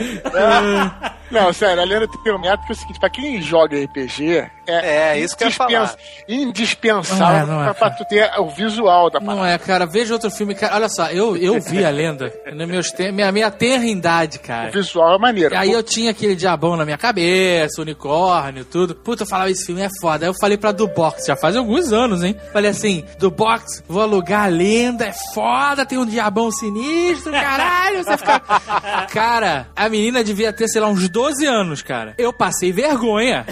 [1.31, 4.47] Não, sério, a lenda tem um método que é o seguinte, pra quem joga RPG,
[4.69, 5.97] é, É, isso que eu ia falar.
[6.29, 9.37] indispensável Não é, não é, pra, pra tu ter o visual da parada.
[9.39, 10.75] Não é, cara, veja outro filme, cara.
[10.75, 12.33] Olha só, eu, eu vi a lenda.
[12.57, 13.13] No meus te...
[13.13, 14.71] minha, minha tenrindade, cara.
[14.71, 15.55] O visual é maneiro.
[15.55, 18.95] E aí eu tinha aquele diabão na minha cabeça, unicórnio, tudo.
[18.95, 20.25] Puta, eu falava, esse filme é foda.
[20.25, 22.35] Aí eu falei pra do box, já faz alguns anos, hein?
[22.53, 28.03] Falei assim, do box, vou alugar a lenda, é foda, tem um diabão sinistro, caralho.
[28.05, 28.41] Você fica.
[29.13, 32.15] Cara, a menina devia ter, sei lá, uns 12 anos, cara.
[32.19, 33.47] Eu passei vergonha.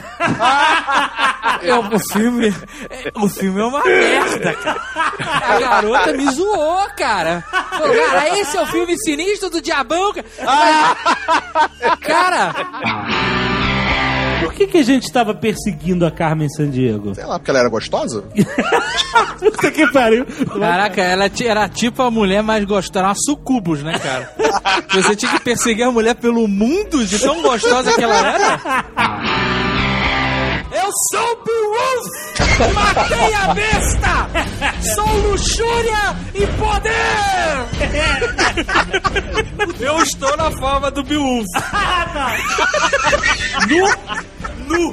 [1.62, 2.54] Eu, o filme.
[3.14, 4.80] O filme é uma merda, cara.
[5.18, 7.42] A garota me zoou, cara.
[7.70, 10.26] Falou, cara, esse é o filme sinistro do diabão, cara.
[10.44, 12.54] Mas- Cara,
[14.44, 17.14] Por que, que a gente tava perseguindo a Carmen Sandiego?
[17.14, 18.24] Sei lá, porque ela era gostosa?
[19.38, 20.26] Puta que pariu.
[20.58, 24.32] Caraca, ela era tipo a mulher mais gostosa, era uma sucubus, né, cara?
[24.92, 29.64] Você tinha que perseguir a mulher pelo mundo de tão gostosa que ela era?
[30.84, 32.06] Eu sou o Beowulf!
[32.74, 34.28] Matei a besta!
[34.94, 36.92] Sou luxúria e poder!
[39.80, 41.46] Eu estou na forma do Beowulf.
[43.66, 43.86] Nu!
[44.66, 44.92] Nu!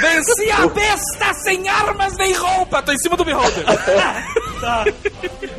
[0.00, 2.80] Venci a besta sem armas nem roupa!
[2.80, 3.64] Tô em cima do Beholder!
[4.62, 4.84] Tá.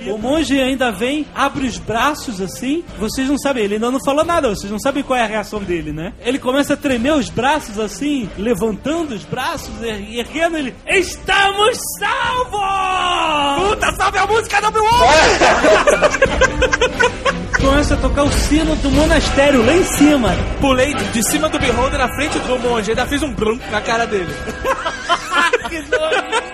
[0.08, 2.86] O monge ainda vem, abre os braços assim.
[2.98, 5.60] Vocês não sabem, ele ainda não falou nada, vocês não sabem qual é a reação
[5.62, 6.14] dele, né?
[6.22, 10.74] Ele começa a tremer os braços assim, levantando os braços, er- erguendo ele.
[10.88, 13.70] Estamos salvos!
[13.70, 14.84] Puta, salve a música do meu
[17.60, 20.30] Começa a tocar o sino do monastério lá em cima.
[20.62, 23.82] Pulei de, de cima do Beholder na frente do monge, ainda fiz um brum na
[23.82, 24.32] cara dele.
[25.70, 26.53] que doido!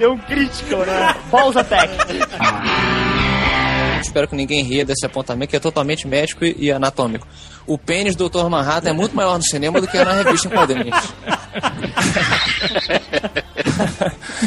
[0.00, 1.14] Deu um crítico, né?
[1.30, 1.92] Pause attack.
[4.00, 7.28] Espero que ninguém ria desse apontamento, que é totalmente médico e e anatômico.
[7.66, 8.48] O pênis do Dr.
[8.48, 10.96] Manhattan é muito maior no cinema do que na revista em quadrinhos.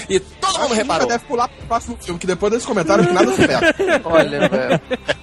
[0.10, 1.07] e todo mundo reparou.
[1.07, 3.73] deve pular pro próximo filme, que depois desse comentário que nada se perde.
[4.03, 4.81] Olha, velho.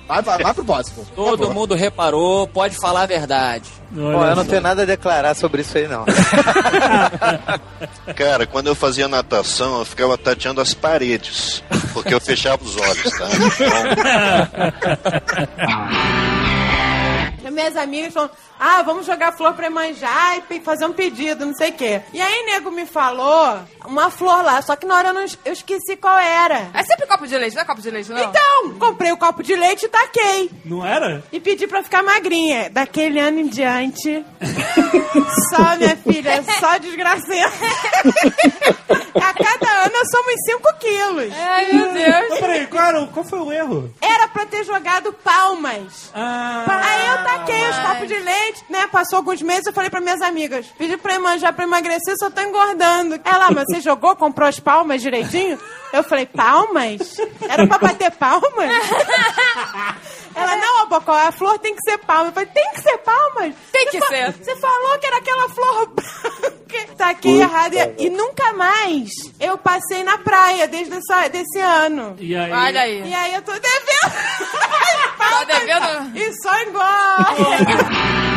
[0.08, 1.04] Vai, vai, vai pro próximo.
[1.04, 3.68] por Todo mundo reparou, pode falar a verdade.
[3.90, 6.04] Bom, eu não tenho nada a declarar sobre isso aí, não.
[8.14, 11.62] Cara, quando eu fazia natação, eu ficava tateando as paredes,
[11.92, 13.28] porque eu fechava os olhos, tá?
[17.50, 21.52] As minhas amigas falam, ah, vamos jogar flor pra manjar e fazer um pedido, não
[21.54, 22.00] sei o quê.
[22.12, 25.52] E aí, nego me falou uma flor lá, só que na hora eu, não, eu
[25.52, 26.70] esqueci qual era.
[26.72, 28.22] É sempre copo de leite, não é copo de leite, não?
[28.22, 30.50] Então, comprei o copo de leite e taquei.
[30.64, 31.24] Não era?
[31.32, 32.70] E pedi pra ficar magrinha.
[32.70, 34.24] Daquele ano em diante,
[35.50, 37.50] só, minha filha, só desgracinha.
[39.14, 41.34] A cada ano eu somo uns 5 quilos.
[41.36, 42.26] Ai, meu Deus.
[42.30, 43.92] Mas peraí, qual, era o- qual foi o erro?
[44.00, 46.10] Era pra ter jogado palmas.
[46.14, 48.86] Ah, Aí eu taquei os copos de leite, né?
[48.88, 52.40] Passou alguns meses, eu falei pra minhas amigas: pedi pra manjar pra emagrecer, só tô
[52.40, 53.20] engordando.
[53.24, 55.58] Ela, mas você jogou, comprou as palmas direitinho?
[55.92, 57.16] Eu falei: palmas?
[57.48, 58.70] Era pra bater palmas?
[60.32, 62.28] Ela, não, Bocó, a flor tem que ser palma.
[62.28, 63.54] Eu falei: tem que ser palmas?
[63.72, 64.32] Tem Você que fa- ser.
[64.32, 66.60] Você falou que era aquela flor branca.
[66.96, 69.10] Taquei errado e, e nunca mais
[69.40, 72.14] eu passei na praia desde essa, desse ano.
[72.20, 72.52] E aí?
[72.52, 73.08] Olha aí.
[73.08, 73.70] E aí eu tô devendo.
[75.20, 76.16] Tá devendo?
[76.18, 77.29] E só engorda.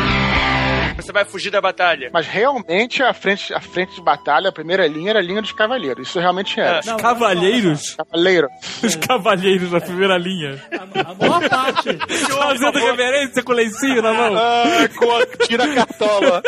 [0.95, 2.10] Você vai fugir da batalha.
[2.14, 5.52] Mas realmente a frente, a frente de batalha, a primeira linha era a linha dos
[5.52, 6.07] cavaleiros.
[6.07, 6.80] Isso realmente era.
[6.80, 7.95] Os cavalheiros?
[7.95, 8.48] Cavaleiro.
[8.82, 10.61] Os cavalheiros na primeira linha.
[10.72, 11.98] A maior parte.
[12.07, 14.36] Fazendo reverência com lencinho na mão.
[14.38, 16.41] Ah, com a, tira a cartola.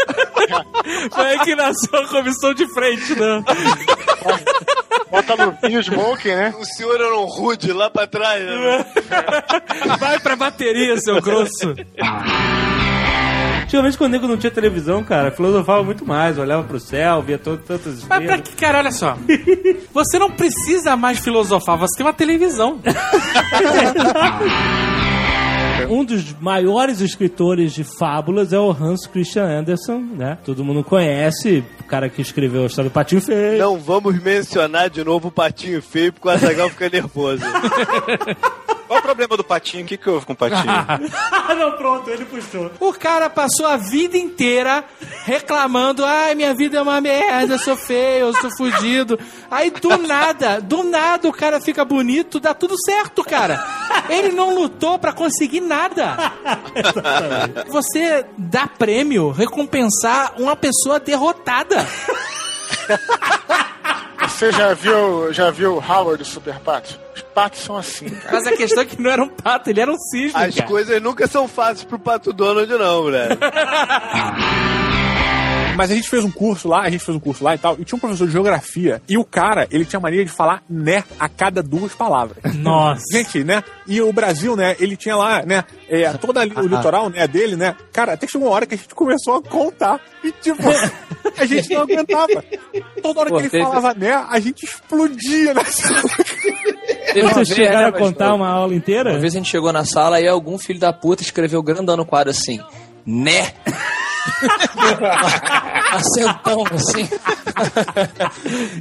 [1.11, 3.43] Foi aí que nasceu a comissão de frente, né?
[5.15, 6.53] Bota no smoke, né?
[6.59, 8.43] O senhor era um rude lá pra trás.
[8.43, 8.85] Né?
[9.99, 11.73] Vai pra bateria, seu grosso.
[13.63, 17.37] Antigamente, quando o nego não tinha televisão, cara, filosofava muito mais, olhava pro céu, via
[17.37, 18.41] todo, tantas Mas pra estrelas.
[18.49, 19.17] que, cara, olha só.
[19.93, 22.79] Você não precisa mais filosofar, você tem uma televisão.
[25.89, 30.37] Um dos maiores escritores de fábulas é o Hans Christian Andersen, né?
[30.43, 33.59] Todo mundo conhece, cara que escreveu a história do Patinho Feio.
[33.59, 37.43] Não vamos mencionar de novo o patinho feio, porque o Azagal fica nervoso.
[38.87, 39.83] Qual o problema do patinho?
[39.83, 40.63] O que, que houve com o patinho?
[41.47, 42.71] Ah, não, pronto, ele puxou.
[42.79, 44.83] O cara passou a vida inteira
[45.25, 49.19] reclamando: ai, minha vida é uma merda, eu sou feio, eu sou fudido.
[49.49, 53.63] Aí do nada, do nada o cara fica bonito, dá tudo certo, cara.
[54.09, 56.17] Ele não lutou pra conseguir nada.
[57.69, 61.74] Você dá prêmio, recompensar uma pessoa derrotada.
[64.27, 66.99] Você já viu, já viu o Howard do Super Pato?
[67.35, 68.33] patos são assim, cara.
[68.33, 70.67] Mas a questão é que não era um pato, ele era um cisne, As cara.
[70.67, 73.37] coisas nunca são fáceis pro Pato Donald, não, velho.
[75.75, 77.75] Mas a gente fez um curso lá, a gente fez um curso lá e tal,
[77.79, 81.03] e tinha um professor de geografia, e o cara, ele tinha mania de falar né
[81.19, 82.37] a cada duas palavras.
[82.55, 83.03] Nossa.
[83.11, 83.63] Gente, né?
[83.87, 87.55] E o Brasil, né, ele tinha lá, né, é, todo ali, o litoral, né, dele,
[87.55, 90.63] né, cara, até chegou uma hora que a gente começou a contar, e tipo,
[91.37, 92.43] a gente não aguentava.
[93.01, 96.01] Toda hora Pô, que ele teve- falava né, a gente explodia na sala.
[97.13, 99.11] Vocês chegaram né, a contar uma aula inteira?
[99.11, 102.05] Uma vez a gente chegou na sala e algum filho da puta escreveu grandão no
[102.05, 102.59] quadro assim,
[103.05, 103.53] né?
[105.91, 107.09] Acentão, assim.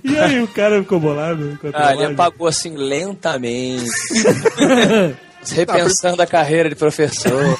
[0.02, 1.58] E aí o cara ficou bolado?
[1.72, 3.84] Ah, ele apagou assim lentamente.
[5.52, 7.58] Repensando a carreira de professor.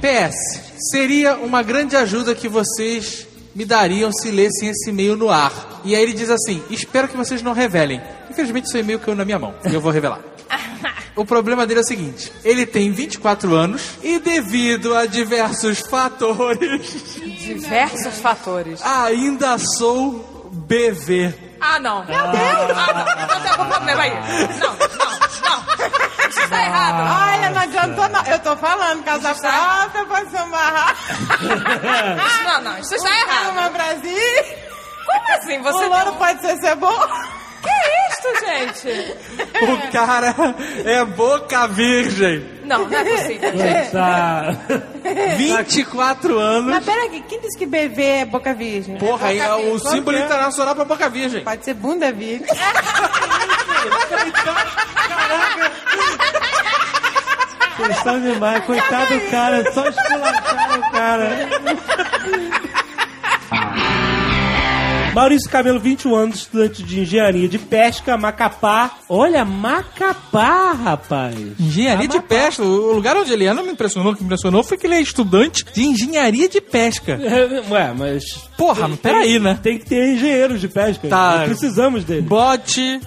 [0.00, 5.80] PS, seria uma grande ajuda que vocês me dariam se lessem esse e-mail no ar.
[5.84, 8.00] E aí ele diz assim: espero que vocês não revelem.
[8.30, 10.20] Infelizmente, seu e-mail caiu na minha mão e eu vou revelar.
[11.16, 17.14] O problema dele é o seguinte: ele tem 24 anos e, devido a diversos fatores,
[17.38, 18.82] Diversos fatores.
[18.82, 21.32] ainda sou BV.
[21.60, 22.04] Ah, não.
[22.04, 22.34] Meu Deus!
[22.76, 23.26] Ah, não.
[23.28, 24.10] Não tem algum problema aí.
[24.58, 26.28] Não, não, não.
[26.28, 27.32] Isso tá errado.
[27.32, 28.22] Olha, não adiantou não.
[28.24, 30.98] Eu tô falando, casa própria pode ser um barraco.
[32.26, 32.78] Isso, não, não.
[32.78, 33.54] Isso está errado.
[33.62, 34.44] No Brasil.
[35.06, 35.62] Como assim?
[35.62, 37.43] Você o louro pode ser cebola.
[37.64, 37.70] Que
[38.10, 38.88] isto, gente?
[39.62, 40.34] O cara
[40.84, 42.44] é boca virgem.
[42.64, 43.90] Não, não é possível, gente.
[43.90, 44.56] Tá.
[45.36, 46.70] 24 anos.
[46.70, 48.96] Mas peraí, quem disse que BV é boca virgem?
[48.96, 50.24] Porra, aí é o símbolo é?
[50.24, 51.44] internacional pra boca virgem.
[51.44, 52.46] Pode ser bunda virgem.
[57.76, 58.64] Vocês são demais.
[58.64, 59.72] Coitado do cara.
[59.72, 61.48] Só esculacharam o cara.
[65.14, 68.90] Maurício Camelo, 21 anos, estudante de engenharia de pesca, Macapá.
[69.08, 71.36] Olha, Macapá, rapaz.
[71.58, 72.62] Engenharia de pesca.
[72.64, 74.12] O lugar onde ele é não me impressionou.
[74.12, 77.18] O que me impressionou foi que ele é estudante de engenharia de pesca.
[77.34, 78.24] É, Ué, mas.
[78.56, 79.58] Porra, mas peraí, né?
[79.60, 81.08] Tem que ter engenheiros de pesca.
[81.08, 81.42] Tá.
[81.44, 82.22] Precisamos dele.
[82.22, 83.00] Bote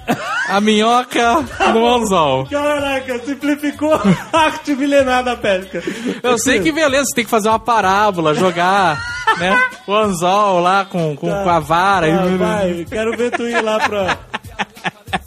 [0.49, 2.45] a minhoca no anzol.
[2.47, 3.93] Caraca, simplificou
[4.33, 5.81] a arte milenar da pesca.
[6.21, 9.01] Eu sei que beleza, você tem que fazer uma parábola, jogar,
[9.39, 9.59] né?
[9.85, 12.07] O anzol lá com, com, com a vara.
[12.07, 14.17] Tá, e- vai, quero ver tu ir lá pra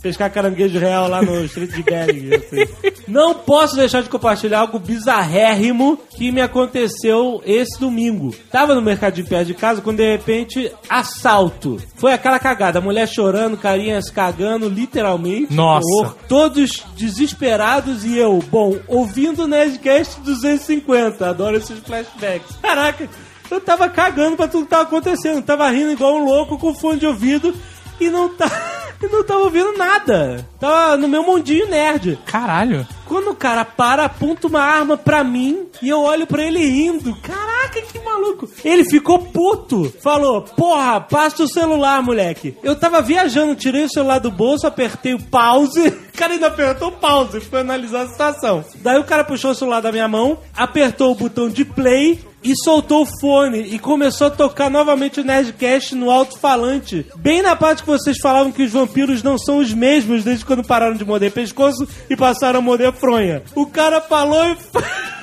[0.03, 2.35] pescar caranguejo real lá no Estreito de Bering.
[2.35, 2.67] assim.
[3.09, 8.35] Não posso deixar de compartilhar algo bizarrérrimo que me aconteceu esse domingo.
[8.51, 11.79] Tava no mercadinho perto de casa quando de repente assalto.
[11.97, 15.53] Foi aquela cagada, a mulher chorando, carinha se cagando, literalmente.
[15.53, 15.87] Nossa.
[15.87, 16.17] Horror.
[16.29, 21.29] Todos desesperados e eu, bom, ouvindo o Nerdcast 250.
[21.29, 22.57] Adoro esses flashbacks.
[22.63, 23.09] Caraca,
[23.55, 25.43] eu tava cagando pra tudo que tava acontecendo.
[25.43, 27.55] Tava rindo igual um louco com fone de ouvido
[28.01, 28.51] e não tá.
[29.03, 30.47] E não tava ouvindo nada.
[30.59, 32.19] Tava no meu mundinho nerd.
[32.27, 32.87] Caralho.
[33.07, 37.17] Quando o cara para, aponta uma arma pra mim e eu olho pra ele rindo.
[37.23, 38.47] Caraca, que maluco.
[38.63, 39.91] Ele ficou puto.
[40.03, 42.55] Falou, porra, passa o celular, moleque.
[42.63, 45.81] Eu tava viajando, tirei o celular do bolso, apertei o pause.
[46.11, 48.63] O cara ainda apertou o pause, foi analisar a situação.
[48.83, 52.55] Daí o cara puxou o celular da minha mão, apertou o botão de play e
[52.57, 57.07] soltou o fone e começou a tocar novamente o Nerdcast no alto-falante.
[57.17, 60.65] Bem na parte que vocês falavam que os vampiros não são os mesmos desde quando
[60.65, 63.43] pararam de morder pescoço e passaram a morder fronha.
[63.55, 64.57] O cara falou e.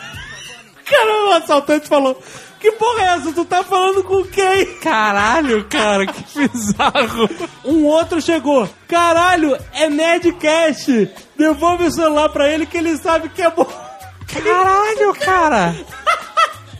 [0.86, 2.18] Cara, o assaltante falou.
[2.60, 3.34] Que porra é essa?
[3.34, 4.66] Tu tá falando com quem?
[4.78, 7.30] Caralho, cara, que bizarro.
[7.64, 8.68] Um outro chegou.
[8.88, 11.12] Caralho, é Nerdcast.
[11.38, 13.68] Devolve o celular pra ele que ele sabe que é bom.
[14.28, 15.76] Caralho, cara.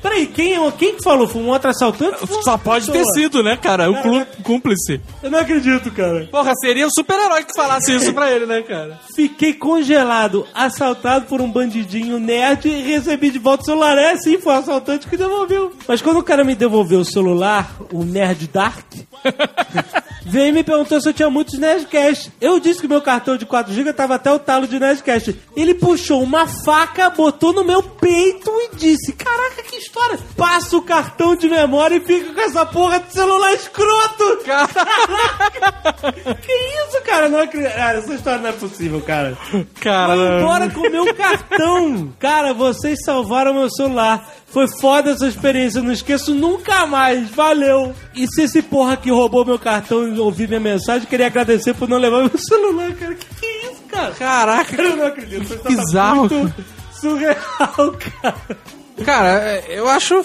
[0.02, 1.28] Peraí, quem, é- quem que falou?
[1.28, 2.18] Foi um outro assaltante?
[2.44, 3.14] Só pode ter pessoa.
[3.14, 3.90] sido, né, cara?
[3.90, 5.02] O clú- cúmplice.
[5.22, 6.28] Eu não acredito, cara.
[6.32, 9.00] Porra, seria um super-herói que falasse isso pra ele, né, cara?
[9.16, 13.98] Fiquei congelado, assaltado por um bandidinho nerd e recebi de volta o celular.
[13.98, 15.74] É, sim, foi o assaltante que devolveu.
[15.88, 18.86] Mas quando o cara me devolveu o celular, o Nerd Dark,
[20.26, 22.32] veio e me perguntou se eu tinha muitos Nerdcast.
[22.40, 25.36] Eu disse que meu cartão de 4GB tava até o talo de Nerdcast.
[25.56, 29.97] Ele puxou uma faca, botou no meu peito e disse: Caraca, que história!
[30.36, 34.38] Passa o cartão de memória e fica com essa porra de celular escroto!
[36.42, 37.30] que isso, cara?
[37.30, 37.74] Não acredito.
[37.74, 39.38] Cara, essa história não é possível, cara.
[39.82, 42.14] Cara, Foi embora com o meu cartão.
[42.20, 44.28] Cara, vocês salvaram meu celular.
[44.48, 47.30] Foi foda essa experiência, não esqueço nunca mais.
[47.32, 47.94] Valeu.
[48.16, 51.90] E se esse porra que roubou meu cartão e ouviu minha mensagem, queria agradecer por
[51.90, 53.16] não levar meu celular, cara.
[53.16, 54.12] Que que é isso, cara?
[54.12, 55.42] Caraca, eu não acredito.
[55.42, 56.30] História tá bizarro.
[56.30, 58.36] muito surreal, cara.
[59.06, 60.24] Cara, é, eu acho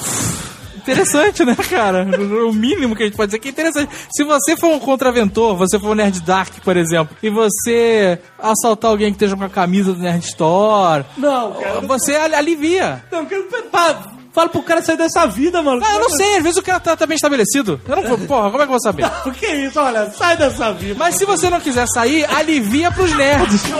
[0.76, 2.04] Interessante, né, cara?
[2.48, 3.88] O mínimo que a gente pode dizer que é interessante.
[4.10, 8.90] Se você for um contraventor, você for um Nerd Dark, por exemplo, e você assaltar
[8.90, 11.80] alguém que esteja com a camisa do Nerd Store, Não, cara.
[11.82, 13.04] você ali- alivia.
[13.12, 13.40] Não, que-
[13.70, 13.96] pá,
[14.32, 15.80] fala pro cara sair dessa vida, mano.
[15.84, 17.80] Ah, eu não sei, às vezes o cara tá, tá bem estabelecido.
[17.86, 19.08] Eu não, porra, como é que eu vou saber?
[19.24, 19.78] O que é isso?
[19.78, 20.96] Olha, sai dessa vida.
[20.98, 23.62] Mas se você não quiser sair, alivia pros nerds.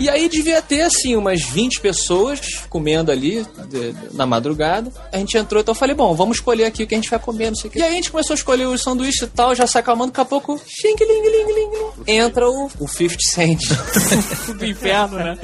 [0.00, 4.92] E aí devia ter, assim, umas 20 pessoas comendo ali de- de- na madrugada.
[5.12, 7.18] A gente entrou, então eu falei, bom, vamos escolher aqui o que a gente vai
[7.18, 7.78] comer, não sei o quê.
[7.78, 10.20] E aí a gente começou a escolher os sanduíches e tal, já se acalmando, daqui
[10.20, 12.12] a pouco, xing, ling, ling, ling, ling.
[12.12, 13.60] entra o, o 50 Cent.
[14.58, 15.38] Do inferno, né?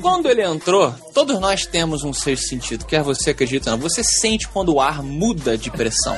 [0.00, 3.82] Quando ele entrou, todos nós temos um sexto sentido, quer você acredita ou não.
[3.88, 6.16] Você sente quando o ar muda de pressão.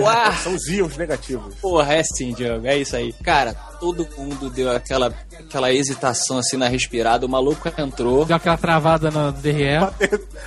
[0.00, 0.38] O ar.
[0.38, 1.54] São os íons negativos.
[1.56, 3.12] Porra, é sim, Diogo, é isso aí.
[3.22, 7.26] Cara, todo mundo deu aquela, aquela hesitação assim na respirada.
[7.26, 8.24] O maluco entrou.
[8.24, 9.78] Deu aquela travada no DRE.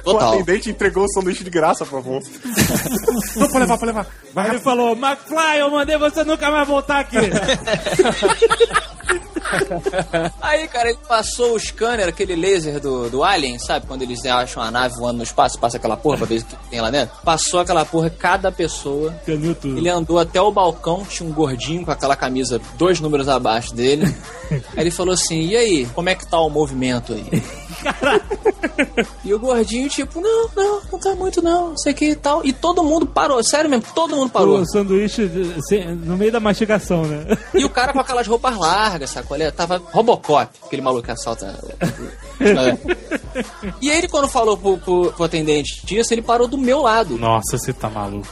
[0.05, 2.21] O atendente entregou o sanduíche de graça pra avô.
[3.35, 4.07] Não, pode levar, pode levar.
[4.35, 7.17] Aí ele falou, McFly, eu mandei você nunca mais voltar aqui.
[10.41, 13.85] Aí, cara, ele passou o scanner, aquele laser do, do Alien, sabe?
[13.85, 16.55] Quando eles acham a nave voando no espaço, passa aquela porra pra ver o que
[16.69, 17.15] tem lá dentro.
[17.23, 19.13] Passou aquela porra, cada pessoa.
[19.77, 24.05] Ele andou até o balcão, tinha um gordinho com aquela camisa dois números abaixo dele.
[24.51, 27.43] Aí ele falou assim: e aí, como é que tá o movimento aí?
[29.23, 32.15] E o gordinho, tipo, não, não, não tá muito não, não sei o que e
[32.15, 32.45] tal.
[32.45, 34.59] E todo mundo parou, sério mesmo, todo mundo parou.
[34.59, 35.29] O sanduíche
[35.67, 37.37] sem- no meio da mastigação, né?
[37.53, 39.37] E o cara com aquelas roupas largas, sacou?
[39.37, 41.57] Ele tava Robocop, aquele maluco que assalta.
[43.81, 47.17] e aí ele, quando falou pro, pro, pro atendente disso, ele parou do meu lado.
[47.17, 48.27] Nossa, você tá maluco.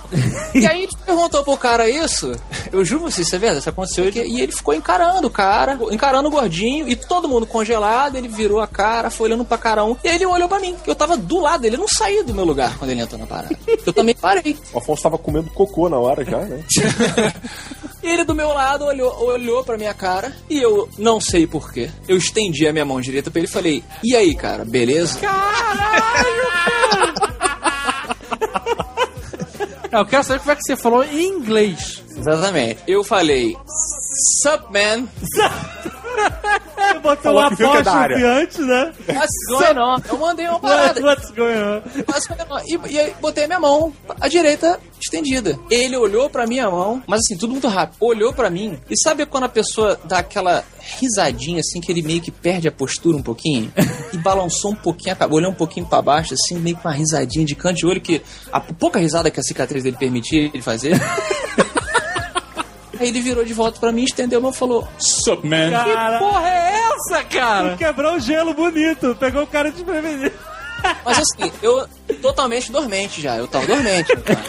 [0.53, 2.31] E aí a gente perguntou pro cara isso.
[2.71, 4.09] Eu juro você, isso é verdade, isso aconteceu.
[4.09, 8.15] E ele ficou encarando o cara, encarando o gordinho, e todo mundo congelado.
[8.15, 9.95] Ele virou a cara, foi olhando pra cara um.
[10.03, 12.23] E aí ele olhou pra mim, que eu tava do lado dele, eu não saí
[12.23, 13.57] do meu lugar quando ele entrou na parada.
[13.85, 14.57] Eu também parei.
[14.73, 16.63] O Afonso tava comendo cocô na hora já, né?
[18.03, 21.89] E ele do meu lado olhou, olhou pra minha cara e eu não sei porquê.
[22.07, 25.19] Eu estendi a minha mão direita pra ele e falei: E aí, cara, beleza?
[29.91, 32.01] É, eu quero saber como é que você falou em inglês.
[32.15, 32.79] Exatamente.
[32.87, 33.57] Eu falei:
[34.41, 35.07] Sup, man?
[36.11, 38.93] Você botou Falou um viu que é apóstrofe antes, né?
[39.07, 39.97] What's going on?
[40.09, 41.01] Eu mandei uma parada.
[41.01, 41.81] What's going on?
[42.07, 42.61] What's going on?
[42.65, 45.57] E, e aí botei a minha mão, a direita estendida.
[45.69, 47.97] Ele olhou pra minha mão, mas assim, tudo muito rápido.
[47.99, 48.79] Olhou pra mim.
[48.89, 52.71] E sabe quando a pessoa dá aquela risadinha assim, que ele meio que perde a
[52.71, 53.71] postura um pouquinho?
[54.13, 56.93] E balançou um pouquinho, a cabeça, olhou um pouquinho pra baixo, assim, meio com uma
[56.93, 58.21] risadinha de canto de olho, que
[58.51, 60.99] a pouca risada que a cicatriz dele permitia ele fazer.
[63.01, 65.71] Aí ele virou de volta pra mim, estendeu a mão e falou: Sup, man?
[65.71, 67.75] Cara, Que porra é essa, cara?
[67.77, 70.31] Quebrou o gelo bonito, pegou o cara de prevenido.
[71.03, 71.87] Mas assim, eu
[72.21, 74.15] totalmente dormente já, eu tava dormente.
[74.17, 74.39] cara.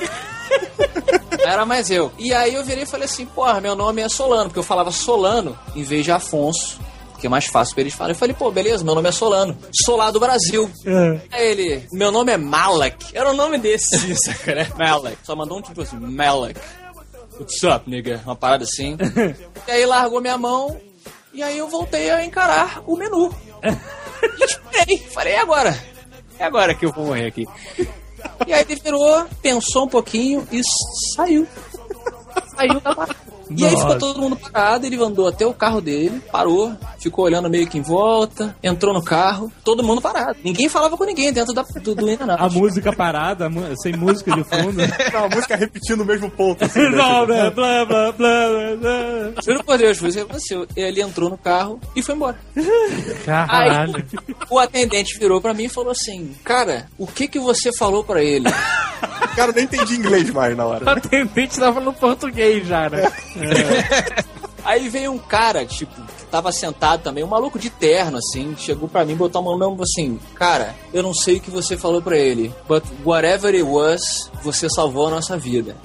[1.44, 2.12] Era mais eu.
[2.18, 4.90] E aí eu virei e falei assim, porra, meu nome é Solano, porque eu falava
[4.90, 6.78] Solano em vez de Afonso.
[7.18, 8.14] Que é mais fácil pra eles falarem.
[8.14, 9.56] Eu falei, pô, beleza, meu nome é Solano.
[9.84, 10.68] Solar do Brasil.
[11.30, 13.16] Aí ele, meu nome é Malak.
[13.16, 14.66] Era o nome desse, saca, né?
[14.76, 15.16] Malak.
[15.22, 16.58] Só mandou um tipo assim, Malak.
[17.38, 18.20] What's up, nigga?
[18.24, 18.96] Uma parada assim.
[19.66, 20.78] e aí largou minha mão.
[21.32, 23.34] E aí eu voltei a encarar o menu.
[24.38, 24.98] E esperei.
[24.98, 25.76] Falei, e agora?
[26.38, 27.44] É agora que eu vou morrer aqui.
[28.46, 30.60] E aí ele virou, pensou um pouquinho e
[31.16, 31.44] saiu.
[32.54, 33.32] Saiu da parada.
[33.56, 37.50] E aí ficou todo mundo parado, ele andou até o carro dele, parou, ficou olhando
[37.50, 40.38] meio que em volta, entrou no carro, todo mundo parado.
[40.42, 42.36] Ninguém falava com ninguém dentro da, do, do não.
[42.38, 43.50] A música parada,
[43.82, 44.82] sem música de fundo.
[45.12, 46.64] Não, a música repetindo o mesmo ponto.
[46.64, 47.50] Assim, Blá, né?
[47.50, 49.42] blá, blá, blá, blá, blá.
[49.44, 50.66] Juro por Deus, foi isso que aconteceu.
[50.74, 52.38] Ele entrou no carro e foi embora.
[53.24, 53.96] Caralho.
[53.96, 58.02] Aí o atendente virou pra mim e falou assim: Cara, o que que você falou
[58.04, 58.48] pra ele?
[59.36, 60.84] Cara, eu nem entendi inglês mais na hora.
[60.84, 63.10] O atendente tava no português já, né?
[64.64, 68.88] Aí veio um cara, tipo, que tava sentado também, um maluco de terno, assim, chegou
[68.88, 72.00] pra mim, botou a mão mão assim, cara, eu não sei o que você falou
[72.00, 75.76] pra ele, but whatever it was, você salvou a nossa vida.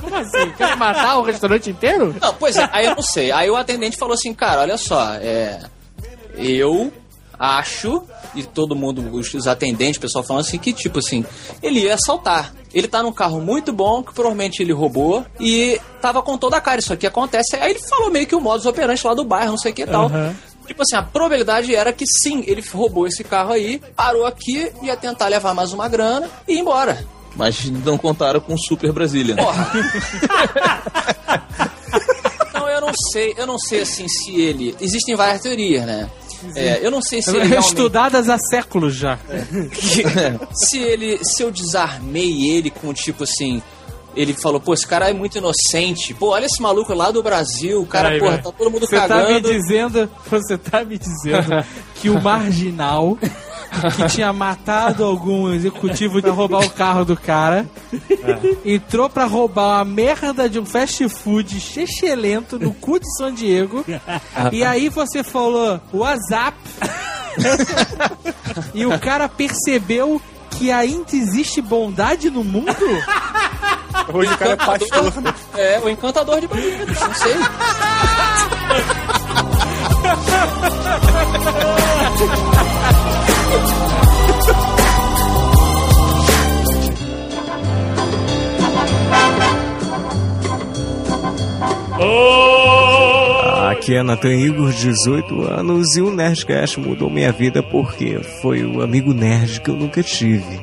[0.00, 0.50] Como assim?
[0.56, 2.16] Quer matar o restaurante inteiro?
[2.20, 3.30] Não, pois é, aí eu não sei.
[3.30, 5.60] Aí o atendente falou assim, cara, olha só, é.
[6.36, 6.90] Eu
[7.38, 8.02] acho,
[8.34, 11.24] e todo mundo, os, os atendentes, o pessoal falando assim, que tipo assim,
[11.62, 12.52] ele ia assaltar.
[12.74, 16.60] Ele tá num carro muito bom, que provavelmente ele roubou, e tava com toda a
[16.60, 17.56] cara, isso aqui acontece.
[17.56, 19.82] Aí ele falou meio que o modus operandi lá do bairro, não sei o que
[19.82, 20.06] e tal.
[20.06, 20.36] Aham.
[20.66, 24.96] Tipo assim, a probabilidade era que sim, ele roubou esse carro aí, parou aqui, ia
[24.96, 27.06] tentar levar mais uma grana e ir embora.
[27.36, 29.36] Mas não contaram com o Super Brasília.
[29.36, 29.72] Porra.
[32.48, 34.74] Então eu não sei, eu não sei assim se ele.
[34.80, 36.08] Existem várias teorias, né?
[36.54, 39.18] É, eu não sei se ele realmente- Estudadas há séculos já.
[40.52, 41.18] se ele.
[41.24, 43.62] Se eu desarmei ele com tipo assim.
[44.14, 46.14] Ele falou, pô, esse cara é muito inocente.
[46.14, 47.82] Pô, olha esse maluco lá do Brasil.
[47.82, 48.44] O cara, Peraí, porra, peraí.
[48.44, 49.52] tá todo mundo você Tá me cagando.
[49.52, 51.64] dizendo, você tá me dizendo
[51.96, 53.18] que o marginal
[53.96, 57.68] que tinha matado algum executivo pra roubar o carro do cara
[58.64, 63.84] entrou pra roubar uma merda de um fast food chechelento no cu de São Diego
[64.52, 66.56] e aí você falou WhatsApp
[68.74, 70.20] e o cara percebeu
[70.50, 72.74] que ainda existe bondade no mundo?
[74.12, 75.34] Hoje o cara é pastor, né?
[75.54, 77.34] É, o encantador de bandidos, não sei.
[93.86, 98.82] Aqui é Nathan Igor, 18 anos, e o Nerdcast mudou minha vida porque foi o
[98.82, 100.58] amigo nerd que eu nunca tive.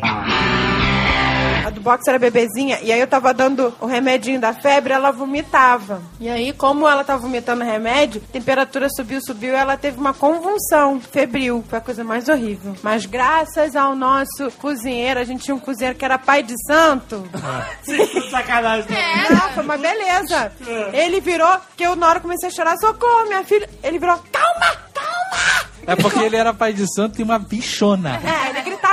[1.83, 6.01] Box era bebezinha, e aí eu tava dando o remedinho da febre, ela vomitava.
[6.19, 10.13] E aí, como ela tava vomitando remédio, a temperatura subiu, subiu, e ela teve uma
[10.13, 11.63] convulsão febril.
[11.69, 12.75] Foi a coisa mais horrível.
[12.81, 17.27] Mas graças ao nosso cozinheiro, a gente tinha um cozinheiro que era pai de santo.
[18.31, 18.89] Sacanagem.
[19.29, 20.51] Não, foi uma beleza.
[20.93, 23.69] Ele virou, que eu na hora comecei a chorar, socorro, minha filha.
[23.83, 24.77] Ele virou, calma,
[25.85, 28.21] É porque ele era pai de santo e uma bichona.
[28.23, 28.92] É, ele gritava,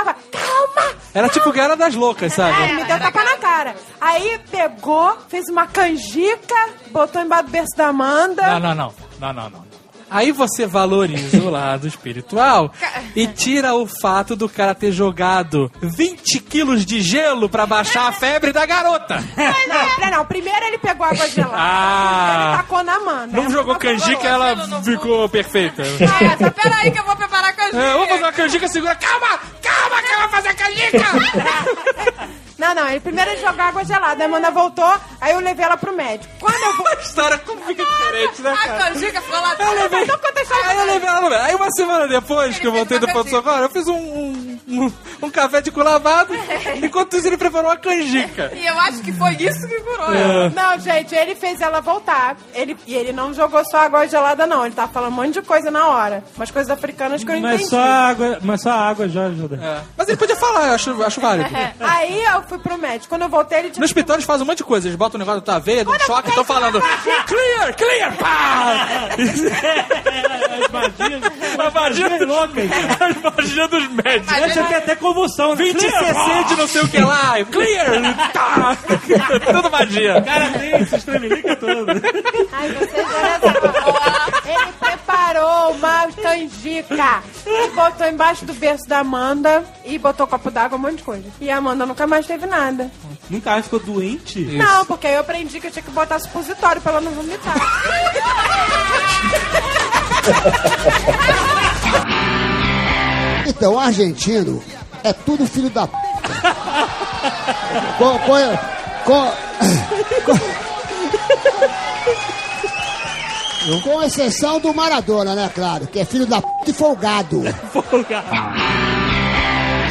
[1.13, 2.61] Era tipo Guerra das Loucas, sabe?
[2.63, 3.75] É, me deu tapa na cara.
[3.99, 6.55] Aí pegou, fez uma canjica,
[6.91, 8.41] botou embaixo do berço da Amanda.
[8.53, 8.93] Não, não, não.
[9.19, 9.70] Não, não, não.
[10.11, 12.73] Aí você valoriza o lado espiritual
[13.15, 18.11] e tira o fato do cara ter jogado 20 quilos de gelo pra baixar a
[18.11, 19.23] febre da garota.
[19.37, 21.55] Mas não, não, não, primeiro ele pegou água gelada.
[21.57, 22.43] Ah.
[22.49, 23.41] Ele tacou na Amanda.
[23.41, 25.81] Não jogou canjica, ela ficou perfeita.
[25.81, 27.77] Nossa, peraí que eu vou preparar a canjica.
[27.77, 28.95] É, vamos fazer uma canjica, segura.
[28.95, 29.39] Calma!
[29.61, 32.31] Calma que eu vou fazer canjica!
[32.61, 34.23] Não, não, ele primeiro jogou água gelada.
[34.23, 36.31] A Amanda voltou, aí eu levei ela pro médico.
[36.39, 36.87] Quando eu vou.
[36.91, 38.77] A história como fica diferente, né, A cara?
[38.93, 40.69] canjica ficou lá Eu levei- Então conta a história.
[40.69, 41.47] Aí eu levei ela no médico.
[41.47, 44.93] Aí uma semana depois que eu voltei do ponto socorro, eu fiz um, um, um,
[45.23, 46.33] um café de cu lavado.
[46.83, 48.51] Enquanto isso, ele preparou uma canjica.
[48.55, 50.21] E eu acho que foi isso que curou É.
[50.21, 50.49] ela.
[50.49, 52.35] Não, gente, ele fez ela voltar.
[52.53, 54.65] Ele, e ele não jogou só água gelada, não.
[54.65, 56.23] Ele tava falando um monte de coisa na hora.
[56.35, 57.69] Umas coisas africanas que eu não Mas entendi.
[57.69, 59.83] só a água, mas só a água já ajuda.
[59.97, 61.55] Mas ele podia falar, eu acho, acho válido.
[61.55, 61.73] É.
[61.81, 63.07] Aí eu fui pro médico.
[63.07, 63.85] Quando eu voltei, ele No tinha.
[63.85, 64.87] hospital eles fazem um monte de coisa.
[64.87, 66.81] Eles botam o negócio da veia, dão um choque e estão falando
[67.25, 69.09] Clear, clear, pá!
[69.11, 71.21] As magias,
[71.57, 72.69] as magias loucas.
[72.99, 74.37] As magias dos médicos.
[74.37, 75.49] Essa tem até convulsão.
[75.55, 75.63] né?
[75.63, 77.35] 20 cc de não sei o que lá.
[77.51, 78.31] Clear!
[78.33, 78.77] Tá!
[79.53, 80.21] Tudo magia.
[80.21, 81.85] Cara, tem esse estremelica todo.
[82.51, 84.10] Ai, vocês olha só.
[85.11, 90.81] Preparou uma canjica e botou embaixo do berço da Amanda e botou copo d'água, um
[90.81, 91.25] monte de coisa.
[91.41, 92.89] E a Amanda nunca mais teve nada.
[93.29, 94.39] Nunca mais ficou doente?
[94.39, 97.55] Não, porque aí eu aprendi que eu tinha que botar supositório pra ela não vomitar.
[103.47, 104.63] Então, argentino
[105.03, 105.97] é tudo filho da p.
[107.97, 108.57] com, com,
[109.03, 109.31] com,
[110.25, 110.39] com,
[113.83, 117.43] com exceção do Maradona, né, claro, que é filho da p e folgado.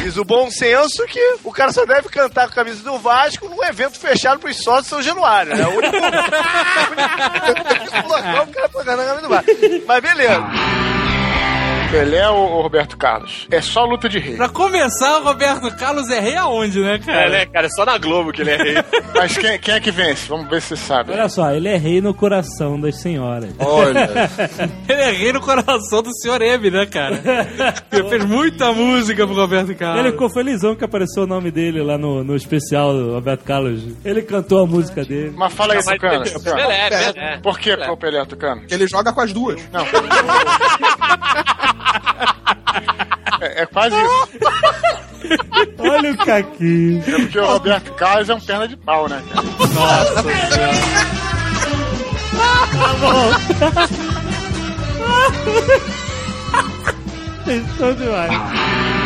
[0.03, 3.47] Diz o bom senso que o cara só deve cantar com a camisa do Vasco
[3.47, 5.65] num evento fechado pros sócios de São Januário, né?
[5.67, 5.95] O único,
[7.95, 9.51] o único local que o cara cantar com a camisa do Vasco.
[9.87, 10.43] Mas beleza.
[11.91, 13.45] Pelé ou, Roberto Carlos?
[13.51, 14.37] É só luta de rei.
[14.37, 17.21] Pra começar, o Roberto Carlos é rei aonde, né, cara?
[17.23, 17.67] É, né, cara?
[17.67, 18.75] É só na Globo que ele é rei.
[19.13, 20.29] Mas quem, quem é que vence?
[20.29, 21.11] Vamos ver se você sabe.
[21.11, 23.53] Olha só, ele é rei no coração das senhoras.
[23.59, 24.09] Olha.
[24.87, 27.21] Ele é rei no coração do senhor M, né, cara?
[27.91, 29.99] Ele fez muita música pro Roberto Carlos.
[29.99, 33.83] Ele ficou felizão que apareceu o nome dele lá no, no especial do Roberto Carlos.
[34.03, 35.33] Ele cantou a música dele.
[35.35, 35.99] Mas fala aí, Tucano.
[35.99, 36.55] Pelé, Tucano.
[36.55, 37.37] Pelé, Pelé.
[37.41, 38.63] Por que o Pelé, Tucano?
[38.69, 39.61] Ele joga com as duas.
[39.71, 39.85] Não.
[43.41, 44.29] É, é quase isso.
[45.79, 47.03] Olha o Caquinho.
[47.07, 49.21] É porque o Roberto Carlos é um perna de pau, né?
[49.33, 49.47] cara?
[49.73, 50.31] Nossa Tá
[57.51, 59.00] Estou demais.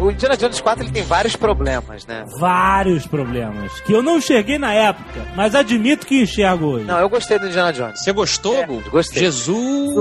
[0.00, 2.24] O Indiana Jones 4 ele tem vários problemas, né?
[2.38, 3.78] Vários problemas.
[3.80, 6.84] Que eu não enxerguei na época, mas admito que enxergo hoje.
[6.86, 8.02] Não, eu gostei do Indiana Jones.
[8.02, 8.82] Você gostou, Gu?
[8.90, 9.22] Gostei.
[9.24, 9.94] Jesus!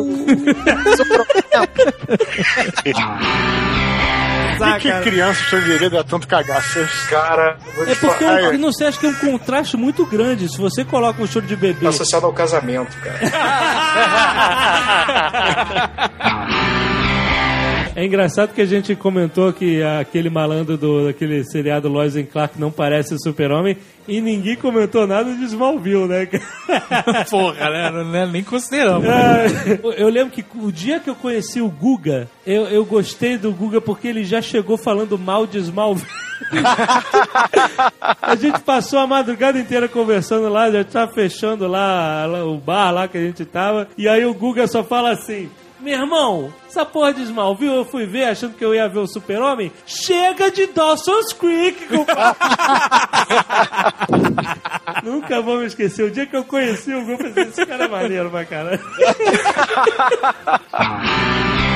[4.58, 6.80] Por que, que criança sobreviveria dá tanto cagaço?
[7.10, 10.06] Cara, vou te É porque falar- eu não sei, acho que é um contraste muito
[10.06, 10.48] grande.
[10.50, 11.84] Se você coloca um choro de bebê.
[11.84, 13.20] Tá associado ao casamento, cara.
[18.00, 22.58] É engraçado que a gente comentou que aquele malandro do, daquele seriado Lois and Clark
[22.58, 23.76] não parece o super-homem
[24.08, 26.26] e ninguém comentou nada de Smallville, né?
[27.30, 28.04] Porra, né?
[28.06, 28.30] Né?
[28.32, 29.06] Nem consideramos.
[29.06, 33.52] É, eu lembro que o dia que eu conheci o Guga, eu, eu gostei do
[33.52, 36.08] Guga porque ele já chegou falando mal de Smallville.
[38.22, 42.92] a gente passou a madrugada inteira conversando lá, já tá fechando lá, lá o bar
[42.92, 45.50] lá que a gente tava, e aí o Guga só fala assim.
[45.80, 49.08] Meu irmão, essa porra de Smallville eu fui ver achando que eu ia ver o
[49.08, 49.72] Super-Homem.
[49.86, 51.88] Chega de Dawson's Creek.
[55.04, 56.04] Nunca vou me esquecer.
[56.04, 58.80] O dia que eu conheci o Guga, eu pensei, esse cara é maneiro pra caralho.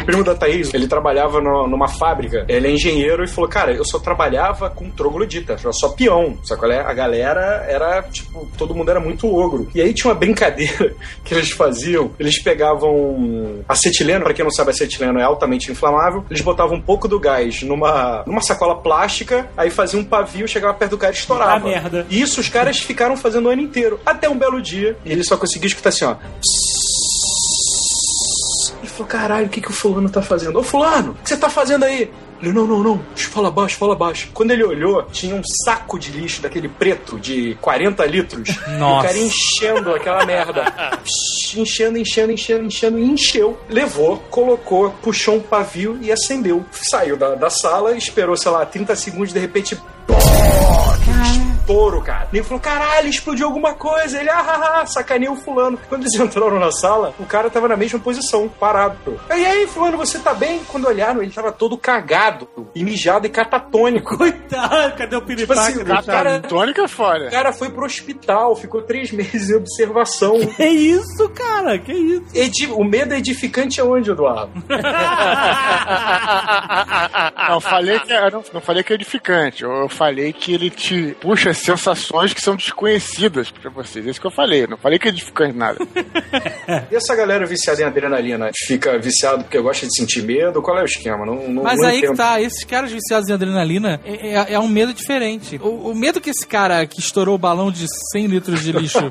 [0.00, 3.72] O primo da Thaís, ele trabalhava no- numa fábrica, ele é engenheiro e falou, cara,
[3.72, 6.80] eu só trabalhava com troglodita, era só peão, sabe qual é?
[6.80, 9.68] A galera era, tipo, todo mundo era muito ogro.
[9.74, 10.94] E aí tinha uma brincadeira
[11.24, 16.40] que eles faziam, eles pegavam acetileno, pra quem não sabe, acetileno é altamente inflamável, eles
[16.42, 20.92] botavam um pouco do gás numa, numa sacola plástica, aí faziam um pavio, chegava perto
[20.92, 21.54] do cara e estourava.
[21.56, 22.06] Ah, merda.
[22.10, 25.24] E isso os caras ficaram fazendo o ano inteiro, até um belo dia, e ele
[25.24, 26.12] só conseguiu escutar assim, ó.
[26.12, 26.18] Ele
[29.00, 30.58] falou, caralho, o que, que o fulano tá fazendo?
[30.58, 32.10] Ô fulano, o que você tá fazendo aí?
[32.42, 34.30] Ele, não, não, não, fala baixo, fala baixo.
[34.32, 38.48] Quando ele olhou, tinha um saco de lixo daquele preto de 40 litros.
[38.70, 39.08] E o Nossa.
[39.08, 40.62] cara enchendo aquela merda.
[41.04, 43.58] Psh, Enchendo, enchendo, enchendo, enchendo, e encheu.
[43.68, 46.64] Levou, colocou, puxou um pavio e acendeu.
[46.70, 49.76] Saiu da, da sala, esperou, sei lá, 30 segundos, de repente.
[51.70, 52.28] Estouro, cara.
[52.32, 54.18] Ele falou: caralho, explodiu alguma coisa.
[54.18, 55.78] Ele, ah, ah, ah, sacaneou o fulano.
[55.88, 59.20] Quando eles entraram na sala, o cara tava na mesma posição, parado.
[59.30, 60.60] E aí, fulano, você tá bem?
[60.68, 64.16] Quando olharam, ele tava todo cagado, e mijado e catatônico.
[64.20, 66.42] Coitado, cadê o Tipo piripaque assim, do o cara,
[66.84, 67.26] é foda.
[67.26, 70.38] o cara foi pro hospital, ficou três meses em observação.
[70.56, 71.78] Que isso, cara?
[71.78, 72.24] Que isso?
[72.34, 74.50] Edi- o medo é edificante aonde, Eduardo?
[77.48, 79.62] Não, falei que, eu não, não falei que é edificante.
[79.62, 84.06] Eu, eu falei que ele te puxa sensações que são desconhecidas pra vocês.
[84.06, 84.66] É isso que eu falei.
[84.66, 85.78] Não falei que é edificante nada.
[86.90, 90.62] E essa galera viciada em adrenalina fica viciado porque gosta de sentir medo?
[90.62, 91.26] Qual é o esquema?
[91.26, 92.10] Não, não, Mas não aí entendo.
[92.12, 95.58] que tá, esses caras viciados em adrenalina é, é- é um medo diferente.
[95.62, 98.98] O, o medo que esse cara que estourou o balão de 100 litros de lixo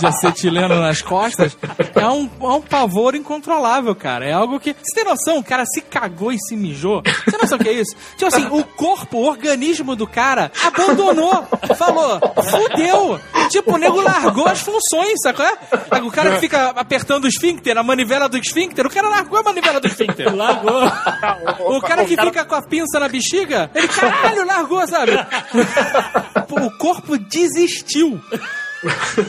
[0.00, 1.56] de acetileno nas costas
[1.94, 4.24] é um, é um pavor incontrolável, cara.
[4.24, 4.72] É algo que.
[4.74, 5.38] Você tem noção?
[5.38, 7.02] O cara se cagou e se mijou.
[7.04, 7.94] Você tem noção o que é isso?
[8.16, 11.46] Tipo assim, o corpo, o organismo do cara abandonou.
[11.76, 12.20] Falou,
[12.50, 13.20] fudeu.
[13.50, 15.44] Tipo, o nego largou as funções, sacou?
[15.44, 16.02] É?
[16.02, 19.42] O cara que fica apertando o esfíncter, a manivela do esfíncter, o cara largou a
[19.42, 20.34] manivela do esfíncter.
[20.34, 20.82] Largou.
[21.76, 25.12] O cara que fica com a pinça na bexiga, ele, caralho, largou, sabe?
[26.50, 28.20] O corpo desistiu.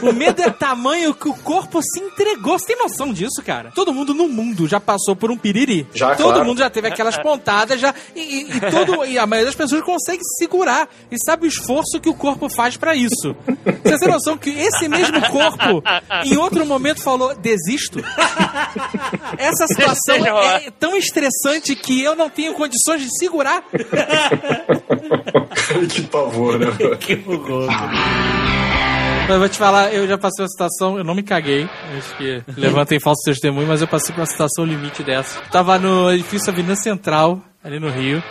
[0.02, 2.58] O medo é tamanho que o corpo se entregou.
[2.60, 3.72] Você tem noção disso, cara?
[3.74, 5.88] Todo mundo no mundo já passou por um piriri.
[5.94, 6.46] Já, todo claro.
[6.46, 7.94] mundo já teve aquelas pontadas, já.
[8.16, 10.88] E, e- e todo, e a maioria das pessoas consegue segurar.
[11.12, 13.36] E sabe o esforço que o corpo faz pra isso.
[13.84, 15.84] Você tem noção que esse mesmo corpo,
[16.26, 18.00] em outro momento, falou: desisto?
[19.38, 23.64] Essa situação é tão estressante que eu não tenho condições de segurar.
[25.90, 26.68] que pavor, né?
[27.00, 27.68] que horror.
[29.28, 31.68] Eu vou te falar, eu já passei uma situação, eu não me caguei.
[31.98, 35.42] Acho que levantem falso testemunho, mas eu passei por uma situação limite dessa.
[35.52, 38.24] Tava no edifício Avenida Central, ali no Rio.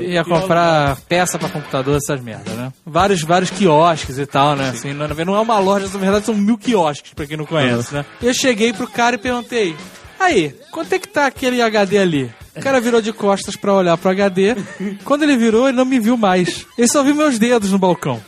[0.00, 2.72] ia comprar peça pra computador, essas merdas, né?
[2.86, 4.68] Vários, vários quiosques e tal, né?
[4.70, 7.92] Assim, não, não é uma loja, na verdade são mil quiosques, pra quem não conhece,
[7.92, 8.04] né?
[8.22, 9.74] Eu cheguei pro cara e perguntei:
[10.20, 12.32] Aí, quanto é que tá aquele HD ali?
[12.56, 14.56] O cara virou de costas pra olhar pro HD.
[15.04, 16.66] Quando ele virou, ele não me viu mais.
[16.76, 18.20] Ele só viu meus dedos no balcão.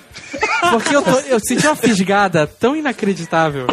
[0.71, 3.67] Porque eu, tô- eu senti uma fisgada tão inacreditável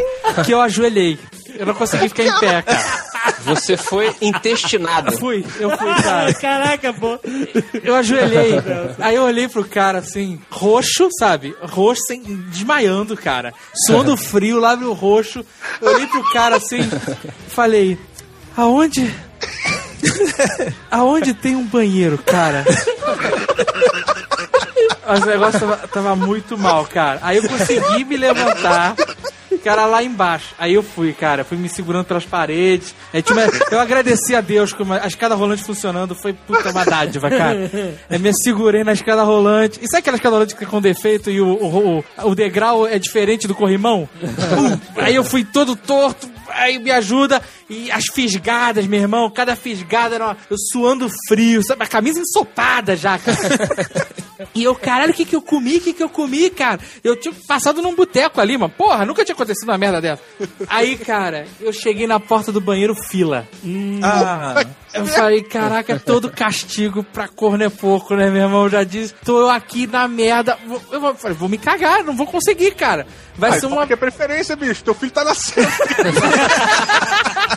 [0.45, 1.19] que eu ajoelhei.
[1.57, 3.07] Eu não consegui ficar em pé, cara.
[3.41, 5.18] Você foi intestinado.
[5.18, 6.34] Fui, eu fui, cara.
[6.35, 7.19] Caraca, pô.
[7.84, 8.53] Eu ajoelhei.
[8.99, 11.55] Aí eu olhei pro cara assim, roxo, sabe?
[11.61, 13.53] Roxo, sem, desmaiando, cara.
[13.85, 15.43] Suando frio, lábio roxo.
[15.81, 16.80] Eu olhei pro cara assim,
[17.47, 17.97] falei:
[18.55, 19.14] Aonde?
[20.91, 22.64] Aonde tem um banheiro, cara?
[25.08, 27.20] Mas o negócio tava, tava muito mal, cara.
[27.22, 28.96] Aí eu consegui me levantar.
[29.64, 30.54] Cara, lá embaixo.
[30.58, 31.44] Aí eu fui, cara.
[31.44, 32.94] Fui me segurando pelas paredes.
[33.14, 36.14] Aí tinha uma- Eu agradeci a Deus com a escada rolante funcionando.
[36.16, 37.70] Foi puta uma dádiva, cara.
[38.10, 39.80] Aí me segurei na escada rolante.
[39.82, 42.88] E sabe aquela escada rolante que é com defeito e o, o, o, o degrau
[42.88, 44.08] é diferente do corrimão?
[44.98, 46.30] Aí eu fui todo torto.
[46.50, 47.42] aí me ajuda.
[47.69, 51.84] E as fisgadas, meu irmão, cada fisgada era uma- eu suando frio, sabe?
[51.84, 53.38] A camisa ensopada já, cara.
[54.53, 55.77] E eu, caralho, o que que eu comi?
[55.77, 56.80] O que que eu comi, cara?
[57.03, 58.72] Eu tinha passado num boteco ali, mano.
[58.76, 60.22] Porra, nunca tinha acontecido uma merda dessa.
[60.68, 63.48] Aí, cara, eu cheguei na porta do banheiro, fila.
[63.64, 63.99] Hum.
[64.03, 64.64] Ah.
[64.94, 68.64] Eu falei, caraca, todo castigo pra corno é pouco, né, meu irmão?
[68.65, 70.56] Eu já disse, tô aqui na merda.
[70.91, 73.07] Eu vou, falei, vou me cagar, não vou conseguir, cara.
[73.35, 74.84] Vai Ai, ser uma que é preferência, bicho?
[74.84, 75.68] Teu filho tá nascendo.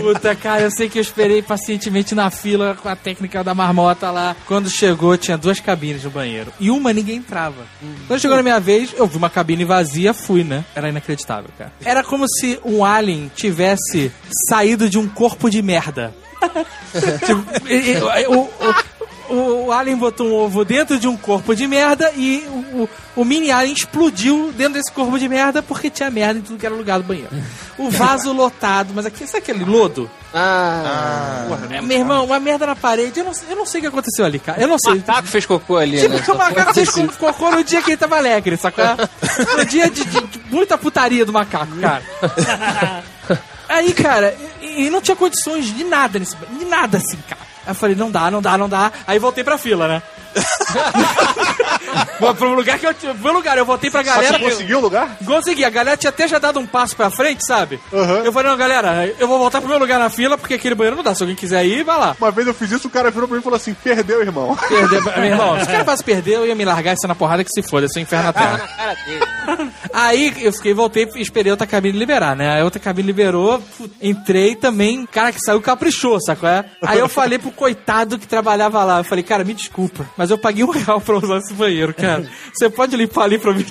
[0.00, 4.10] Puta, cara, eu sei que eu esperei pacientemente na fila com a técnica da marmota
[4.10, 4.36] lá.
[4.46, 6.52] Quando chegou, tinha duas cabines no banheiro.
[6.60, 7.64] E uma ninguém entrava.
[8.06, 10.64] Quando chegou na minha vez, eu vi uma cabine vazia, fui, né?
[10.74, 11.72] Era inacreditável, cara.
[11.84, 14.12] Era como se um alien tivesse
[14.48, 16.14] saído de um corpo de merda.
[17.24, 18.48] Tipo, e- o,
[19.32, 22.88] o- o alien botou um ovo dentro de um corpo de merda e o, o-
[23.16, 26.66] o mini alien explodiu dentro desse corpo de merda porque tinha merda em tudo que
[26.66, 27.30] era lugar do banheiro.
[27.78, 30.10] O vaso lotado, mas aqui, sabe aquele lodo?
[30.32, 31.44] Ah.
[31.48, 33.18] Porra, meu irmão, uma merda na parede.
[33.20, 34.60] Eu não, eu não sei o que aconteceu ali, cara.
[34.62, 34.92] Eu não sei.
[34.94, 36.22] O macaco fez cocô ali, Tipo, né?
[36.22, 36.88] que o macaco fez
[37.18, 38.84] cocô no dia que ele tava alegre, sacou?
[39.56, 42.02] No dia de, de- de muita putaria do macaco, cara.
[43.68, 47.40] Aí, cara, e, e não tinha condições de nada nesse de nada assim, cara.
[47.66, 48.92] Aí eu falei, não dá, não dá, não dá.
[49.06, 50.02] Aí voltei pra fila, né?
[52.18, 53.14] Vou pro lugar que eu tinha.
[53.14, 54.38] Pro lugar, eu voltei pra galera.
[54.38, 55.16] Você conseguiu o lugar?
[55.24, 57.80] Consegui, a galera tinha até já dado um passo pra frente, sabe?
[58.24, 60.96] Eu falei, não, galera, eu vou voltar pro meu lugar na fila, porque aquele banheiro
[60.96, 61.14] não dá.
[61.14, 62.16] Se alguém quiser ir, vai lá.
[62.18, 64.56] Uma vez eu fiz isso, o cara virou pra mim e falou assim: perdeu, irmão.
[64.68, 67.44] Perdeu, meu irmão, se o cara fosse perder, eu ia me largar isso na porrada
[67.44, 68.68] que se foda, esse é inferno na terra.
[69.92, 72.60] Aí eu fiquei, voltei e esperei outra cabine liberar, né?
[72.60, 73.62] A outra cabine liberou,
[74.00, 76.48] entrei também, cara que saiu caprichou, sacou?
[76.48, 76.64] É?
[76.82, 80.38] Aí eu falei pro coitado que trabalhava lá, eu falei, cara, me desculpa, mas eu
[80.38, 82.24] paguei um real pra usar esse banheiro, cara.
[82.54, 83.64] Você pode limpar ali pra mim?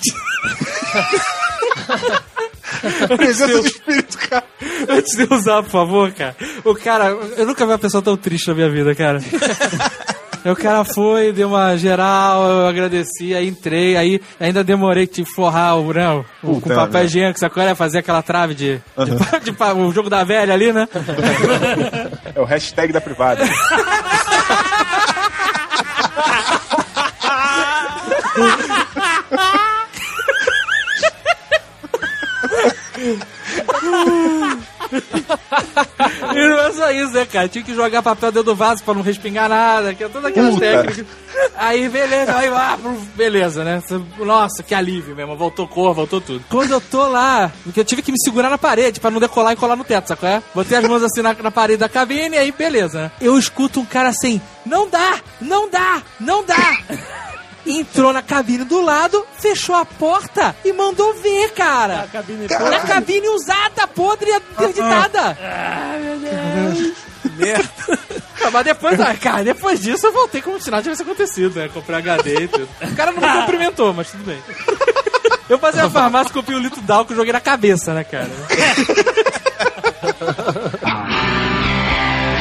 [3.17, 4.43] Presença de espírito, cara.
[4.87, 6.35] Antes de usar, por favor, cara.
[6.63, 7.07] O cara,
[7.37, 9.19] eu nunca vi uma pessoa tão triste na minha vida, cara.
[10.45, 15.25] Aí o cara foi, deu uma geral, eu agradeci, aí entrei, aí ainda demorei que
[15.25, 17.05] forrar o, né, o- o- com Puta, papel né?
[17.07, 17.61] higiênico, sacou?
[17.61, 20.87] Era fazer aquela trave de, de, de pa- o jogo da velha ali, né?
[22.33, 23.43] É o hashtag da privada.
[36.35, 37.47] E não é só isso, né, cara?
[37.47, 40.53] Tinha que jogar papel dentro do vaso pra não respingar nada, que é todas aquelas
[40.55, 40.65] Puta.
[40.65, 41.05] técnicas.
[41.55, 42.77] Aí, beleza, aí, ah,
[43.15, 43.81] beleza, né?
[44.17, 46.43] Nossa, que alívio mesmo, voltou cor, voltou tudo.
[46.49, 49.53] Quando eu tô lá, porque eu tive que me segurar na parede pra não decolar
[49.53, 50.27] e colar no teto, sacou?
[50.27, 50.41] É?
[50.53, 53.11] Botei as mãos assim na, na parede da cabine e aí, beleza, né?
[53.21, 56.77] Eu escuto um cara assim, não dá, não dá, não dá.
[57.69, 62.09] Entrou na cabine do lado, fechou a porta e mandou ver, cara.
[62.11, 65.37] cabine Na cabine usada, podre e interditada.
[67.37, 67.69] Merda.
[68.41, 71.69] Ah, mas depois, ah, cara, depois disso eu voltei como se nada tivesse acontecido, né?
[71.71, 72.69] Comprei HD e tudo.
[72.81, 74.41] O cara não me cumprimentou, mas tudo bem.
[75.49, 78.29] Eu passei na farmácia, comprei um litro d'álcool e joguei na cabeça, né, cara?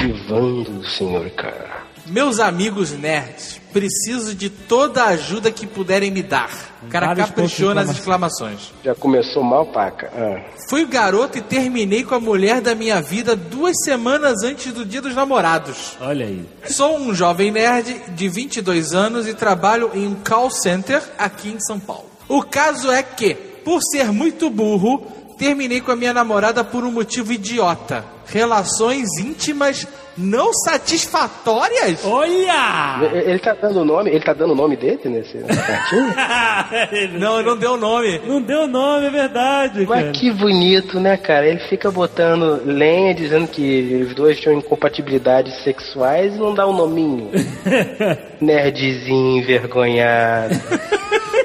[0.02, 1.88] Vivando, senhor cara.
[2.06, 6.50] Meus amigos nerds, preciso de toda a ajuda que puderem me dar.
[6.82, 8.72] O cara Vários caprichou nas exclamações.
[8.84, 10.10] Já começou mal, paca.
[10.14, 10.42] Ah.
[10.68, 15.02] Fui garoto e terminei com a mulher da minha vida duas semanas antes do dia
[15.02, 15.96] dos namorados.
[16.00, 16.46] Olha aí.
[16.66, 21.60] Sou um jovem nerd de 22 anos e trabalho em um call center aqui em
[21.60, 22.06] São Paulo.
[22.28, 25.06] O caso é que, por ser muito burro,
[25.38, 28.04] terminei com a minha namorada por um motivo idiota.
[28.26, 29.86] Relações íntimas
[30.18, 32.04] não satisfatórias?
[32.04, 33.08] Olha!
[33.12, 35.38] Ele ele tá dando o nome, ele tá dando o nome dele nesse
[37.18, 38.20] não, não deu nome.
[38.26, 40.06] Não deu nome, é verdade, cara.
[40.06, 41.46] Mas que bonito, né, cara?
[41.46, 46.72] Ele fica botando lenha, dizendo que os dois tinham incompatibilidades sexuais e não dá o
[46.72, 47.30] nominho.
[48.40, 50.54] Nerdzinho envergonhado.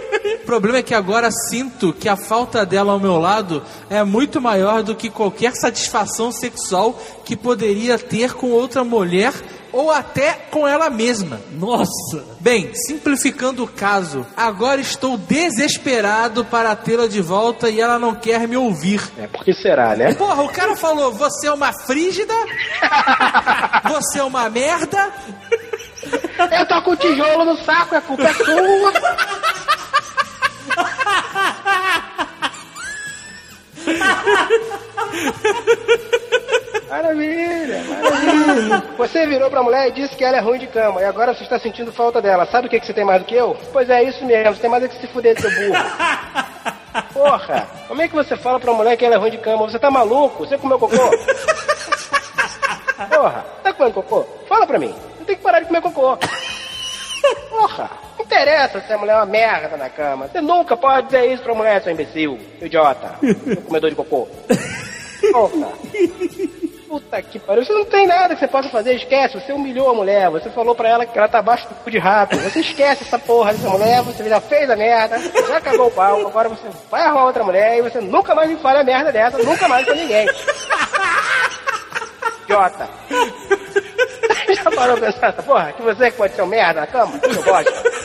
[0.44, 4.42] O problema é que agora sinto que a falta dela ao meu lado é muito
[4.42, 9.34] maior do que qualquer satisfação sexual que poderia ter com outra mulher
[9.72, 11.40] ou até com ela mesma.
[11.54, 12.26] Nossa!
[12.42, 18.46] Bem, simplificando o caso, agora estou desesperado para tê-la de volta e ela não quer
[18.46, 19.02] me ouvir.
[19.18, 20.14] É, por que será, né?
[20.14, 22.34] Porra, o cara falou: você é uma frígida?
[23.88, 25.12] Você é uma merda?
[26.52, 28.94] Eu tô com tijolo no saco, a culpa é sua.
[36.90, 38.84] Maravilha, maravilha.
[38.98, 41.02] Você virou pra mulher e disse que ela é ruim de cama.
[41.02, 42.46] E agora você está sentindo falta dela.
[42.46, 43.58] Sabe o que, que você tem mais do que eu?
[43.72, 44.54] Pois é, isso mesmo.
[44.54, 45.74] Você tem mais é que se fuder, seu burro.
[47.12, 49.66] Porra, como é que você fala pra mulher que ela é ruim de cama?
[49.68, 50.46] Você tá maluco?
[50.46, 50.96] Você comeu cocô?
[53.10, 54.26] Porra, tá comendo cocô?
[54.48, 54.94] Fala pra mim.
[55.18, 56.18] Você tem que parar de comer cocô.
[57.50, 58.03] Porra, não
[58.34, 60.28] interessa se a mulher é uma merda na cama.
[60.28, 64.28] Você nunca pode dizer isso pra mulher, seu imbecil, seu idiota, seu comedor de cocô.
[65.32, 65.72] Porra.
[66.88, 69.96] Puta que pariu, você não tem nada que você possa fazer, esquece, você humilhou a
[69.96, 73.04] mulher, você falou pra ela que ela tá abaixo do cu de rato, você esquece
[73.04, 76.68] essa porra dessa mulher, você já fez a merda, já acabou o pau, agora você
[76.92, 79.86] vai arrumar outra mulher e você nunca mais me fala a merda dessa, nunca mais
[79.86, 80.28] pra ninguém.
[82.44, 82.88] Idiota.
[84.54, 85.74] Já parou pra pensar essa porra?
[85.74, 87.20] Que você que pode ser um merda na cama?
[87.24, 88.03] Eu gosto.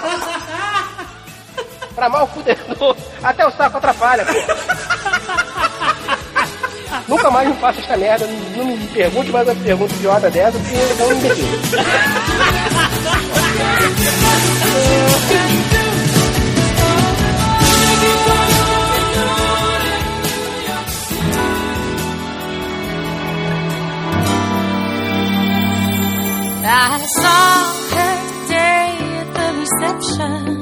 [1.94, 4.24] Pra mal fudedor, até o saco atrapalha.
[7.08, 10.74] Nunca mais me faça esta merda, não me pergunte mais uma pergunta idiota dessa, porque
[10.74, 11.46] eu não imbecil.
[26.72, 27.79] I saw
[29.72, 30.59] exception.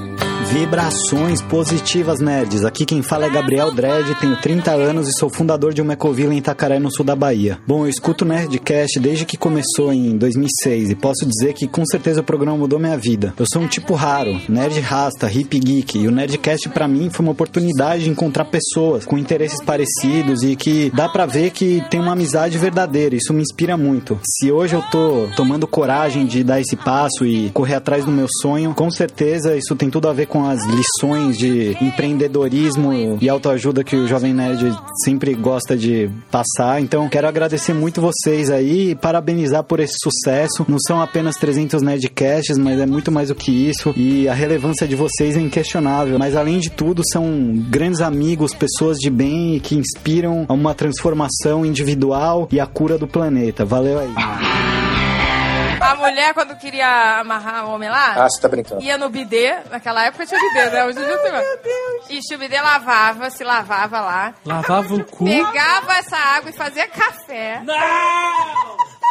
[0.50, 2.64] Vibrações positivas, nerds.
[2.64, 6.32] Aqui quem fala é Gabriel Dredd, tenho 30 anos e sou fundador de uma ecovila
[6.32, 7.58] em Itacaré, no sul da Bahia.
[7.66, 11.84] Bom, eu escuto o Nerdcast desde que começou em 2006 e posso dizer que com
[11.84, 13.34] certeza o programa mudou minha vida.
[13.38, 17.26] Eu sou um tipo raro, nerd rasta, hip geek, e o Nerdcast pra mim foi
[17.26, 22.00] uma oportunidade de encontrar pessoas com interesses parecidos e que dá pra ver que tem
[22.00, 23.14] uma amizade verdadeira.
[23.14, 24.18] Isso me inspira muito.
[24.24, 28.26] Se hoje eu tô tomando coragem de dar esse passo e correr atrás do meu
[28.40, 33.84] sonho, com certeza isso tem tudo a ver com as lições de empreendedorismo e autoajuda
[33.84, 36.80] que o Jovem Nerd sempre gosta de passar.
[36.80, 40.64] Então, quero agradecer muito vocês aí e parabenizar por esse sucesso.
[40.68, 43.92] Não são apenas 300 Nerdcasts, mas é muito mais do que isso.
[43.96, 46.18] E a relevância de vocês é inquestionável.
[46.18, 47.24] Mas, além de tudo, são
[47.70, 53.06] grandes amigos, pessoas de bem que inspiram a uma transformação individual e a cura do
[53.06, 53.64] planeta.
[53.64, 54.97] Valeu aí.
[55.88, 58.82] A mulher, quando queria amarrar o homem lá, Ah, você tá brincando.
[58.82, 59.56] ia no bidê.
[59.70, 60.84] Naquela época tinha bidê, né?
[60.84, 61.46] Hoje em dia tem mais.
[62.10, 64.34] E o bidê lavava, se lavava lá.
[64.44, 65.24] Lavava o cu.
[65.24, 67.60] Pegava essa água e fazia café.
[67.64, 67.76] Não!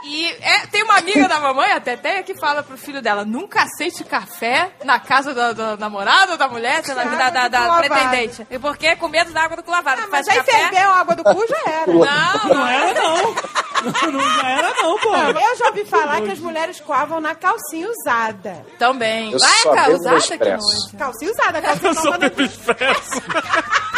[0.04, 3.64] E é, tem uma amiga da mamãe, a Teteia, que fala pro filho dela: nunca
[3.64, 7.78] aceite café na casa da, da namorada ou da mulher, sei lá, da, da, da
[7.78, 8.46] pretendente.
[8.50, 10.02] E porque é com medo da água do cu lavado.
[10.10, 10.52] mas Faz aí café.
[10.70, 11.92] ferveu a água do cu, já era.
[11.94, 13.36] Não, Não era, não.
[13.78, 15.16] Não, não já era, não, pô.
[15.16, 18.66] Eu já ouvi falar que as mulheres coavam na calcinha usada.
[18.80, 19.32] Também.
[19.32, 20.98] Eu Vai, cara, bebo usada que nojo.
[20.98, 22.36] Calcinha usada, calcinha Eu só bebo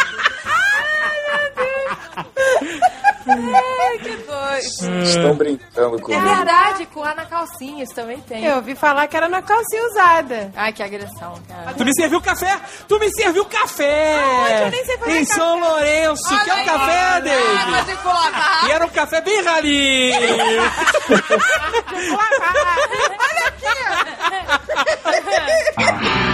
[3.26, 5.02] Ai, que doido.
[5.02, 6.22] Estão brincando É comigo.
[6.34, 8.44] verdade, coar na calcinha, isso também tem.
[8.44, 10.50] Eu ouvi falar que era na calcinha usada.
[10.56, 11.74] Ai, que agressão, cara.
[11.76, 12.58] Tu me serviu café?
[12.88, 14.18] Tu me serviu café!
[14.22, 14.62] Aonde?
[14.62, 18.04] Eu nem sei fazer em São Lourenço, quer um café, Água David?
[18.04, 18.66] lavado.
[18.66, 20.62] E era um café bem ralinho!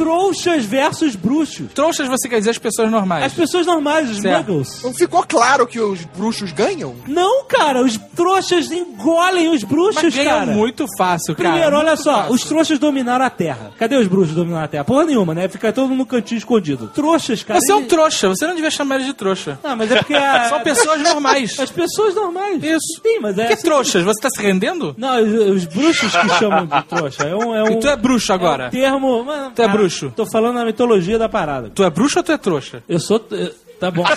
[0.04, 1.72] Trouxas versus bruxos.
[1.74, 3.24] Trouxas você quer dizer as pessoas normais.
[3.24, 4.48] As pessoas normais, os Certo.
[4.50, 4.82] muggles.
[4.82, 6.94] Não ficou claro que os bruxos ganham?
[7.06, 10.46] Não, cara, os trouxas engolem os bruxos, Mas ganha cara.
[10.52, 11.50] muito fácil, cara.
[11.50, 12.34] Primeiro, olha muito só, fácil.
[12.34, 13.72] os trouxas dominaram a Terra.
[13.78, 14.84] Cadê os bruxos dominando a Terra?
[14.84, 15.48] Porra nenhuma, né?
[15.48, 16.88] Fica todo mundo no cantinho escondido.
[16.94, 17.60] Trouxas, cara.
[17.60, 19.58] Você é um trouxa, você não devia chamar eles de trouxa.
[19.62, 21.60] Não, mas é porque a- São pessoas normais.
[21.60, 22.62] As pessoas normais.
[22.62, 23.00] Isso.
[23.02, 23.46] Sim, mas é.
[23.48, 24.02] Que assim- trouxas?
[24.02, 24.94] Você tá se rendendo?
[24.96, 27.24] Não, os, os bruxos que chamam de trouxa.
[27.24, 28.64] É um, é um, E tu é bruxo agora?
[28.64, 29.24] É um termo.
[29.24, 30.12] Mano, Tu é ah, bruxo?
[30.16, 31.70] Tô falando na mitologia da parada.
[31.74, 32.82] Tu é bruxo ou tu é trouxa?
[32.88, 33.24] Eu sou.
[33.32, 33.50] eh,
[33.80, 34.04] Tá bom.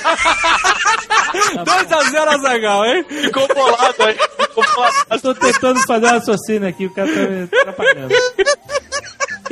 [1.33, 3.05] 2x0 Azagal, hein?
[3.09, 4.13] Ficou bolado aí.
[4.39, 4.95] Ficou bolado.
[5.09, 8.13] Eu tô tentando fazer um raciocínio aqui, o cara tá me atrapalhando.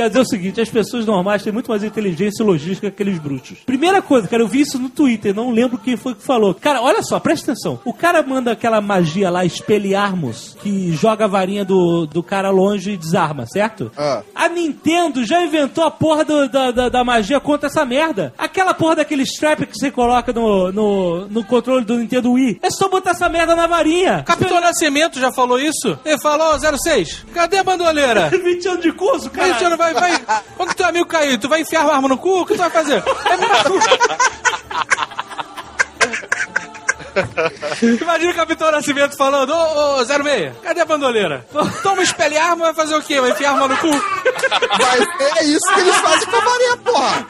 [0.01, 3.19] Quer dizer o seguinte, as pessoas normais têm muito mais inteligência e logística que aqueles
[3.19, 3.59] bruxos.
[3.65, 6.55] Primeira coisa, cara, eu vi isso no Twitter, não lembro quem foi que falou.
[6.55, 7.79] Cara, olha só, presta atenção.
[7.85, 12.91] O cara manda aquela magia lá, espelharmos, que joga a varinha do, do cara longe
[12.91, 13.91] e desarma, certo?
[13.97, 14.23] Ah.
[14.33, 18.33] A Nintendo já inventou a porra do- da, da, da magia contra essa merda.
[18.37, 22.59] Aquela porra daquele strap que você coloca no, no, no controle do Nintendo Wii.
[22.61, 24.23] É só botar essa merda na varinha.
[24.25, 25.97] Capitão Nascimento já falou isso?
[26.05, 28.29] Ele falou, 06, cadê a bandoleira?
[28.41, 29.53] 20 anos de curso, cara.
[29.53, 30.19] 20 anos, vai, vai.
[30.57, 32.41] Quando teu amigo cair, tu vai enfiar uma arma no cu?
[32.41, 32.97] O que tu vai fazer?
[32.97, 33.89] É coisa.
[38.01, 41.45] Imagina o Capitão Nascimento falando, ô, ô, 06, cadê a bandoleira?
[41.83, 43.19] Toma espelha arma, vai fazer o quê?
[43.19, 43.89] Vai enfiar arma no cu?
[44.79, 45.05] Mas
[45.37, 47.27] é isso que eles fazem com a varinha, porra.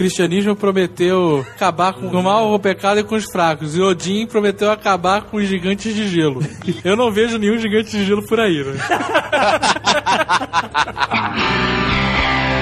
[0.00, 3.76] Cristianismo prometeu acabar com o mal, o pecado e com os fracos.
[3.76, 6.42] E Odin prometeu acabar com os gigantes de gelo.
[6.82, 8.80] Eu não vejo nenhum gigante de gelo por aí, né?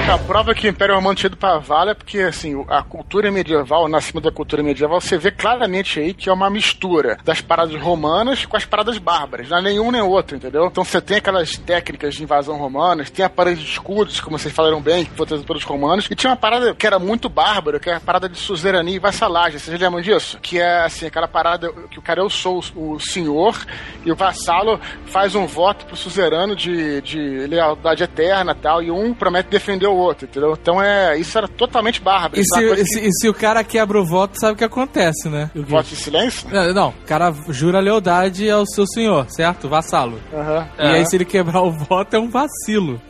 [0.09, 3.31] A prova que o Império Romano tinha ido pra vala é porque, assim, a cultura
[3.31, 7.41] medieval, o nascimento da cultura medieval, você vê claramente aí que é uma mistura das
[7.41, 9.49] paradas romanas com as paradas bárbaras.
[9.49, 10.65] Não é nenhum nem outro, entendeu?
[10.65, 14.51] Então você tem aquelas técnicas de invasão romanas, tem a parada de escudos, como vocês
[14.51, 17.79] falaram bem, que foi trazido pelos romanos, e tinha uma parada que era muito bárbara,
[17.79, 19.59] que é a parada de suzerania e vassalagem.
[19.59, 20.39] Vocês lembram disso?
[20.41, 23.63] Que é, assim, aquela parada que o cara, eu sou o senhor,
[24.03, 29.13] e o vassalo faz um voto pro suzerano de, de lealdade eterna tal, e um
[29.13, 30.57] promete defender o outro, entendeu?
[30.59, 32.37] Então é, isso era totalmente bárbaro.
[32.37, 34.55] E é se, coisa e se- e se o cara quebra o voto, sabe o
[34.55, 35.49] que acontece, né?
[35.55, 36.47] Voto de silêncio?
[36.51, 39.67] Não, não, o cara jura lealdade ao seu senhor, certo?
[39.69, 40.19] Vassalo.
[40.33, 40.67] Aham.
[40.77, 43.01] E aí, se ele quebrar o voto, é um vacilo.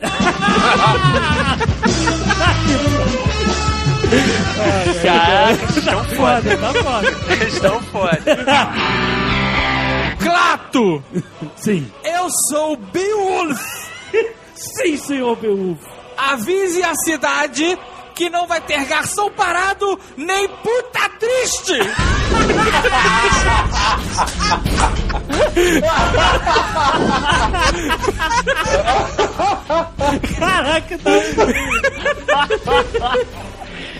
[5.02, 6.56] Caraca, estão foda.
[6.56, 7.44] Tá foda.
[7.46, 8.22] Estão foda.
[10.22, 11.02] Clato!
[11.56, 11.90] Sim.
[12.04, 13.60] Eu sou o Beowulf!
[14.54, 15.80] Sim, senhor Beowulf.
[16.28, 17.78] Avise a cidade
[18.14, 21.78] que não vai ter garçom parado nem puta triste!
[30.38, 31.10] Caraca, tá...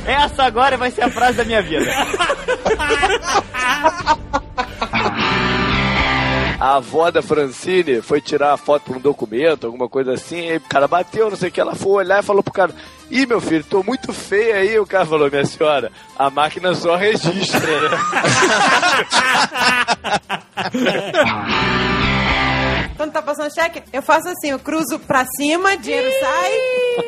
[0.04, 1.90] Essa agora vai ser a frase da minha vida.
[6.60, 10.58] A avó da Francine foi tirar a foto pra um documento, alguma coisa assim, aí
[10.58, 12.74] o cara bateu, não sei o que, ela foi olhar e falou pro cara,
[13.10, 16.96] ih meu filho, tô muito feia aí, o cara falou, minha senhora, a máquina só
[16.96, 17.98] registra, né?
[23.00, 26.50] Quando tá passando cheque, eu faço assim, eu cruzo pra cima, dinheiro sai,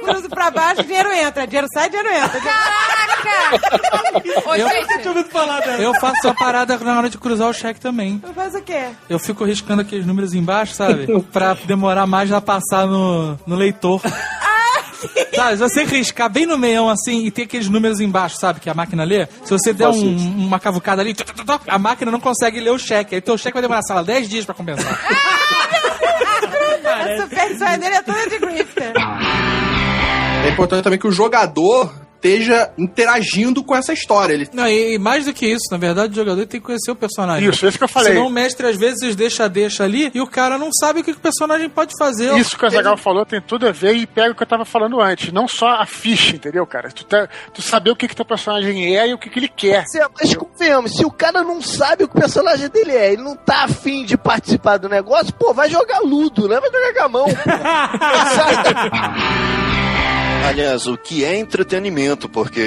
[0.00, 1.46] cruzo pra baixo, dinheiro entra.
[1.46, 2.40] Dinheiro sai, dinheiro entra.
[4.46, 8.20] Ô, Eu- gente, Eu faço a parada na hora de cruzar o cheque também.
[8.26, 8.86] Eu faço o quê?
[9.08, 11.06] Eu fico riscando aqueles números embaixo, sabe?
[11.32, 14.00] pra demorar mais a passar no, no leitor.
[15.34, 18.60] Sabe, se você riscar bem no meião assim e ter aqueles números embaixo, sabe?
[18.60, 21.60] Que a máquina lê, se você der um- uma cavucada ali, tu, tu, tu, tu,
[21.66, 23.16] a máquina não consegue ler o cheque.
[23.16, 24.96] Aí teu cheque vai demorar, sei lá, 10 dias pra compensar.
[26.84, 28.92] A superstição dele é toda de grifter.
[30.44, 31.92] É importante também que o jogador
[32.22, 34.32] esteja interagindo com essa história.
[34.32, 36.92] Ele Não, e, e mais do que isso, na verdade, o jogador tem que conhecer
[36.92, 37.48] o personagem.
[37.48, 38.12] Isso, isso que eu falei.
[38.12, 41.10] Senão o mestre às vezes deixa deixa ali e o cara não sabe o que
[41.10, 42.32] o personagem pode fazer.
[42.38, 44.64] Isso que o Azagal falou tem tudo a ver e pega o que eu tava
[44.64, 45.32] falando antes.
[45.32, 46.90] Não só a ficha, entendeu, cara?
[46.90, 49.48] Tu, tá, tu saber o que, que teu personagem é e o que, que ele
[49.48, 49.84] quer.
[49.86, 53.22] Se- Mas convenhamos, se o cara não sabe o que o personagem dele é, ele
[53.22, 56.60] não tá afim de participar do negócio, pô, vai jogar ludo, né?
[56.60, 57.26] Vai jogar com a mão.
[60.44, 62.62] Aliás, o que é entretenimento, porque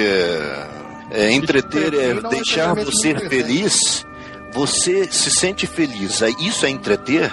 [1.10, 4.06] é, entreter é é deixar você de feliz,
[4.52, 6.22] você se sente feliz.
[6.22, 7.32] Aí Isso é entreter?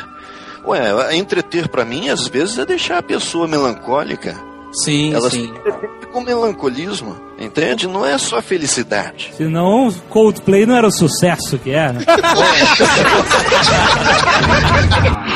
[0.65, 4.35] Ué, entreter pra mim às vezes é deixar a pessoa melancólica.
[4.83, 5.53] Sim, Ela sim.
[5.53, 7.87] se com melancolismo, entende?
[7.87, 9.31] Não é só felicidade.
[9.35, 12.05] Senão, Coldplay não era o sucesso que é, né?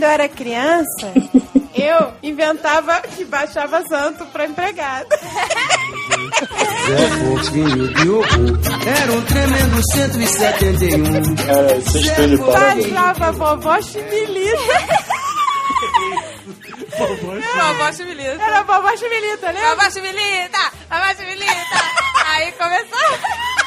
[0.00, 1.12] Quando eu era criança,
[1.76, 5.14] eu inventava que baixava santo pra empregada.
[6.86, 8.58] Zé Porquinho de Ubu
[8.88, 11.36] era um tremendo 171.
[11.36, 12.86] Cara, vocês estão de parabéns.
[12.86, 14.56] Baixava vovó chimilita.
[16.96, 18.42] Vovó Chivilita.
[18.42, 19.60] Era vovó chimilita, né?
[19.68, 20.72] Vovó Chivilita!
[20.88, 21.78] Vovó Chivilita!
[22.26, 23.59] Aí começou.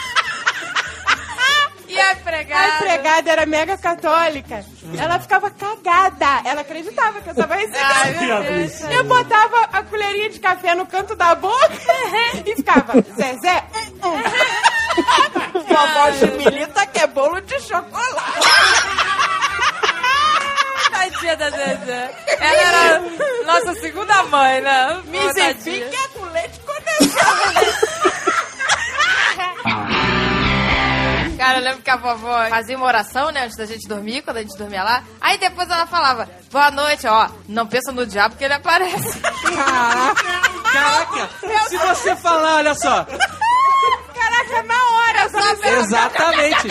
[1.94, 2.76] E a A empregada?
[2.76, 4.66] empregada era mega católica.
[4.98, 6.42] Ela ficava cagada.
[6.44, 7.36] Ela acreditava que eu
[7.80, 8.98] Ai, recebendo.
[8.98, 11.70] Eu botava a colherinha de café no canto da boca
[12.46, 13.64] e ficava, Zezé.
[15.54, 16.12] Vovó
[16.88, 18.42] que é bolo de chocolate.
[20.92, 22.12] Tadinha da Zezé.
[22.40, 23.00] Ela era
[23.46, 25.02] nossa segunda mãe, né?
[25.14, 27.66] Enfim, que é com leite condensado.
[31.44, 34.38] Cara, eu lembro que a vovó fazia uma oração, né, antes da gente dormir, quando
[34.38, 35.04] a gente dormia lá.
[35.20, 39.20] Aí depois ela falava, boa noite, ó, não pensa no diabo que ele aparece.
[40.72, 41.30] Caraca,
[41.68, 43.06] se você falar, olha só.
[44.14, 45.68] Caraca, na hora, sabe?
[45.68, 46.68] Exatamente.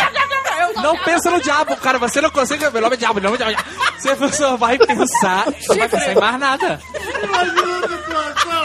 [0.82, 1.99] Não pensa no diabo, cara.
[1.99, 2.70] Você não consegue.
[2.70, 3.69] Meu nome é diabo, meu nome é diabo.
[3.99, 5.49] Você só vai pensar.
[5.69, 6.81] Não vai pensar em mais nada.
[7.23, 8.65] Imagina a situação.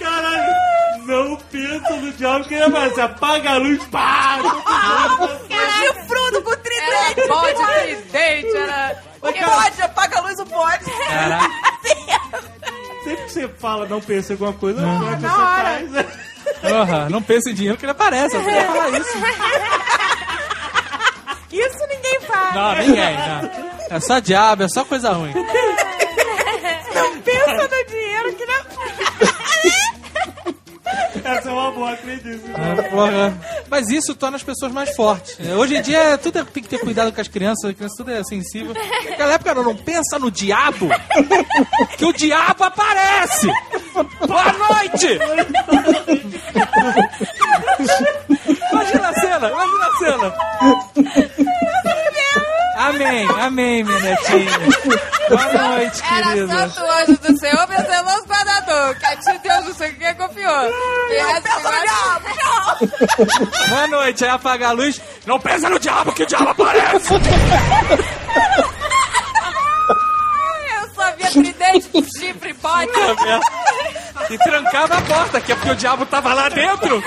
[0.00, 0.71] Caralho.
[1.06, 3.00] Não pensa no diabo que ele aparece.
[3.00, 3.82] Apaga a luz.
[3.86, 4.38] Pá!
[5.80, 7.20] Chifrudo com tridente.
[7.20, 9.02] Era bode, tridente, era...
[9.20, 10.84] O bode, apaga a luz, o bode.
[11.08, 11.50] Caraca.
[13.04, 15.00] Sempre que você fala não pensa em alguma coisa, Não.
[15.18, 15.62] não, hora.
[15.62, 16.72] faz.
[16.72, 18.36] Aham, não pensa em dinheiro que ele aparece.
[18.36, 19.12] Você vai falar isso.
[21.52, 22.54] Isso ninguém faz.
[22.54, 23.14] Não, ninguém.
[23.14, 23.96] Não.
[23.96, 25.34] É só diabo, é só coisa ruim.
[26.94, 28.62] Não pensa no dinheiro que não...
[31.24, 32.42] Essa é uma boa, acredito.
[32.90, 33.32] Porra.
[33.70, 35.36] Mas isso torna as pessoas mais fortes.
[35.40, 37.94] É, Hoje em dia, tudo é- tem que ter cuidado com as crianças, a criança
[37.98, 38.74] tudo é sensível.
[39.08, 40.88] Naquela época, não, não pensa no diabo,
[41.96, 43.46] que o diabo aparece!
[44.26, 45.18] Boa noite!
[48.72, 50.34] Imagina a cena, imagina a cena.
[52.76, 54.50] Amém, amém, minha netinha.
[55.28, 56.68] Boa noite, Era querida.
[56.68, 57.18] santo anjo
[63.68, 65.00] Boa noite, aí apaga a luz.
[65.26, 67.14] Não pensa no diabo, que o diabo aparece!
[70.74, 71.88] Eu só via tridente
[72.18, 72.90] chifre, pode.
[74.30, 77.02] E trancava a porta, que é porque o diabo tava lá dentro.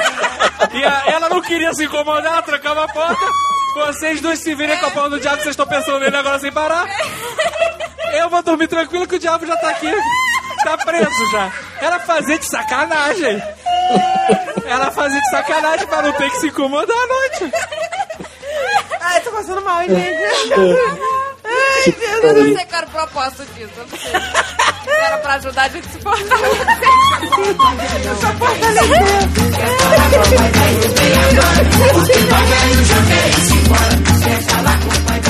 [0.74, 3.26] E a- ela não queria se incomodar, ela trancava a porta.
[3.76, 6.52] Vocês dois se virem com a pau do diabo, vocês estão pensando nele agora sem
[6.52, 6.86] parar.
[8.14, 9.92] Eu vou dormir tranquilo que o diabo já tá aqui.
[10.64, 11.52] Tá preso já.
[11.82, 13.44] Era fazer de sacanagem.
[14.66, 17.52] Era fazer de sacanagem pra não ter que se incomodar à noite.
[19.02, 19.94] Ai, tô passando mal, gente.
[19.96, 20.50] Ai,
[22.24, 23.70] Eu não sei qual era o propósito disso.
[23.78, 24.12] eu não sei.
[24.84, 26.38] Se Era pra ajudar a gente a se portar.
[28.22, 28.28] Só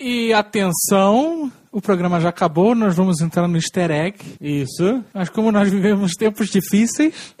[0.00, 4.16] E atenção, o programa já acabou, nós vamos entrar no easter egg.
[4.40, 5.04] Isso.
[5.12, 7.34] Mas como nós vivemos tempos difíceis,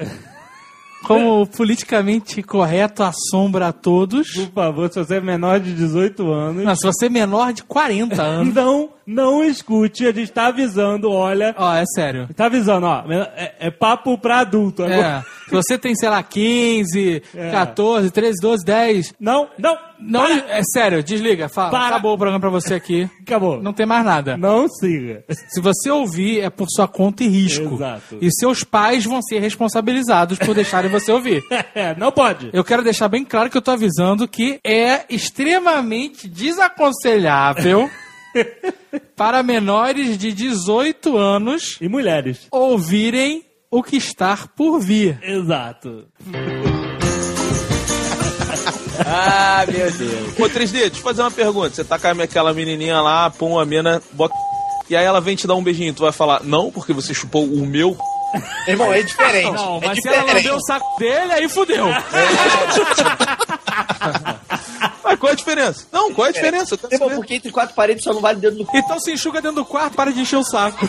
[1.04, 4.32] como o politicamente correto assombra a todos.
[4.32, 6.64] Por favor, se você é menor de 18 anos.
[6.64, 8.54] Não, se você é menor de 40 anos.
[8.54, 11.54] Não, não escute, a gente tá avisando, olha.
[11.58, 12.28] Ó, é sério.
[12.34, 13.04] Tá avisando, ó.
[13.10, 14.84] É, é papo pra adulto.
[14.84, 15.22] É.
[15.48, 17.50] Se você tem, sei lá, 15, É.
[17.50, 19.14] 14, 13, 12, 10.
[19.18, 19.76] Não, não.
[20.02, 21.48] Não, é sério, desliga.
[21.50, 21.70] Fala.
[21.70, 21.88] Para.
[21.88, 23.06] Acabou o programa pra você aqui.
[23.20, 23.60] Acabou.
[23.60, 24.34] Não tem mais nada.
[24.36, 25.22] Não siga.
[25.48, 27.74] Se você ouvir, é por sua conta e risco.
[27.74, 28.16] Exato.
[28.18, 31.44] E seus pais vão ser responsabilizados por deixarem você ouvir.
[31.74, 32.50] É, não pode.
[32.52, 37.88] Eu quero deixar bem claro que eu tô avisando que é extremamente desaconselhável
[39.16, 42.46] para menores de 18 anos E mulheres.
[42.50, 45.18] ouvirem o que está por vir.
[45.22, 46.06] Exato.
[49.02, 50.38] Ah, meu Deus.
[50.38, 51.70] Ô, 3D, deixa eu fazer uma pergunta.
[51.74, 54.34] Você tá com aquela menininha lá, pum, a mina, bota...
[54.90, 55.94] E aí ela vem te dar um beijinho.
[55.94, 57.96] Tu vai falar, não, porque você chupou o meu...
[58.68, 59.52] Irmão, é diferente.
[59.54, 60.44] Não, é mas se ela diferente.
[60.44, 61.86] lambeu o saco dele, aí fudeu.
[65.10, 65.86] Mas qual é a diferença?
[65.90, 66.78] Não, qual é a diferença?
[66.88, 67.14] Irmão, saber.
[67.16, 68.76] porque entre quatro paredes só não vale dedo no cu.
[68.76, 70.88] Então se enxuga dentro do quarto, para de encher o saco.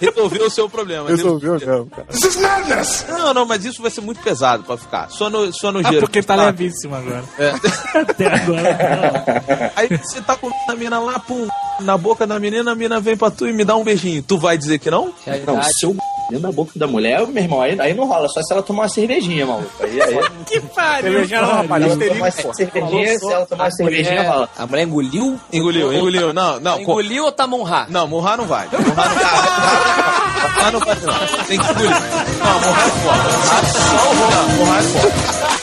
[0.00, 1.08] Resolveu o seu problema.
[1.08, 2.06] Resolveu mesmo, cara.
[3.08, 5.10] Não, não, mas isso vai ser muito pesado pra ficar.
[5.10, 6.00] Só no, só no Ah, gelo.
[6.00, 7.24] porque tá levíssimo agora.
[7.38, 7.50] É.
[7.98, 9.72] Até agora.
[9.76, 11.46] Aí você tá com a mina lá, pum,
[11.80, 14.22] na boca da menina, a mina vem pra tu e me dá um beijinho.
[14.22, 15.06] Tu vai dizer que não?
[15.06, 15.68] Não, Realidade.
[15.78, 15.96] se eu
[16.30, 18.28] dentro da boca da mulher, meu irmão, aí, aí não rola.
[18.28, 19.68] Só se ela tomar uma cervejinha, maluco.
[19.80, 20.14] Aí, aí,
[20.46, 21.10] Que pariu.
[21.12, 21.82] Cervejinha não, rapaz.
[21.84, 24.48] ela tomar uma cervejinha, se ela tomar uma cervejinha, rola.
[24.56, 25.40] A mulher engoliu?
[25.52, 26.32] Engoliu, engoliu.
[26.32, 26.80] Não, não.
[26.80, 27.86] Engoliu ou tá monra?
[27.88, 28.68] Não, morrar não vai.
[28.68, 29.40] Morrar não vai.
[30.42, 31.44] Morrar não vai, não.
[31.46, 31.90] Tem que engolir.
[32.38, 33.22] Não, morrar é foda.
[34.58, 35.59] Morrar é foda.